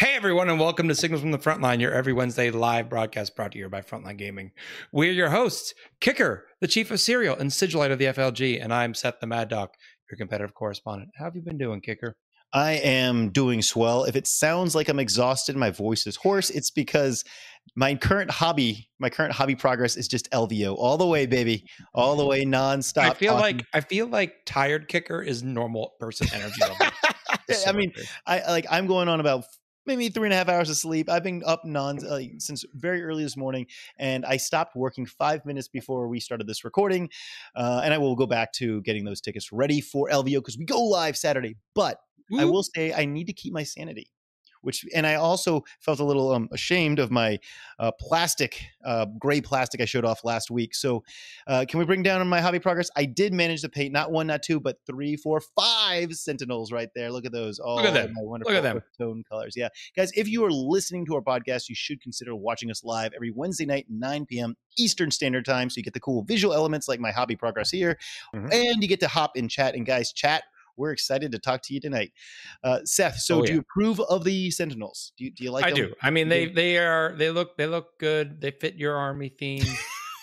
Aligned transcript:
Hey 0.00 0.14
everyone, 0.14 0.48
and 0.48 0.58
welcome 0.58 0.88
to 0.88 0.94
Signals 0.94 1.20
from 1.20 1.30
the 1.30 1.36
Frontline, 1.36 1.78
your 1.78 1.92
every 1.92 2.14
Wednesday 2.14 2.50
live 2.50 2.88
broadcast 2.88 3.36
brought 3.36 3.52
to 3.52 3.58
you 3.58 3.68
by 3.68 3.82
Frontline 3.82 4.16
Gaming. 4.16 4.50
We're 4.92 5.12
your 5.12 5.28
hosts, 5.28 5.74
Kicker, 6.00 6.46
the 6.62 6.68
chief 6.68 6.90
of 6.90 7.00
Serial, 7.00 7.36
and 7.36 7.50
Sigilite 7.50 7.92
of 7.92 7.98
the 7.98 8.06
FLG, 8.06 8.64
and 8.64 8.72
I'm 8.72 8.94
Seth 8.94 9.20
the 9.20 9.26
Mad 9.26 9.50
Doc, 9.50 9.74
your 10.10 10.16
competitive 10.16 10.54
correspondent. 10.54 11.10
How 11.18 11.26
have 11.26 11.36
you 11.36 11.42
been 11.42 11.58
doing, 11.58 11.82
Kicker? 11.82 12.16
I 12.54 12.76
am 12.76 13.28
doing 13.28 13.60
swell. 13.60 14.04
If 14.04 14.16
it 14.16 14.26
sounds 14.26 14.74
like 14.74 14.88
I'm 14.88 14.98
exhausted, 14.98 15.54
my 15.54 15.68
voice 15.68 16.06
is 16.06 16.16
hoarse, 16.16 16.48
it's 16.48 16.70
because 16.70 17.22
my 17.76 17.94
current 17.94 18.30
hobby, 18.30 18.88
my 19.00 19.10
current 19.10 19.34
hobby 19.34 19.54
progress 19.54 19.98
is 19.98 20.08
just 20.08 20.30
LVO 20.30 20.76
all 20.78 20.96
the 20.96 21.06
way, 21.06 21.26
baby, 21.26 21.66
all 21.92 22.16
the 22.16 22.24
way 22.24 22.46
nonstop. 22.46 23.02
I 23.02 23.12
feel 23.12 23.34
like 23.34 23.66
I 23.74 23.80
feel 23.80 24.06
like 24.06 24.46
tired 24.46 24.88
kicker 24.88 25.20
is 25.20 25.42
normal 25.42 25.92
person 26.00 26.26
energy 26.32 26.62
level. 26.62 26.86
I 27.66 27.72
mean, 27.72 27.92
I 28.26 28.50
like 28.50 28.64
I'm 28.70 28.86
going 28.86 29.08
on 29.08 29.20
about 29.20 29.44
maybe 29.86 30.08
three 30.08 30.26
and 30.26 30.34
a 30.34 30.36
half 30.36 30.48
hours 30.48 30.70
of 30.70 30.76
sleep. 30.76 31.08
I've 31.08 31.22
been 31.22 31.42
up 31.44 31.64
non 31.64 32.04
uh, 32.04 32.20
since 32.38 32.64
very 32.74 33.02
early 33.02 33.22
this 33.22 33.36
morning, 33.36 33.66
and 33.98 34.24
I 34.24 34.36
stopped 34.36 34.76
working 34.76 35.06
five 35.06 35.44
minutes 35.44 35.68
before 35.68 36.08
we 36.08 36.20
started 36.20 36.46
this 36.46 36.64
recording. 36.64 37.10
Uh, 37.54 37.80
and 37.84 37.92
I 37.92 37.98
will 37.98 38.16
go 38.16 38.26
back 38.26 38.52
to 38.54 38.82
getting 38.82 39.04
those 39.04 39.20
tickets 39.20 39.52
ready 39.52 39.80
for 39.80 40.08
LVO 40.08 40.38
because 40.38 40.58
we 40.58 40.64
go 40.64 40.82
live 40.82 41.16
Saturday. 41.16 41.56
But. 41.74 41.98
I 42.38 42.44
will 42.44 42.62
say 42.62 42.92
I 42.92 43.06
need 43.06 43.26
to 43.26 43.32
keep 43.32 43.52
my 43.52 43.64
sanity 43.64 44.08
which 44.62 44.84
and 44.94 45.06
I 45.06 45.14
also 45.14 45.64
felt 45.80 46.00
a 46.00 46.04
little 46.04 46.32
um, 46.32 46.48
ashamed 46.52 46.98
of 46.98 47.10
my 47.10 47.38
uh, 47.78 47.90
plastic, 47.98 48.62
uh, 48.84 49.06
gray 49.18 49.40
plastic 49.40 49.80
I 49.80 49.84
showed 49.84 50.04
off 50.04 50.24
last 50.24 50.50
week. 50.50 50.74
So, 50.74 51.02
uh, 51.46 51.64
can 51.68 51.78
we 51.78 51.84
bring 51.84 52.02
down 52.02 52.26
my 52.28 52.40
hobby 52.40 52.58
progress? 52.58 52.90
I 52.96 53.04
did 53.04 53.32
manage 53.32 53.62
to 53.62 53.68
paint 53.68 53.92
not 53.92 54.10
one, 54.10 54.26
not 54.26 54.42
two, 54.42 54.60
but 54.60 54.76
three, 54.86 55.16
four, 55.16 55.40
five 55.40 56.14
Sentinels 56.14 56.72
right 56.72 56.88
there. 56.94 57.10
Look 57.10 57.24
at 57.24 57.32
those! 57.32 57.58
All 57.58 57.76
Look 57.76 57.86
at 57.86 57.94
them! 57.94 58.14
wonderful 58.16 58.54
Look 58.54 58.64
at 58.64 58.68
them! 58.68 58.82
Tone 58.98 59.24
colors. 59.28 59.54
Yeah, 59.56 59.68
guys, 59.96 60.12
if 60.14 60.28
you 60.28 60.44
are 60.44 60.52
listening 60.52 61.06
to 61.06 61.14
our 61.14 61.22
podcast, 61.22 61.68
you 61.68 61.74
should 61.74 62.00
consider 62.00 62.34
watching 62.34 62.70
us 62.70 62.84
live 62.84 63.12
every 63.14 63.32
Wednesday 63.34 63.66
night, 63.66 63.86
9 63.88 64.26
p.m. 64.26 64.56
Eastern 64.78 65.10
Standard 65.10 65.44
Time, 65.44 65.70
so 65.70 65.78
you 65.78 65.82
get 65.82 65.94
the 65.94 66.00
cool 66.00 66.22
visual 66.22 66.54
elements 66.54 66.88
like 66.88 67.00
my 67.00 67.10
hobby 67.10 67.36
progress 67.36 67.70
here, 67.70 67.98
mm-hmm. 68.34 68.48
and 68.52 68.82
you 68.82 68.88
get 68.88 69.00
to 69.00 69.08
hop 69.08 69.36
in 69.36 69.48
chat. 69.48 69.74
And 69.74 69.84
guys, 69.84 70.12
chat 70.12 70.44
we're 70.76 70.92
excited 70.92 71.32
to 71.32 71.38
talk 71.38 71.62
to 71.62 71.74
you 71.74 71.80
tonight. 71.80 72.12
Uh, 72.62 72.80
Seth, 72.84 73.18
so 73.18 73.38
oh, 73.38 73.42
do 73.42 73.48
yeah. 73.48 73.54
you 73.54 73.60
approve 73.60 74.00
of 74.00 74.24
the 74.24 74.50
Sentinels? 74.50 75.12
Do 75.16 75.24
you, 75.24 75.30
do 75.30 75.44
you 75.44 75.50
like 75.50 75.64
I 75.64 75.70
them? 75.70 75.76
do. 75.76 75.94
I 76.02 76.10
mean, 76.10 76.28
they 76.28 76.46
they 76.46 76.78
are 76.78 77.14
they 77.16 77.30
look 77.30 77.56
they 77.56 77.66
look 77.66 77.98
good. 77.98 78.40
They 78.40 78.50
fit 78.50 78.76
your 78.76 78.96
army 78.96 79.28
theme. 79.28 79.64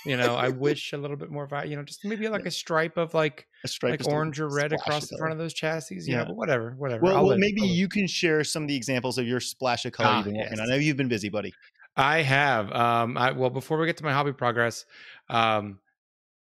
you 0.06 0.18
know, 0.18 0.36
I 0.36 0.50
wish 0.50 0.94
a 0.94 0.98
little 0.98 1.18
bit 1.18 1.30
more 1.30 1.48
you 1.66 1.76
know, 1.76 1.84
just 1.84 2.04
maybe 2.06 2.28
like 2.30 2.46
a 2.46 2.52
stripe 2.52 2.98
of 2.98 3.14
like 3.14 3.48
a 3.64 3.68
stripe 3.68 4.00
like 4.00 4.08
orange 4.08 4.40
or 4.40 4.50
red 4.50 4.74
across 4.74 5.10
the 5.10 5.18
front 5.18 5.34
of 5.34 5.38
those 5.38 5.54
chassis. 5.54 5.96
You 5.96 6.02
yeah, 6.06 6.18
know, 6.20 6.26
but 6.26 6.36
whatever, 6.36 6.76
whatever. 6.78 7.04
Well, 7.04 7.26
well 7.26 7.38
maybe 7.38 7.62
you 7.62 7.88
can 7.88 8.08
share 8.08 8.44
some 8.44 8.64
of 8.64 8.70
the 8.70 8.76
examples 8.76 9.18
of 9.18 9.28
your 9.28 9.40
splash 9.40 9.86
of 9.86 9.92
color 9.92 10.10
ah, 10.10 10.18
you've 10.18 10.26
been 10.26 10.36
yes. 10.36 10.46
working 10.46 10.60
on. 10.60 10.68
I 10.68 10.70
know 10.70 10.78
you've 10.78 10.98
been 10.98 11.08
busy, 11.08 11.30
buddy. 11.30 11.54
I 11.96 12.22
have. 12.22 12.72
Um, 12.72 13.18
I, 13.18 13.32
well, 13.32 13.50
before 13.50 13.80
we 13.80 13.88
get 13.88 13.98
to 13.98 14.04
my 14.04 14.14
hobby 14.14 14.32
progress, 14.32 14.86
um, 15.30 15.80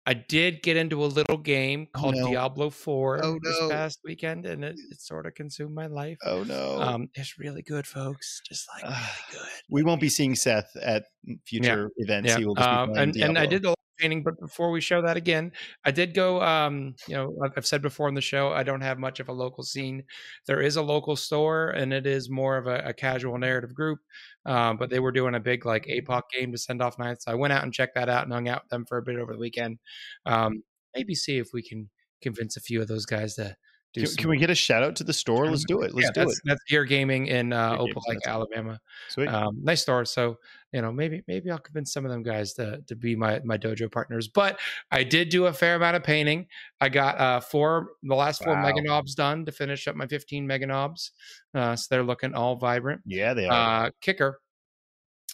I 0.06 0.14
did 0.14 0.62
get 0.62 0.76
into 0.76 1.04
a 1.04 1.06
little 1.06 1.36
game 1.36 1.88
called 1.92 2.14
no. 2.14 2.28
Diablo 2.28 2.70
4 2.70 3.20
oh, 3.24 3.32
no. 3.32 3.38
this 3.42 3.70
past 3.70 3.98
weekend, 4.04 4.46
and 4.46 4.64
it, 4.64 4.76
it, 4.90 5.00
sort 5.00 5.26
of 5.26 5.34
consumed 5.34 5.74
my 5.74 5.86
life. 5.86 6.16
Oh 6.24 6.44
no! 6.44 6.80
Um, 6.80 7.08
it's 7.14 7.38
really 7.38 7.62
good, 7.62 7.86
folks. 7.86 8.40
Just 8.46 8.68
like 8.72 8.84
really 8.84 8.94
good. 9.32 9.48
We 9.68 9.82
won't 9.82 10.00
be 10.00 10.08
seeing 10.08 10.36
Seth 10.36 10.70
at 10.80 11.06
future 11.44 11.90
yeah. 11.96 12.04
events. 12.04 12.28
Yeah. 12.30 12.38
He 12.38 12.44
will 12.46 12.54
just 12.54 12.68
um, 12.68 12.94
and, 12.94 13.16
and 13.16 13.36
I 13.36 13.46
did 13.46 13.64
a 13.64 13.74
painting, 13.98 14.22
but 14.22 14.38
before 14.38 14.70
we 14.70 14.80
show 14.80 15.02
that 15.02 15.16
again, 15.16 15.52
I 15.84 15.90
did 15.90 16.14
go. 16.14 16.40
Um, 16.40 16.94
you 17.08 17.16
know, 17.16 17.36
I've 17.56 17.66
said 17.66 17.82
before 17.82 18.08
in 18.08 18.14
the 18.14 18.20
show, 18.20 18.52
I 18.52 18.62
don't 18.62 18.82
have 18.82 18.98
much 18.98 19.20
of 19.20 19.28
a 19.28 19.32
local 19.32 19.64
scene. 19.64 20.04
There 20.46 20.60
is 20.60 20.76
a 20.76 20.82
local 20.82 21.16
store, 21.16 21.70
and 21.70 21.92
it 21.92 22.06
is 22.06 22.30
more 22.30 22.56
of 22.56 22.66
a, 22.66 22.82
a 22.86 22.92
casual 22.92 23.38
narrative 23.38 23.74
group. 23.74 23.98
Um, 24.46 24.76
but 24.76 24.90
they 24.90 25.00
were 25.00 25.12
doing 25.12 25.34
a 25.34 25.40
big 25.40 25.66
like 25.66 25.86
APOC 25.86 26.22
game 26.32 26.52
to 26.52 26.58
send 26.58 26.80
off 26.80 26.98
nights. 26.98 27.24
So 27.24 27.32
I 27.32 27.34
went 27.34 27.52
out 27.52 27.64
and 27.64 27.72
checked 27.72 27.96
that 27.96 28.08
out 28.08 28.24
and 28.24 28.32
hung 28.32 28.48
out 28.48 28.62
with 28.62 28.70
them 28.70 28.86
for 28.86 28.98
a 28.98 29.02
bit 29.02 29.16
over 29.16 29.32
the 29.32 29.38
weekend. 29.38 29.78
Um, 30.24 30.62
maybe 30.94 31.14
see 31.14 31.38
if 31.38 31.48
we 31.52 31.62
can 31.62 31.90
convince 32.22 32.56
a 32.56 32.60
few 32.60 32.80
of 32.80 32.88
those 32.88 33.06
guys 33.06 33.34
to 33.34 33.56
can, 33.96 34.16
can, 34.16 34.30
we 34.30 34.38
get 34.38 34.50
a 34.50 34.54
shout 34.54 34.82
out 34.82 34.96
to 34.96 35.04
the 35.04 35.12
store? 35.12 35.48
Let's 35.48 35.64
do 35.64 35.82
it. 35.82 35.94
Let's 35.94 36.10
yeah, 36.16 36.24
do 36.24 36.30
it. 36.30 36.38
That's 36.44 36.62
Gear 36.64 36.84
Gaming 36.84 37.26
in 37.26 37.52
uh, 37.52 37.78
Opelika, 37.78 38.26
Alabama. 38.26 38.80
Sweet. 39.08 39.28
Um, 39.28 39.58
nice 39.62 39.82
store. 39.82 40.04
So 40.04 40.38
you 40.72 40.82
know, 40.82 40.92
maybe 40.92 41.22
maybe 41.26 41.50
I'll 41.50 41.58
convince 41.58 41.92
some 41.92 42.04
of 42.04 42.10
them 42.10 42.22
guys 42.22 42.52
to 42.54 42.82
to 42.86 42.96
be 42.96 43.16
my 43.16 43.40
my 43.44 43.56
dojo 43.56 43.90
partners. 43.90 44.28
But 44.28 44.58
I 44.90 45.04
did 45.04 45.30
do 45.30 45.46
a 45.46 45.52
fair 45.52 45.76
amount 45.76 45.96
of 45.96 46.02
painting. 46.02 46.46
I 46.80 46.88
got 46.88 47.18
uh, 47.18 47.40
four 47.40 47.92
the 48.02 48.14
last 48.14 48.44
four 48.44 48.54
wow. 48.54 48.62
Mega 48.62 48.82
Nobz 48.82 49.14
done 49.14 49.44
to 49.46 49.52
finish 49.52 49.88
up 49.88 49.96
my 49.96 50.06
15 50.06 50.46
Mega 50.46 50.66
Nobz. 50.66 51.12
Uh, 51.54 51.76
so 51.76 51.86
they're 51.90 52.02
looking 52.02 52.34
all 52.34 52.56
vibrant. 52.56 53.00
Yeah, 53.06 53.34
they 53.34 53.46
are. 53.46 53.86
Uh, 53.86 53.90
kicker. 54.00 54.40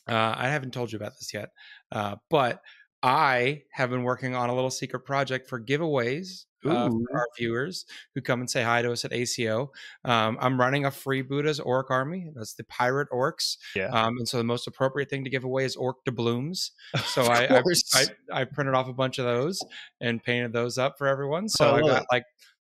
Uh, 0.08 0.34
I 0.36 0.48
haven't 0.48 0.72
told 0.72 0.92
you 0.92 0.96
about 0.96 1.12
this 1.18 1.32
yet, 1.32 1.50
uh, 1.92 2.16
but 2.28 2.60
I 3.02 3.62
have 3.72 3.90
been 3.90 4.02
working 4.04 4.34
on 4.34 4.48
a 4.48 4.54
little 4.54 4.70
secret 4.70 5.00
project 5.00 5.48
for 5.48 5.60
giveaways 5.60 6.44
uh, 6.70 6.90
for 6.90 7.18
our 7.18 7.28
viewers 7.36 7.86
who 8.14 8.20
come 8.20 8.40
and 8.40 8.50
say 8.50 8.62
hi 8.62 8.82
to 8.82 8.92
us 8.92 9.04
at 9.04 9.12
ACO. 9.12 9.72
Um, 10.04 10.38
I'm 10.40 10.58
running 10.58 10.84
a 10.84 10.90
Freebooterz 10.90 11.60
orc 11.64 11.90
army. 11.90 12.30
That's 12.34 12.54
the 12.54 12.64
pirate 12.64 13.08
orcs. 13.10 13.56
Yeah. 13.74 13.88
Um, 13.88 14.18
and 14.18 14.28
so 14.28 14.38
the 14.38 14.44
most 14.44 14.66
appropriate 14.66 15.10
thing 15.10 15.24
to 15.24 15.30
give 15.30 15.44
away 15.44 15.64
is 15.64 15.76
orc 15.76 16.04
doubloons. 16.04 16.72
So 17.12 17.24
I, 17.24 17.58
I, 17.58 17.62
I, 17.94 18.06
I 18.32 18.44
printed 18.44 18.74
off 18.74 18.88
a 18.88 18.92
bunch 18.92 19.18
of 19.18 19.26
those 19.26 19.60
and 20.00 20.22
painted 20.22 20.54
those 20.54 20.78
up 20.78 20.96
for 20.96 21.06
everyone. 21.06 21.46
So 21.48 21.70
oh, 21.70 21.74
I 21.74 21.80
got 21.80 22.06
like 22.10 22.24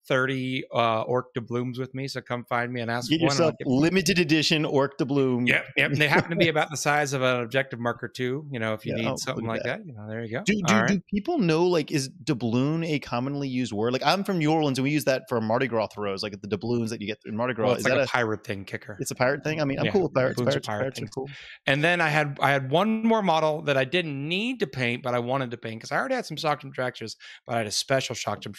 30 0.08 0.64
uh, 0.74 1.02
orc 1.03 1.34
doubloons 1.34 1.80
with 1.80 1.94
me. 1.96 2.08
So 2.08 2.22
come 2.22 2.44
find 2.46 2.72
me 2.72 2.81
and 2.81 2.91
ask 2.91 3.09
get 3.09 3.22
yourself 3.22 3.56
get 3.58 3.68
limited 3.68 4.19
edition 4.19 4.66
orc 4.66 4.97
doubloon. 4.97 5.47
Yep, 5.47 5.66
yep. 5.78 5.91
And 5.91 6.02
they 6.02 6.08
happen 6.08 6.30
to 6.31 6.36
be 6.36 6.50
about 6.50 6.69
the 6.69 6.78
size 6.78 7.14
of 7.14 7.22
an 7.22 7.41
objective 7.41 7.80
marker 7.80 8.08
too. 8.08 8.46
You 8.52 8.59
know, 8.59 8.74
if 8.74 8.86
you 8.86 8.96
yeah, 8.96 9.03
need 9.03 9.12
oh, 9.12 9.16
something 9.18 9.46
like 9.46 9.63
that. 9.63 9.80
that. 9.80 9.88
you 9.88 9.94
know, 9.94 10.08
there 10.08 10.24
you 10.24 10.31
go. 10.31 10.44
Do 10.46 10.53
do, 10.66 10.74
right. 10.74 10.88
do 10.88 11.02
people 11.09 11.38
know 11.38 11.66
like 11.66 11.92
is 11.92 12.09
doubloon 12.24 12.86
a 12.86 13.00
commonly 13.00 13.47
used 13.47 13.74
word? 13.74 13.94
Like 13.94 14.06
I'm 14.06 14.24
from 14.24 14.40
New 14.40 14.52
Orleans 14.52 14.78
and 14.78 14.84
we 14.84 14.92
use 14.92 15.06
that 15.06 15.24
for 15.30 15.40
Mardi 15.40 15.68
Gras 15.68 15.88
throws, 15.88 16.24
like 16.24 16.40
the 16.42 16.47
doubloons 16.47 16.90
that 16.90 17.02
you 17.02 17.08
get 17.08 17.19
in 17.25 17.36
Mardi 17.36 17.53
Gras. 17.53 17.66
Well, 17.66 17.74
it's 17.74 17.81
is 17.81 17.90
like 17.90 18.00
that 18.00 18.08
a, 18.08 18.12
pirate 18.12 18.44
thing, 18.44 18.66
kicker. 18.66 18.97
It's 19.00 19.12
a 19.12 19.16
pirate 19.16 19.44
thing. 19.44 19.62
I 19.62 19.66
mean, 19.66 19.80
I'm 19.80 19.86
yeah, 19.86 19.92
cool 19.92 20.03
with 20.03 20.13
pirates. 20.13 20.42
Pirates, 20.42 20.68
pirate 20.68 20.81
pirates 20.81 21.02
are 21.02 21.08
cool. 21.08 21.30
And 21.66 21.84
then 21.84 22.02
I 22.02 22.09
had 22.09 22.38
I 22.42 22.52
had 22.52 22.69
one 22.69 23.03
more 23.03 23.22
model 23.22 23.62
that 23.63 23.78
I 23.78 23.86
didn't 23.86 24.28
need 24.28 24.59
to 24.59 24.68
paint, 24.68 25.03
but 25.03 25.13
I 25.13 25.19
wanted 25.19 25.52
to 25.52 25.58
paint 25.58 25.80
because 25.80 25.92
I 25.92 25.97
already 25.97 26.16
had 26.16 26.25
some 26.25 26.38
shock 26.38 26.62
jump 26.62 26.75
dragsters, 26.75 27.16
but 27.46 27.56
I 27.56 27.58
had 27.59 27.68
a 27.68 27.72
special 27.72 28.16
shock 28.16 28.42
jump 28.42 28.58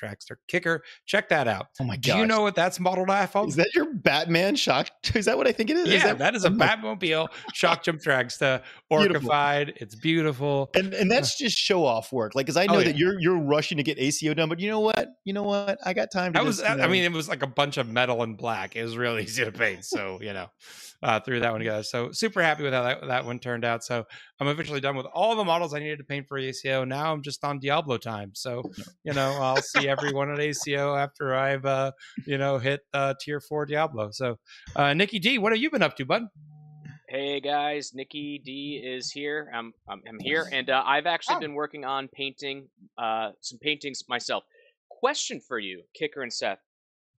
kicker. 0.49 0.83
Check 1.07 1.29
that 1.29 1.34
out. 1.49 1.67
Oh 1.81 1.85
my 1.85 1.97
god 1.97 2.15
do 2.15 2.19
you 2.19 2.27
know 2.27 2.43
what 2.43 2.55
that's 2.55 2.81
modeled 2.81 3.11
off 3.11 3.37
of? 3.37 3.49
Is 3.49 3.57
that 3.57 3.75
your 3.75 3.93
Batman 3.93 4.57
shock? 4.57 4.89
Is 5.15 5.27
that 5.27 5.37
what 5.37 5.47
I 5.47 5.53
think 5.53 5.71
it 5.71 5.77
is? 5.77 5.89
Yeah, 5.89 5.97
is 5.97 6.03
that, 6.03 6.19
that 6.19 6.35
is 6.35 6.45
a 6.45 6.51
Batmobile 6.65 7.29
shock 7.53 7.83
jump 7.83 8.01
dragster, 8.01 8.63
orcified. 8.91 9.67
Beautiful. 9.67 9.83
It's 9.83 9.95
beautiful, 9.95 10.71
and 10.75 10.95
and 10.95 11.11
that's 11.11 11.37
just 11.39 11.57
show 11.57 11.85
off 11.85 12.13
work. 12.13 12.35
Like, 12.35 12.47
because 12.47 12.57
I 12.57 12.67
know 12.67 12.77
oh, 12.77 12.79
yeah. 12.79 12.85
that 12.85 12.97
you're 12.97 13.21
you're 13.21 13.39
rushing 13.39 13.77
to 13.77 13.83
get 13.83 13.99
ACO 13.99 14.35
done, 14.35 14.49
but 14.49 14.61
you 14.61 14.69
know 14.69 14.81
what? 14.81 15.15
You 15.25 15.33
know 15.33 15.43
what? 15.43 15.79
I 15.85 15.93
got 15.93 16.11
time. 16.11 16.33
To 16.33 16.41
I 16.41 16.43
was. 16.43 16.59
Just, 16.59 16.69
I, 16.69 16.85
I 16.85 16.89
mean, 16.89 17.05
it 17.05 17.13
was 17.13 17.29
like 17.29 17.43
a 17.43 17.47
bunch 17.47 17.77
of 17.77 17.89
metal 17.89 18.23
and 18.23 18.37
black. 18.37 18.77
It 18.77 18.83
was 18.83 18.97
really 18.97 19.23
easy 19.25 19.45
to 19.45 19.53
paint. 19.53 19.85
So 19.85 20.19
you 20.21 20.33
know, 20.33 20.49
uh, 21.05 21.21
threw 21.21 21.39
that 21.39 21.53
one 21.53 21.61
together. 21.61 21.83
So 21.83 22.11
super 22.13 22.43
happy 22.43 22.63
with 22.63 22.73
how 22.73 22.83
that, 22.83 23.07
that 23.07 23.25
one 23.27 23.39
turned 23.39 23.65
out. 23.65 23.85
So 23.85 24.05
I'm 24.41 24.49
officially 24.49 24.81
done 24.81 24.97
with 24.97 25.07
all 25.13 25.37
the 25.37 25.45
models 25.45 25.75
I 25.75 25.79
needed 25.79 25.99
to 25.99 26.05
paint 26.05 26.27
for 26.27 26.39
ACO. 26.39 26.85
Now 26.85 27.13
I'm 27.13 27.23
just 27.23 27.45
on 27.45 27.59
Diablo 27.59 27.99
time. 27.99 28.31
So 28.35 28.63
you 29.05 29.13
know, 29.13 29.37
I'll 29.41 29.61
see 29.61 29.87
everyone 29.87 30.31
at 30.31 30.41
ACO 30.41 30.97
after 30.97 31.35
I've 31.35 31.67
uh, 31.67 31.93
you 32.27 32.39
know 32.39 32.59
hit 32.59 32.81
uh, 32.95 33.15
tier 33.21 33.41
four 33.41 33.67
Diablo. 33.67 34.11
So, 34.13 34.39
uh, 34.75 34.95
Nikki 34.95 35.19
D, 35.19 35.39
what 35.39 35.53
have 35.53 35.61
you 35.61 35.71
been 35.71 35.83
up 35.83 35.97
to, 35.97 36.07
bud? 36.07 36.23
Hey 37.09 37.39
guys, 37.39 37.93
Nikki 37.95 38.41
D 38.43 38.83
is 38.83 39.11
here. 39.13 39.51
I'm 39.55 39.75
I'm, 39.89 40.01
I'm 40.09 40.19
here, 40.21 40.49
and 40.51 40.71
uh, 40.71 40.83
I've 40.87 41.07
actually 41.07 41.37
oh. 41.37 41.41
been 41.41 41.55
working 41.55 41.85
on 41.85 42.09
painting 42.09 42.69
uh, 42.97 43.33
some 43.43 43.59
paintings 43.61 44.03
myself. 44.09 44.43
Question 44.89 45.41
for 45.47 45.59
you, 45.59 45.83
Kicker 45.95 46.23
and 46.23 46.33
Seth: 46.33 46.59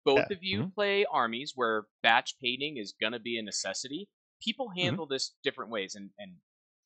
Both 0.05 0.27
yeah. 0.29 0.37
of 0.37 0.43
you 0.43 0.59
mm-hmm. 0.59 0.69
play 0.69 1.05
armies 1.11 1.53
where 1.55 1.87
batch 2.03 2.35
painting 2.41 2.77
is 2.77 2.93
gonna 2.99 3.19
be 3.19 3.37
a 3.37 3.43
necessity. 3.43 4.07
People 4.41 4.67
mm-hmm. 4.69 4.81
handle 4.81 5.05
mm-hmm. 5.05 5.13
this 5.13 5.33
different 5.43 5.71
ways, 5.71 5.95
and 5.95 6.11
and 6.19 6.33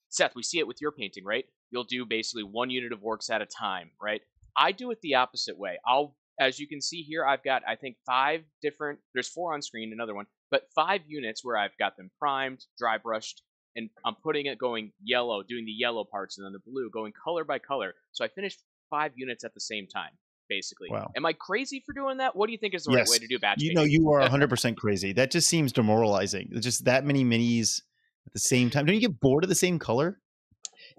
Seth, 0.10 0.36
we 0.36 0.44
see 0.44 0.60
it 0.60 0.68
with 0.68 0.82
your 0.82 0.92
painting, 0.92 1.24
right? 1.24 1.46
You'll 1.72 1.84
do 1.84 2.06
basically 2.06 2.44
one 2.44 2.70
unit 2.70 2.92
of 2.92 3.02
orcs 3.02 3.30
at 3.30 3.42
a 3.42 3.46
time, 3.46 3.92
right? 4.02 4.22
I 4.58 4.72
do 4.72 4.90
it 4.92 5.00
the 5.02 5.16
opposite 5.16 5.58
way. 5.58 5.78
I'll 5.86 6.16
as 6.40 6.58
you 6.58 6.68
can 6.68 6.82
see 6.82 7.04
here, 7.04 7.26
I've 7.26 7.44
got, 7.44 7.64
I 7.68 7.76
think, 7.76 7.98
five 8.06 8.44
different, 8.62 9.00
there's 9.14 9.28
four 9.28 9.54
on 9.54 9.62
screen, 9.62 9.92
another 9.92 10.16
one, 10.16 10.26
but 10.50 10.70
five 10.74 11.02
units 11.06 11.44
where 11.44 11.58
I've 11.58 11.78
got 11.78 11.98
them 11.98 12.10
primed, 12.18 12.66
dry 12.78 12.98
brushed, 12.98 13.44
and 13.76 13.90
I'm 14.06 14.16
putting 14.24 14.46
it 14.46 14.58
going 14.58 14.94
yellow, 15.04 15.44
doing 15.44 15.66
the 15.66 15.72
yellow 15.72 16.06
parts, 16.10 16.38
and 16.38 16.46
then 16.46 16.54
the 16.54 16.72
blue, 16.72 16.90
going 16.92 17.12
color 17.24 17.44
by 17.44 17.60
color. 17.60 17.94
So 18.14 18.24
I 18.24 18.30
finished 18.30 18.64
five 18.90 19.12
units 19.16 19.44
at 19.44 19.54
the 19.54 19.60
same 19.60 19.86
time, 19.86 20.12
basically. 20.50 20.90
Wow. 20.92 21.12
Am 21.16 21.26
I 21.26 21.34
crazy 21.34 21.82
for 21.86 21.94
doing 21.94 22.18
that? 22.18 22.36
What 22.36 22.48
do 22.48 22.52
you 22.52 22.58
think 22.58 22.74
is 22.74 22.84
the 22.84 22.92
yes. 22.92 23.08
right 23.08 23.14
way 23.14 23.20
to 23.20 23.28
do 23.28 23.40
batch 23.40 23.62
You 23.62 23.74
know, 23.74 23.84
you 23.84 24.10
are 24.12 24.22
100% 24.22 24.76
crazy. 24.78 25.14
That 25.14 25.32
just 25.32 25.48
seems 25.48 25.72
demoralizing. 25.72 26.52
Just 26.60 26.86
that 26.86 27.06
many 27.06 27.24
minis 27.24 27.82
at 28.26 28.34
the 28.34 28.40
same 28.40 28.70
time. 28.70 28.86
Don't 28.86 28.96
you 28.96 29.02
get 29.02 29.20
bored 29.20 29.44
of 29.44 29.50
the 29.50 29.56
same 29.56 29.80
color? 29.80 30.20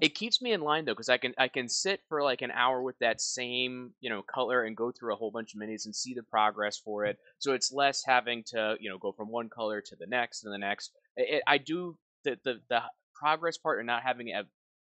it 0.01 0.15
keeps 0.15 0.41
me 0.41 0.53
in 0.53 0.61
line 0.61 0.85
though 0.85 0.93
because 0.93 1.09
I 1.09 1.19
can 1.19 1.35
I 1.39 1.49
can 1.49 1.69
sit 1.69 2.01
for 2.09 2.23
like 2.23 2.43
an 2.43 2.51
hour 2.51 2.83
with 2.83 2.99
that 3.01 3.21
same 3.21 3.93
you 4.01 4.11
know 4.11 4.23
color 4.23 4.65
and 4.65 4.77
go 4.77 4.91
through 4.91 5.13
a 5.13 5.17
whole 5.17 5.31
bunch 5.31 5.55
of 5.55 5.61
minis 5.61 5.85
and 5.85 5.95
see 5.95 6.15
the 6.15 6.23
progress 6.23 6.79
for 6.79 7.05
it. 7.05 7.19
So 7.39 7.53
it's 7.53 7.73
less 7.73 8.03
having 8.05 8.45
to 8.49 8.77
you 8.81 8.91
know 8.91 8.99
go 8.99 9.13
from 9.13 9.31
one 9.31 9.49
color 9.49 9.81
to 9.81 9.97
the 9.97 10.07
next 10.07 10.45
and 10.45 10.53
the 10.53 10.59
next. 10.59 10.93
It, 11.17 11.43
I 11.47 11.59
do 11.59 11.97
the, 12.25 12.39
the 12.45 12.61
the 12.69 12.83
progress 13.15 13.59
part 13.59 13.79
and 13.79 13.87
not 13.87 14.03
having 14.03 14.29
have 14.29 14.47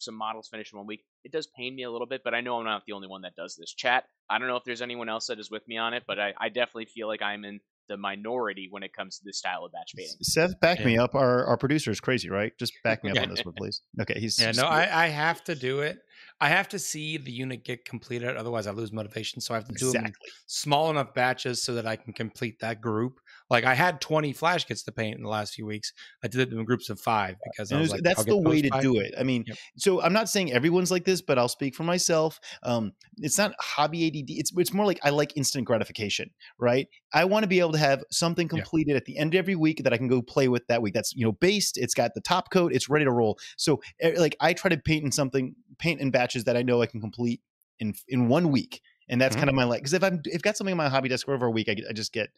some 0.04 0.16
models 0.16 0.48
finish 0.50 0.72
in 0.72 0.78
one 0.78 0.88
week. 0.88 1.04
It 1.24 1.32
does 1.32 1.48
pain 1.48 1.76
me 1.76 1.84
a 1.84 1.92
little 1.92 2.08
bit, 2.08 2.22
but 2.24 2.34
I 2.34 2.42
know 2.42 2.58
I'm 2.58 2.66
not 2.66 2.84
the 2.86 2.94
only 2.94 3.08
one 3.08 3.22
that 3.22 3.36
does 3.36 3.56
this. 3.56 3.74
Chat. 3.74 4.06
I 4.30 4.40
don't 4.40 4.48
know 4.48 4.56
if 4.56 4.64
there's 4.64 4.82
anyone 4.82 5.10
else 5.10 5.28
that 5.28 5.40
is 5.40 5.52
with 5.52 5.68
me 5.68 5.78
on 5.78 5.94
it, 5.94 6.04
but 6.08 6.20
I, 6.20 6.34
I 6.40 6.50
definitely 6.50 6.86
feel 6.86 7.08
like 7.08 7.22
I'm 7.22 7.46
in 7.46 7.60
the 7.90 7.98
minority 7.98 8.68
when 8.70 8.84
it 8.84 8.94
comes 8.94 9.18
to 9.18 9.26
this 9.26 9.38
style 9.38 9.66
of 9.66 9.72
batch 9.72 9.94
painting. 9.96 10.16
Seth, 10.22 10.60
back 10.60 10.80
yeah. 10.80 10.86
me 10.86 10.98
up. 10.98 11.16
Our 11.16 11.46
our 11.46 11.58
producer 11.58 11.92
is 11.92 12.00
crazy, 12.00 12.30
right? 12.30 12.52
Just 12.58 12.74
back 12.84 13.04
me 13.04 13.12
up 13.12 13.18
yeah. 13.18 13.24
on 13.24 13.30
this 13.30 13.44
one, 13.44 13.54
please. 13.56 13.82
Okay, 14.00 14.20
he's 14.20 14.40
yeah. 14.40 14.52
No, 14.52 14.64
I, 14.64 15.06
I 15.06 15.08
have 15.08 15.44
to 15.46 15.56
do 15.56 15.82
it. 15.82 16.00
I 16.40 16.50
have 16.50 16.70
to 16.70 16.80
see 16.80 17.18
the 17.18 17.32
unit 17.32 17.64
get 17.64 17.86
completed, 17.86 18.36
otherwise 18.36 18.68
I 18.68 18.72
lose 18.72 18.92
motivation. 18.92 19.42
So 19.42 19.54
I 19.54 19.58
have 19.58 19.68
to 19.68 19.74
do 19.74 19.88
exactly. 19.88 20.12
them 20.12 20.14
small 20.48 20.90
enough 20.90 21.14
batches 21.14 21.64
so 21.64 21.76
that 21.76 21.86
I 21.86 21.96
can 21.96 22.14
complete 22.14 22.60
that 22.62 22.82
group. 22.82 23.20
Like 23.50 23.64
I 23.64 23.74
had 23.74 24.02
20 24.02 24.34
Flash 24.34 24.66
Gitz 24.66 24.84
to 24.86 24.92
paint 24.92 25.18
in 25.18 25.24
the 25.24 25.30
last 25.30 25.54
few 25.54 25.66
weeks. 25.66 25.94
I 26.24 26.28
did 26.28 26.42
it 26.42 26.54
in 26.54 26.64
groups 26.64 26.90
of 26.90 27.00
five 27.00 27.36
because 27.44 27.72
was, 27.72 27.92
like, 27.92 28.02
that's 28.02 28.24
the 28.26 28.38
way 28.38 28.62
to 28.62 28.70
five. 28.70 28.82
do 28.82 29.00
it. 29.00 29.14
I 29.18 29.24
mean, 29.24 29.44
yep. 29.48 29.58
so 29.78 30.02
I'm 30.02 30.14
not 30.14 30.30
saying 30.30 30.52
everyone's 30.52 30.92
like 30.92 31.06
this, 31.06 31.22
but 31.22 31.38
I'll 31.38 31.50
speak 31.50 31.76
for 31.76 31.84
myself. 31.84 32.40
Um, 32.64 32.94
it's 33.18 33.38
not 33.38 33.54
hobby 33.60 34.08
ADD. 34.08 34.30
It's 34.30 34.52
it's 34.56 34.74
more 34.74 34.86
like 34.86 35.00
I 35.04 35.10
like 35.10 35.36
instant 35.36 35.66
gratification, 35.66 36.30
right? 36.60 36.88
I 37.14 37.26
want 37.26 37.44
to 37.44 37.48
be 37.48 37.60
able 37.60 37.74
to 37.74 37.80
have 37.80 38.04
something 38.12 38.48
completed 38.48 38.92
yeah. 38.92 38.98
at 38.98 39.06
the 39.06 39.18
end 39.18 39.34
of 39.34 39.40
every 39.40 39.56
week 39.56 39.84
that 39.84 39.94
I 39.94 39.98
can 39.98 40.08
go 40.08 40.22
play 40.22 40.48
with 40.48 40.66
that 40.68 40.82
week. 40.82 40.94
That's 40.94 41.14
you 41.16 41.26
know 41.26 41.34
based. 41.34 41.78
It's 41.78 41.94
got 41.94 42.14
the 42.14 42.22
top 42.22 42.52
coat. 42.52 42.74
It's 42.74 42.90
ready 42.90 43.06
to 43.06 43.12
roll. 43.12 43.38
So 43.58 43.82
eh, 44.02 44.14
like 44.18 44.36
I 44.40 44.54
try 44.54 44.70
to 44.70 44.78
paint 44.78 45.04
in 45.04 45.12
something, 45.12 45.56
paint 45.78 46.02
in 46.02 46.12
batches 46.12 46.46
that 46.46 46.58
I 46.58 46.62
know 46.62 46.82
I 46.82 46.86
can 46.86 47.02
complete 47.02 47.42
in 47.80 47.94
in 48.08 48.28
one 48.28 48.52
week 48.52 48.82
and 49.10 49.20
that's 49.20 49.34
mm-hmm. 49.34 49.42
kind 49.42 49.50
of 49.50 49.56
my 49.56 49.64
like 49.64 49.82
because 49.82 49.94
if 49.94 50.04
I'm 50.04 50.22
if 50.26 50.36
I've 50.36 50.42
got 50.42 50.58
something 50.58 50.74
on 50.74 50.78
my 50.78 50.90
hobby 50.90 51.10
desk 51.10 51.26
for 51.26 51.34
over 51.34 51.46
a 51.46 51.52
week, 51.52 51.70
I, 51.70 51.76
I 51.90 51.94
just 51.94 52.14
get 52.14 52.30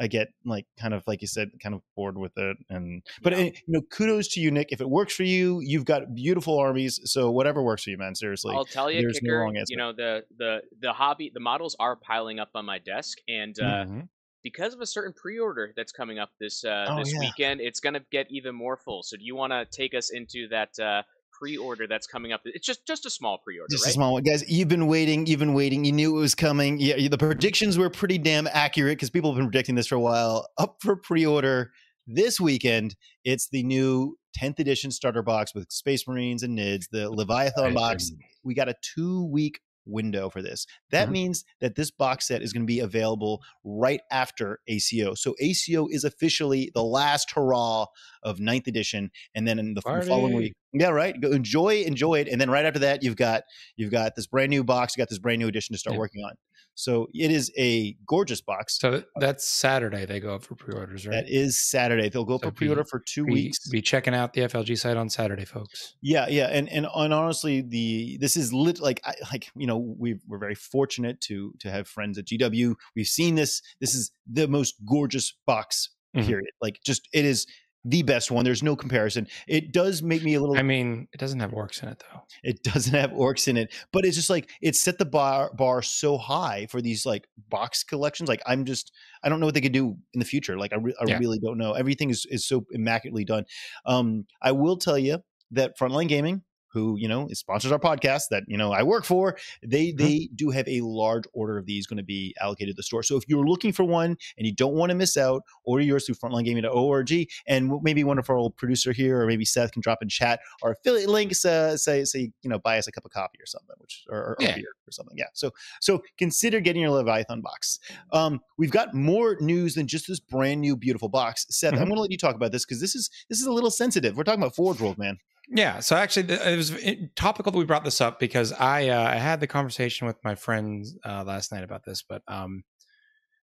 I 0.00 0.06
get 0.06 0.28
like 0.44 0.66
kind 0.80 0.94
of 0.94 1.02
like 1.06 1.22
you 1.22 1.28
said, 1.28 1.50
kind 1.62 1.74
of 1.74 1.82
bored 1.96 2.16
with 2.16 2.32
it. 2.36 2.56
And 2.70 3.02
but 3.22 3.32
yeah. 3.32 3.44
you 3.44 3.52
know, 3.66 3.82
kudos 3.90 4.28
to 4.28 4.40
you, 4.40 4.50
Nick. 4.50 4.68
If 4.70 4.80
it 4.80 4.88
works 4.88 5.14
for 5.14 5.24
you, 5.24 5.60
you've 5.60 5.84
got 5.84 6.14
beautiful 6.14 6.58
armies. 6.58 7.00
So 7.04 7.30
whatever 7.30 7.62
works 7.62 7.84
for 7.84 7.90
you, 7.90 7.98
man. 7.98 8.14
Seriously, 8.14 8.54
I'll 8.54 8.64
tell 8.64 8.90
you, 8.90 9.02
There's 9.02 9.18
kicker. 9.18 9.46
No 9.52 9.62
you 9.68 9.76
know 9.76 9.92
the 9.92 10.24
the 10.36 10.62
the 10.80 10.92
hobby, 10.92 11.30
the 11.32 11.40
models 11.40 11.76
are 11.78 11.96
piling 11.96 12.38
up 12.38 12.50
on 12.54 12.64
my 12.64 12.78
desk, 12.78 13.18
and 13.28 13.58
uh, 13.60 13.64
mm-hmm. 13.64 14.00
because 14.42 14.74
of 14.74 14.80
a 14.80 14.86
certain 14.86 15.12
pre-order 15.12 15.72
that's 15.76 15.92
coming 15.92 16.18
up 16.18 16.30
this 16.40 16.64
uh, 16.64 16.86
oh, 16.88 16.98
this 16.98 17.12
yeah. 17.12 17.20
weekend, 17.20 17.60
it's 17.60 17.80
gonna 17.80 18.00
get 18.10 18.26
even 18.30 18.54
more 18.54 18.76
full. 18.76 19.02
So 19.02 19.16
do 19.16 19.24
you 19.24 19.34
want 19.34 19.52
to 19.52 19.64
take 19.64 19.94
us 19.94 20.10
into 20.10 20.48
that? 20.48 20.78
Uh, 20.78 21.02
pre-order 21.38 21.86
that's 21.86 22.06
coming 22.06 22.32
up. 22.32 22.40
It's 22.44 22.66
just 22.66 22.86
just 22.86 23.06
a 23.06 23.10
small 23.10 23.38
pre-order, 23.38 23.68
just 23.70 23.84
right? 23.84 23.90
a 23.90 23.94
small 23.94 24.14
one, 24.14 24.22
guys. 24.22 24.48
You've 24.48 24.68
been 24.68 24.86
waiting. 24.86 25.26
You've 25.26 25.38
been 25.38 25.54
waiting. 25.54 25.84
You 25.84 25.92
knew 25.92 26.16
it 26.16 26.20
was 26.20 26.34
coming. 26.34 26.78
Yeah, 26.80 27.08
the 27.08 27.18
predictions 27.18 27.78
were 27.78 27.90
pretty 27.90 28.18
damn 28.18 28.48
accurate 28.48 28.98
because 28.98 29.10
people 29.10 29.30
have 29.30 29.36
been 29.36 29.46
predicting 29.46 29.74
this 29.74 29.86
for 29.86 29.96
a 29.96 30.00
while. 30.00 30.48
Up 30.58 30.76
for 30.80 30.96
pre-order 30.96 31.72
this 32.06 32.40
weekend. 32.40 32.96
It's 33.24 33.48
the 33.48 33.62
new 33.62 34.18
10th 34.40 34.58
edition 34.58 34.90
starter 34.90 35.22
box 35.22 35.54
with 35.54 35.70
Space 35.70 36.06
Marines 36.08 36.42
and 36.42 36.58
Nids, 36.58 36.86
the 36.90 37.10
Leviathan 37.10 37.74
box. 37.74 38.10
We 38.42 38.54
got 38.54 38.68
a 38.68 38.74
two 38.94 39.26
week 39.26 39.60
window 39.88 40.28
for 40.28 40.42
this. 40.42 40.66
That 40.90 41.04
mm-hmm. 41.04 41.12
means 41.12 41.44
that 41.60 41.74
this 41.74 41.90
box 41.90 42.28
set 42.28 42.42
is 42.42 42.52
going 42.52 42.62
to 42.62 42.66
be 42.66 42.80
available 42.80 43.42
right 43.64 44.00
after 44.10 44.60
ACO. 44.68 45.14
So 45.14 45.34
ACO 45.40 45.88
is 45.88 46.04
officially 46.04 46.70
the 46.74 46.84
last 46.84 47.30
hurrah 47.32 47.86
of 48.22 48.38
ninth 48.38 48.66
edition, 48.66 49.10
and 49.34 49.48
then 49.48 49.58
in 49.58 49.74
the, 49.74 49.80
the 49.80 50.06
following 50.06 50.34
week, 50.34 50.54
yeah, 50.72 50.88
right. 50.88 51.18
Go 51.20 51.30
enjoy, 51.30 51.82
enjoy 51.82 52.20
it, 52.20 52.28
and 52.28 52.40
then 52.40 52.50
right 52.50 52.64
after 52.64 52.80
that, 52.80 53.02
you've 53.02 53.16
got 53.16 53.42
you've 53.76 53.90
got 53.90 54.14
this 54.16 54.26
brand 54.26 54.50
new 54.50 54.64
box. 54.64 54.96
You 54.96 55.00
got 55.00 55.08
this 55.08 55.18
brand 55.18 55.38
new 55.38 55.48
edition 55.48 55.74
to 55.74 55.78
start 55.78 55.94
yeah. 55.94 56.00
working 56.00 56.22
on. 56.24 56.32
So 56.78 57.08
it 57.12 57.32
is 57.32 57.50
a 57.58 57.96
gorgeous 58.06 58.40
box. 58.40 58.78
So 58.78 59.02
that's 59.16 59.48
Saturday. 59.48 60.06
They 60.06 60.20
go 60.20 60.36
up 60.36 60.44
for 60.44 60.54
pre-orders, 60.54 61.08
right? 61.08 61.14
That 61.14 61.24
is 61.28 61.60
Saturday. 61.60 62.08
They'll 62.08 62.24
go 62.24 62.36
up 62.36 62.44
so 62.44 62.50
for 62.50 62.54
pre-order 62.54 62.84
for 62.84 63.00
two 63.00 63.24
be, 63.24 63.32
weeks. 63.32 63.68
Be 63.68 63.82
checking 63.82 64.14
out 64.14 64.32
the 64.32 64.42
FLG 64.42 64.78
site 64.78 64.96
on 64.96 65.10
Saturday, 65.10 65.44
folks. 65.44 65.96
Yeah, 66.02 66.28
yeah, 66.28 66.46
and 66.46 66.68
and, 66.68 66.86
and 66.94 67.12
honestly, 67.12 67.62
the 67.62 68.16
this 68.20 68.36
is 68.36 68.52
lit 68.52 68.78
like 68.78 69.00
I, 69.04 69.14
like 69.32 69.48
you 69.56 69.66
know 69.66 69.76
we 69.76 70.20
we're 70.28 70.38
very 70.38 70.54
fortunate 70.54 71.20
to 71.22 71.52
to 71.58 71.70
have 71.70 71.88
friends 71.88 72.16
at 72.16 72.26
GW. 72.26 72.76
We've 72.94 73.06
seen 73.06 73.34
this. 73.34 73.60
This 73.80 73.96
is 73.96 74.12
the 74.30 74.46
most 74.46 74.76
gorgeous 74.88 75.34
box. 75.46 75.90
Mm-hmm. 76.16 76.28
Period. 76.28 76.44
Mm-hmm. 76.44 76.64
Like 76.64 76.78
just 76.84 77.08
it 77.12 77.24
is 77.24 77.46
the 77.84 78.02
best 78.02 78.30
one. 78.30 78.44
There's 78.44 78.62
no 78.62 78.76
comparison. 78.76 79.28
It 79.46 79.72
does 79.72 80.02
make 80.02 80.22
me 80.22 80.34
a 80.34 80.40
little. 80.40 80.58
I 80.58 80.62
mean, 80.62 81.08
it 81.12 81.18
doesn't 81.18 81.40
have 81.40 81.52
orcs 81.52 81.82
in 81.82 81.88
it 81.88 82.02
though. 82.10 82.22
It 82.42 82.62
doesn't 82.62 82.94
have 82.94 83.10
orcs 83.10 83.48
in 83.48 83.56
it, 83.56 83.72
but 83.92 84.04
it's 84.04 84.16
just 84.16 84.30
like 84.30 84.50
it 84.60 84.74
set 84.74 84.98
the 84.98 85.04
bar 85.04 85.52
bar 85.54 85.82
so 85.82 86.18
high 86.18 86.66
for 86.70 86.80
these 86.80 87.06
like 87.06 87.28
box 87.48 87.84
collections. 87.84 88.28
Like 88.28 88.42
I'm 88.46 88.64
just, 88.64 88.92
I 89.22 89.28
don't 89.28 89.40
know 89.40 89.46
what 89.46 89.54
they 89.54 89.60
could 89.60 89.72
do 89.72 89.96
in 90.12 90.20
the 90.20 90.26
future. 90.26 90.58
Like 90.58 90.72
I, 90.72 90.76
re- 90.76 90.96
I 91.00 91.04
yeah. 91.06 91.18
really 91.18 91.38
don't 91.38 91.58
know. 91.58 91.72
Everything 91.72 92.10
is 92.10 92.26
is 92.30 92.46
so 92.46 92.64
immaculately 92.72 93.24
done. 93.24 93.44
Um, 93.86 94.26
I 94.42 94.52
will 94.52 94.76
tell 94.76 94.98
you 94.98 95.18
that 95.52 95.78
Frontline 95.78 96.08
Gaming 96.08 96.42
who 96.70 96.96
you 96.98 97.08
know 97.08 97.28
sponsors 97.32 97.72
our 97.72 97.78
podcast 97.78 98.24
that 98.30 98.44
you 98.46 98.56
know 98.56 98.72
I 98.72 98.82
work 98.82 99.04
for, 99.04 99.36
they 99.62 99.88
mm-hmm. 99.88 100.04
they 100.04 100.28
do 100.34 100.50
have 100.50 100.68
a 100.68 100.80
large 100.82 101.24
order 101.32 101.58
of 101.58 101.66
these 101.66 101.86
going 101.86 101.98
to 101.98 102.02
be 102.02 102.34
allocated 102.40 102.74
to 102.74 102.76
the 102.76 102.82
store. 102.82 103.02
So 103.02 103.16
if 103.16 103.24
you're 103.28 103.46
looking 103.46 103.72
for 103.72 103.84
one 103.84 104.16
and 104.36 104.46
you 104.46 104.54
don't 104.54 104.74
want 104.74 104.90
to 104.90 104.96
miss 104.96 105.16
out, 105.16 105.42
order 105.64 105.82
yours 105.82 106.06
through 106.06 106.16
frontlinegaming.org. 106.16 107.28
And 107.46 107.72
maybe 107.82 108.04
one 108.04 108.18
of 108.18 108.28
our 108.28 108.36
old 108.36 108.56
producer 108.56 108.92
here, 108.92 109.22
or 109.22 109.26
maybe 109.26 109.44
Seth 109.44 109.72
can 109.72 109.82
drop 109.82 110.02
in 110.02 110.08
chat 110.08 110.40
our 110.62 110.72
affiliate 110.72 111.08
links. 111.08 111.44
Uh, 111.44 111.76
say 111.76 112.04
say 112.04 112.30
you 112.42 112.50
know 112.50 112.58
buy 112.58 112.78
us 112.78 112.86
a 112.86 112.92
cup 112.92 113.04
of 113.04 113.10
coffee 113.10 113.38
or 113.40 113.46
something, 113.46 113.76
which 113.78 114.04
or, 114.08 114.18
or, 114.18 114.36
yeah. 114.40 114.54
beer 114.54 114.72
or 114.86 114.92
something. 114.92 115.16
Yeah. 115.16 115.26
So 115.34 115.52
so 115.80 116.02
consider 116.18 116.60
getting 116.60 116.82
your 116.82 116.90
Leviathan 116.90 117.40
box. 117.40 117.78
Um, 118.12 118.40
we've 118.56 118.70
got 118.70 118.94
more 118.94 119.36
news 119.40 119.74
than 119.74 119.86
just 119.86 120.06
this 120.08 120.20
brand 120.20 120.60
new 120.60 120.76
beautiful 120.76 121.08
box. 121.08 121.46
Seth, 121.50 121.72
mm-hmm. 121.72 121.82
I'm 121.82 121.88
going 121.88 121.96
to 121.96 122.02
let 122.02 122.10
you 122.10 122.18
talk 122.18 122.34
about 122.34 122.52
this 122.52 122.64
because 122.64 122.80
this 122.80 122.94
is 122.94 123.10
this 123.28 123.40
is 123.40 123.46
a 123.46 123.52
little 123.52 123.70
sensitive. 123.70 124.16
We're 124.16 124.24
talking 124.24 124.42
about 124.42 124.54
Forge 124.54 124.80
World, 124.80 124.98
man. 124.98 125.18
Yeah, 125.50 125.80
so 125.80 125.96
actually, 125.96 126.34
it 126.34 126.56
was 126.56 126.72
topical 127.16 127.52
that 127.52 127.58
we 127.58 127.64
brought 127.64 127.84
this 127.84 128.00
up 128.00 128.20
because 128.20 128.52
I 128.52 128.88
uh, 128.88 129.10
I 129.10 129.16
had 129.16 129.40
the 129.40 129.46
conversation 129.46 130.06
with 130.06 130.16
my 130.22 130.34
friends 130.34 130.96
uh, 131.06 131.24
last 131.24 131.52
night 131.52 131.64
about 131.64 131.84
this, 131.84 132.02
but 132.02 132.22
um, 132.28 132.64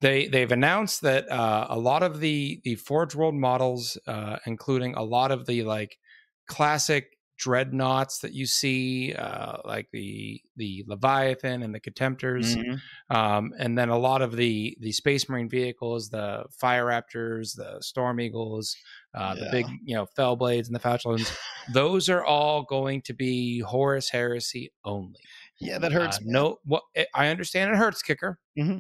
they 0.01 0.29
they've 0.29 0.53
announced 0.53 1.03
that 1.03 1.31
uh, 1.31 1.67
a 1.69 1.79
lot 1.79 2.05
of 2.05 2.21
the 2.21 2.61
the 2.63 2.77
Forge 2.77 3.17
World 3.17 3.35
models, 3.35 3.99
uh, 4.07 4.39
including 4.47 4.95
a 4.95 5.03
lot 5.03 5.33
of 5.33 5.47
the 5.47 5.65
like 5.65 5.99
classic 6.47 7.18
dreadnoughts 7.39 8.19
that 8.19 8.33
you 8.35 8.45
see, 8.45 9.15
uh, 9.15 9.59
like 9.65 9.89
the 9.93 10.43
the 10.57 10.85
Leviathan 10.87 11.63
and 11.63 11.75
the 11.75 11.81
Contemptors, 11.81 12.57
mm-hmm. 12.57 13.17
um, 13.17 13.53
and 13.59 13.79
then 13.79 13.89
a 13.89 13.99
lot 13.99 14.21
of 14.21 14.37
the 14.37 14.77
the 14.81 14.93
Space 14.93 15.29
Marine 15.29 15.49
vehicles, 15.49 16.11
the 16.11 16.45
Fire 16.51 16.87
Raptors, 16.87 17.57
the 17.57 17.79
Storm 17.81 18.21
Eagles, 18.21 18.77
uh, 19.15 19.35
yeah. 19.37 19.45
the 19.45 19.51
big 19.51 19.67
you 19.85 19.95
know 19.95 20.07
Fellblades 20.19 20.67
and 20.67 20.75
the 20.75 20.81
Falchions. 20.81 21.33
those 21.73 22.09
are 22.09 22.25
all 22.25 22.65
going 22.65 23.01
to 23.03 23.15
be 23.15 23.61
Horus 23.61 24.11
Heresy 24.11 24.73
only. 24.85 25.21
Yeah, 25.61 25.79
that 25.79 25.93
hurts. 25.93 26.19
Uh, 26.19 26.23
no, 26.25 26.59
what 26.65 26.83
eh, 26.95 27.05
I 27.15 27.29
understand 27.29 27.73
it 27.73 27.77
hurts, 27.77 28.03
kicker. 28.03 28.39
Mm-hmm. 28.59 28.79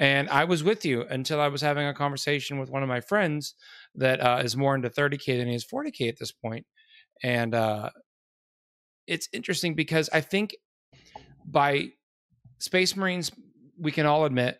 And 0.00 0.30
I 0.30 0.44
was 0.44 0.62
with 0.62 0.84
you 0.84 1.02
until 1.02 1.40
I 1.40 1.48
was 1.48 1.60
having 1.60 1.86
a 1.86 1.94
conversation 1.94 2.58
with 2.58 2.70
one 2.70 2.84
of 2.84 2.88
my 2.88 3.00
friends 3.00 3.54
that 3.96 4.20
uh, 4.20 4.40
is 4.44 4.56
more 4.56 4.76
into 4.76 4.88
30k 4.88 5.38
than 5.38 5.48
he 5.48 5.56
is 5.56 5.66
40k 5.66 6.08
at 6.08 6.18
this 6.20 6.30
point, 6.30 6.66
and 7.22 7.54
uh, 7.54 7.90
it's 9.06 9.28
interesting 9.32 9.74
because 9.74 10.08
I 10.12 10.20
think 10.20 10.56
by 11.44 11.88
Space 12.58 12.96
Marines, 12.96 13.32
we 13.78 13.92
can 13.92 14.06
all 14.06 14.24
admit 14.24 14.58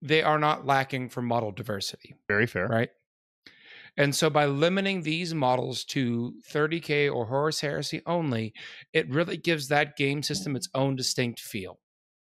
they 0.00 0.22
are 0.22 0.38
not 0.38 0.66
lacking 0.66 1.08
for 1.08 1.22
model 1.22 1.52
diversity. 1.52 2.14
Very 2.28 2.46
fair, 2.46 2.66
right? 2.66 2.90
And 3.96 4.14
so 4.14 4.30
by 4.30 4.46
limiting 4.46 5.02
these 5.02 5.34
models 5.34 5.84
to 5.86 6.34
30K 6.50 7.10
or 7.10 7.26
Horus 7.26 7.60
Heresy 7.60 8.00
only, 8.06 8.54
it 8.92 9.08
really 9.10 9.36
gives 9.36 9.68
that 9.68 9.96
game 9.96 10.22
system 10.22 10.56
its 10.56 10.68
own 10.74 10.96
distinct 10.96 11.40
feel. 11.40 11.78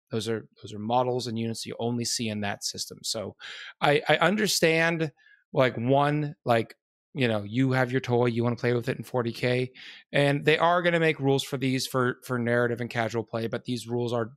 Those 0.10 0.28
are 0.28 0.48
those 0.62 0.74
are 0.74 0.80
models 0.80 1.28
and 1.28 1.38
units 1.38 1.66
you 1.66 1.76
only 1.80 2.04
see 2.04 2.30
in 2.30 2.42
that 2.42 2.64
system. 2.64 3.00
So 3.04 3.36
I, 3.80 4.02
I 4.10 4.18
understand 4.18 5.12
like 5.54 5.78
one, 5.78 6.36
like 6.46 6.76
you 7.14 7.28
know, 7.28 7.44
you 7.44 7.72
have 7.72 7.92
your 7.92 8.02
toy, 8.02 8.28
you 8.28 8.44
want 8.44 8.58
to 8.58 8.62
play 8.62 8.74
with 8.74 8.88
it 8.88 8.98
in 8.98 9.04
40K. 9.04 9.72
And 10.12 10.46
they 10.46 10.58
are 10.58 10.82
going 10.82 10.94
to 10.94 11.00
make 11.00 11.20
rules 11.20 11.44
for 11.44 11.58
these 11.58 11.88
for 11.88 12.18
for 12.24 12.40
narrative 12.40 12.82
and 12.82 12.90
casual 12.90 13.24
play, 13.24 13.48
but 13.48 13.66
these 13.66 13.88
rules 13.88 14.14
are 14.14 14.32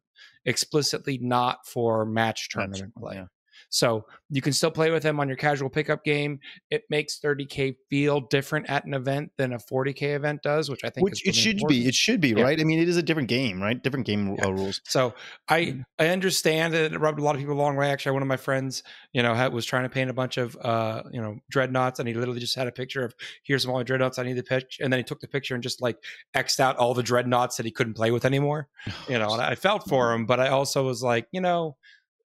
explicitly 0.44 1.18
not 1.18 1.66
for 1.66 2.04
match 2.04 2.48
tournament 2.48 2.92
match, 2.96 3.02
play. 3.02 3.14
Yeah. 3.16 3.26
So 3.74 4.06
you 4.30 4.40
can 4.40 4.52
still 4.52 4.70
play 4.70 4.92
with 4.92 5.02
them 5.02 5.18
on 5.18 5.26
your 5.26 5.36
casual 5.36 5.68
pickup 5.68 6.04
game. 6.04 6.38
It 6.70 6.84
makes 6.90 7.18
30k 7.18 7.74
feel 7.90 8.20
different 8.20 8.70
at 8.70 8.84
an 8.84 8.94
event 8.94 9.32
than 9.36 9.52
a 9.52 9.58
40k 9.58 10.14
event 10.14 10.42
does, 10.44 10.70
which 10.70 10.84
I 10.84 10.90
think 10.90 11.04
which 11.04 11.26
it 11.26 11.34
should 11.34 11.56
important. 11.56 11.80
be. 11.80 11.88
It 11.88 11.94
should 11.94 12.20
be 12.20 12.28
yeah. 12.28 12.44
right. 12.44 12.60
I 12.60 12.62
mean, 12.62 12.78
it 12.78 12.88
is 12.88 12.96
a 12.96 13.02
different 13.02 13.28
game, 13.28 13.60
right? 13.60 13.82
Different 13.82 14.06
game 14.06 14.36
yeah. 14.38 14.48
rules. 14.48 14.80
So 14.84 15.14
I 15.48 15.60
mm-hmm. 15.62 15.80
I 15.98 16.06
understand 16.08 16.72
that 16.72 16.92
it 16.92 17.00
rubbed 17.00 17.18
a 17.18 17.24
lot 17.24 17.34
of 17.34 17.40
people 17.40 17.56
the 17.56 17.62
wrong 17.62 17.74
way. 17.74 17.90
Actually, 17.90 18.12
one 18.12 18.22
of 18.22 18.28
my 18.28 18.36
friends, 18.36 18.84
you 19.12 19.24
know, 19.24 19.34
had, 19.34 19.52
was 19.52 19.66
trying 19.66 19.82
to 19.82 19.88
paint 19.88 20.08
a 20.08 20.14
bunch 20.14 20.36
of 20.36 20.56
uh 20.62 21.02
you 21.10 21.20
know 21.20 21.40
dreadnoughts, 21.50 21.98
and 21.98 22.08
he 22.08 22.14
literally 22.14 22.40
just 22.40 22.54
had 22.54 22.68
a 22.68 22.72
picture 22.72 23.04
of 23.04 23.12
here's 23.42 23.66
all 23.66 23.78
the 23.78 23.84
dreadnoughts 23.84 24.20
I 24.20 24.22
need 24.22 24.36
to 24.36 24.44
pitch, 24.44 24.78
and 24.80 24.92
then 24.92 25.00
he 25.00 25.04
took 25.04 25.18
the 25.18 25.28
picture 25.28 25.54
and 25.54 25.64
just 25.64 25.82
like 25.82 25.96
xed 26.36 26.60
out 26.60 26.76
all 26.76 26.94
the 26.94 27.02
dreadnoughts 27.02 27.56
that 27.56 27.66
he 27.66 27.72
couldn't 27.72 27.94
play 27.94 28.12
with 28.12 28.24
anymore. 28.24 28.68
You 29.08 29.18
know, 29.18 29.32
and 29.32 29.42
I 29.42 29.54
felt 29.54 29.88
for 29.88 30.12
him, 30.12 30.24
but 30.24 30.40
I 30.40 30.48
also 30.48 30.86
was 30.86 31.02
like, 31.02 31.26
you 31.32 31.40
know 31.40 31.76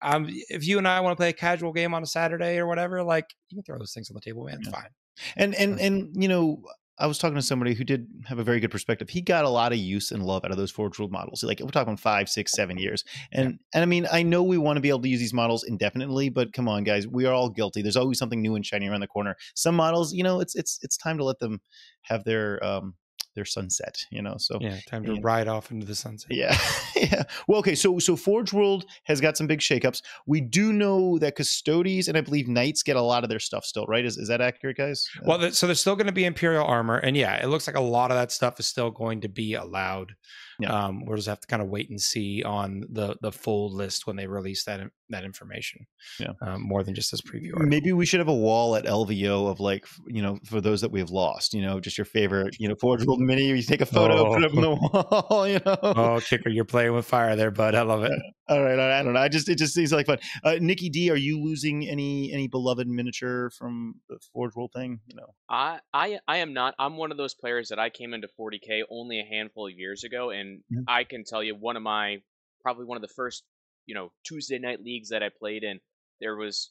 um, 0.01 0.27
if 0.29 0.65
you 0.67 0.77
and 0.77 0.87
I 0.87 0.99
want 1.01 1.13
to 1.13 1.19
play 1.19 1.29
a 1.29 1.33
casual 1.33 1.73
game 1.73 1.93
on 1.93 2.03
a 2.03 2.07
Saturday 2.07 2.57
or 2.57 2.67
whatever, 2.67 3.03
like 3.03 3.33
you 3.49 3.57
can 3.57 3.63
throw 3.63 3.77
those 3.77 3.93
things 3.93 4.09
on 4.09 4.15
the 4.15 4.21
table, 4.21 4.45
man. 4.45 4.57
It's 4.59 4.67
yeah. 4.67 4.73
fine. 4.73 4.89
And 5.35 5.55
and 5.55 5.79
and 5.79 6.15
you 6.21 6.27
know, 6.27 6.61
I 6.99 7.07
was 7.07 7.17
talking 7.17 7.35
to 7.35 7.41
somebody 7.41 7.73
who 7.73 7.85
did 7.85 8.07
have 8.25 8.39
a 8.39 8.43
very 8.43 8.59
good 8.59 8.71
perspective. 8.71 9.09
He 9.09 9.21
got 9.21 9.45
a 9.45 9.49
lot 9.49 9.71
of 9.71 9.77
use 9.77 10.11
and 10.11 10.23
love 10.23 10.43
out 10.43 10.51
of 10.51 10.57
those 10.57 10.71
Forge 10.71 10.99
World 10.99 11.11
models. 11.11 11.43
Like 11.43 11.61
we're 11.61 11.69
talking 11.69 11.95
five, 11.95 12.29
six, 12.29 12.51
seven 12.51 12.77
years. 12.77 13.05
And 13.31 13.51
yeah. 13.51 13.57
and 13.73 13.83
I 13.83 13.85
mean, 13.85 14.07
I 14.11 14.21
know 14.21 14.43
we 14.43 14.57
want 14.57 14.77
to 14.77 14.81
be 14.81 14.89
able 14.89 15.01
to 15.01 15.09
use 15.09 15.19
these 15.19 15.33
models 15.33 15.63
indefinitely, 15.63 16.29
but 16.29 16.51
come 16.51 16.67
on, 16.67 16.83
guys, 16.83 17.07
we 17.07 17.25
are 17.25 17.33
all 17.33 17.49
guilty. 17.49 17.81
There's 17.81 17.97
always 17.97 18.19
something 18.19 18.41
new 18.41 18.55
and 18.55 18.65
shiny 18.65 18.87
around 18.87 19.01
the 19.01 19.07
corner. 19.07 19.35
Some 19.55 19.75
models, 19.75 20.13
you 20.13 20.23
know, 20.23 20.41
it's 20.41 20.55
it's 20.55 20.79
it's 20.81 20.97
time 20.97 21.17
to 21.17 21.23
let 21.23 21.39
them 21.39 21.61
have 22.03 22.25
their 22.25 22.63
um 22.63 22.95
their 23.35 23.45
sunset, 23.45 23.97
you 24.11 24.21
know. 24.21 24.35
So 24.37 24.57
yeah, 24.59 24.79
time 24.87 25.03
to 25.05 25.19
ride 25.21 25.47
off 25.47 25.71
into 25.71 25.85
the 25.85 25.95
sunset. 25.95 26.31
Yeah, 26.31 26.57
yeah. 26.95 27.23
Well, 27.47 27.59
okay. 27.59 27.75
So 27.75 27.99
so 27.99 28.15
Forge 28.15 28.53
World 28.53 28.85
has 29.05 29.21
got 29.21 29.37
some 29.37 29.47
big 29.47 29.59
shakeups. 29.59 30.01
We 30.25 30.41
do 30.41 30.73
know 30.73 31.17
that 31.19 31.35
Custodes 31.35 32.07
and 32.07 32.17
I 32.17 32.21
believe 32.21 32.47
Knights 32.47 32.83
get 32.83 32.95
a 32.95 33.01
lot 33.01 33.23
of 33.23 33.29
their 33.29 33.39
stuff 33.39 33.65
still, 33.65 33.85
right? 33.85 34.05
Is 34.05 34.17
is 34.17 34.27
that 34.27 34.41
accurate, 34.41 34.77
guys? 34.77 35.07
Well, 35.23 35.51
so 35.51 35.67
there's 35.67 35.79
still 35.79 35.95
going 35.95 36.07
to 36.07 36.13
be 36.13 36.25
Imperial 36.25 36.65
armor, 36.65 36.97
and 36.97 37.15
yeah, 37.15 37.35
it 37.35 37.47
looks 37.47 37.67
like 37.67 37.75
a 37.75 37.81
lot 37.81 38.11
of 38.11 38.17
that 38.17 38.31
stuff 38.31 38.59
is 38.59 38.67
still 38.67 38.91
going 38.91 39.21
to 39.21 39.29
be 39.29 39.53
allowed. 39.53 40.13
Yeah. 40.59 40.87
Um, 40.87 41.05
we'll 41.05 41.15
just 41.15 41.29
have 41.29 41.39
to 41.39 41.47
kind 41.47 41.61
of 41.61 41.69
wait 41.69 41.89
and 41.89 42.01
see 42.01 42.43
on 42.43 42.83
the 42.89 43.15
the 43.21 43.31
full 43.31 43.73
list 43.73 44.07
when 44.07 44.15
they 44.15 44.27
release 44.27 44.65
that 44.65 44.79
that 45.09 45.23
information. 45.23 45.85
Yeah, 46.19 46.33
um, 46.41 46.61
more 46.61 46.83
than 46.83 46.95
just 46.95 47.11
this 47.11 47.21
preview. 47.21 47.53
Article. 47.53 47.67
Maybe 47.67 47.91
we 47.93 48.05
should 48.05 48.19
have 48.19 48.27
a 48.27 48.35
wall 48.35 48.75
at 48.75 48.85
LVO 48.85 49.49
of 49.49 49.59
like 49.59 49.85
you 50.07 50.21
know 50.21 50.39
for 50.45 50.61
those 50.61 50.81
that 50.81 50.91
we 50.91 50.99
have 50.99 51.09
lost. 51.09 51.53
You 51.53 51.61
know, 51.61 51.79
just 51.79 51.97
your 51.97 52.05
favorite 52.05 52.55
you 52.59 52.67
know 52.67 52.75
Forge 52.79 53.05
World 53.05 53.19
Mini. 53.19 53.47
You 53.47 53.61
take 53.61 53.81
a 53.81 53.85
photo, 53.85 54.27
oh. 54.27 54.33
put 54.33 54.43
it 54.43 54.51
on 54.55 54.61
the 54.61 54.69
wall. 54.69 55.47
You 55.49 55.59
know. 55.65 55.77
Oh, 55.81 56.19
kicker, 56.23 56.49
you're 56.49 56.65
playing 56.65 56.93
with 56.93 57.05
fire 57.05 57.35
there, 57.35 57.49
bud. 57.49 57.73
I 57.73 57.81
love 57.81 58.03
it. 58.03 58.11
All 58.49 58.61
right, 58.63 58.79
I 58.79 59.03
don't 59.03 59.13
know. 59.13 59.19
I 59.19 59.29
just 59.29 59.47
it 59.47 59.57
just 59.57 59.73
seems 59.73 59.91
like 59.91 60.07
fun. 60.07 60.17
Uh, 60.43 60.55
Nikki 60.59 60.89
D, 60.89 61.09
are 61.11 61.15
you 61.15 61.41
losing 61.41 61.87
any 61.87 62.31
any 62.33 62.47
beloved 62.47 62.87
miniature 62.87 63.51
from 63.51 63.95
the 64.09 64.17
Forge 64.33 64.55
World 64.55 64.71
thing? 64.75 64.99
You 65.07 65.15
know, 65.15 65.33
I 65.49 65.79
I 65.93 66.19
I 66.27 66.37
am 66.37 66.53
not. 66.53 66.75
I'm 66.79 66.97
one 66.97 67.11
of 67.11 67.17
those 67.17 67.33
players 67.33 67.69
that 67.69 67.79
I 67.79 67.89
came 67.89 68.13
into 68.13 68.27
40k 68.39 68.83
only 68.89 69.19
a 69.19 69.25
handful 69.25 69.67
of 69.67 69.73
years 69.73 70.03
ago, 70.03 70.31
and 70.31 70.59
mm-hmm. 70.71 70.83
I 70.87 71.03
can 71.03 71.23
tell 71.23 71.43
you 71.43 71.55
one 71.55 71.77
of 71.77 71.83
my 71.83 72.17
probably 72.61 72.85
one 72.85 72.97
of 72.97 73.01
the 73.01 73.13
first 73.15 73.43
you 73.89 73.95
know 73.95 74.11
Tuesday 74.23 74.59
night 74.59 74.83
leagues 74.83 75.09
that 75.09 75.23
I 75.23 75.29
played 75.29 75.63
in. 75.63 75.79
There 76.21 76.35
was 76.35 76.69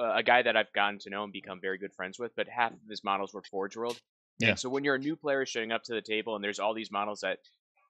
uh, 0.00 0.14
a 0.14 0.22
guy 0.22 0.42
that 0.42 0.56
I've 0.56 0.72
gotten 0.72 1.00
to 1.00 1.10
know 1.10 1.24
and 1.24 1.32
become 1.32 1.60
very 1.60 1.78
good 1.78 1.92
friends 1.92 2.18
with, 2.18 2.30
but 2.36 2.46
half 2.48 2.72
of 2.72 2.78
his 2.88 3.02
models 3.02 3.34
were 3.34 3.42
Forge 3.50 3.76
World. 3.76 3.98
Yeah. 4.38 4.50
And 4.50 4.58
so 4.58 4.68
when 4.68 4.84
you're 4.84 4.94
a 4.94 5.00
new 5.00 5.16
player 5.16 5.44
showing 5.44 5.72
up 5.72 5.82
to 5.84 5.94
the 5.94 6.00
table 6.00 6.36
and 6.36 6.44
there's 6.44 6.60
all 6.60 6.72
these 6.72 6.92
models 6.92 7.20
that 7.20 7.38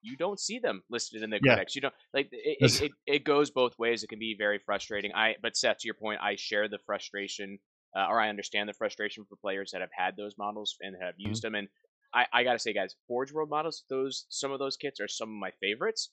you 0.03 0.17
don't 0.17 0.41
see 0.41 0.59
them 0.59 0.83
listed 0.89 1.23
in 1.23 1.29
the 1.29 1.39
yeah. 1.43 1.53
codex. 1.55 1.75
You 1.75 1.83
don't 1.83 1.95
like 2.15 2.31
it, 2.33 2.57
it, 2.61 2.83
it, 2.83 2.93
it, 3.07 3.25
goes 3.25 3.51
both 3.51 3.79
ways. 3.79 4.03
It 4.03 4.09
can 4.09 4.19
be 4.19 4.35
very 4.37 4.59
frustrating. 4.59 5.13
I 5.15 5.35
but 5.43 5.57
Seth, 5.57 5.79
to 5.81 5.87
your 5.87 5.95
point, 5.95 6.21
I 6.23 6.37
share 6.37 6.69
the 6.69 6.79
frustration, 6.87 7.59
uh, 7.95 8.07
or 8.09 8.19
I 8.19 8.31
understand 8.31 8.69
the 8.69 8.73
frustration 8.73 9.27
for 9.29 9.37
players 9.37 9.73
that 9.73 9.83
have 9.83 9.91
had 9.93 10.17
those 10.17 10.39
models 10.39 10.77
and 10.81 10.97
have 11.03 11.15
mm-hmm. 11.15 11.29
used 11.29 11.43
them. 11.43 11.55
And 11.55 11.69
I, 12.15 12.25
I 12.33 12.45
gotta 12.45 12.59
say, 12.59 12.73
guys, 12.73 12.97
Forge 13.07 13.31
World 13.31 13.51
models, 13.51 13.85
those 13.91 14.25
some 14.31 14.53
of 14.53 14.59
those 14.59 14.77
kits 14.77 15.01
are 15.01 15.09
some 15.09 15.29
of 15.29 15.35
my 15.35 15.51
favorites. 15.61 16.11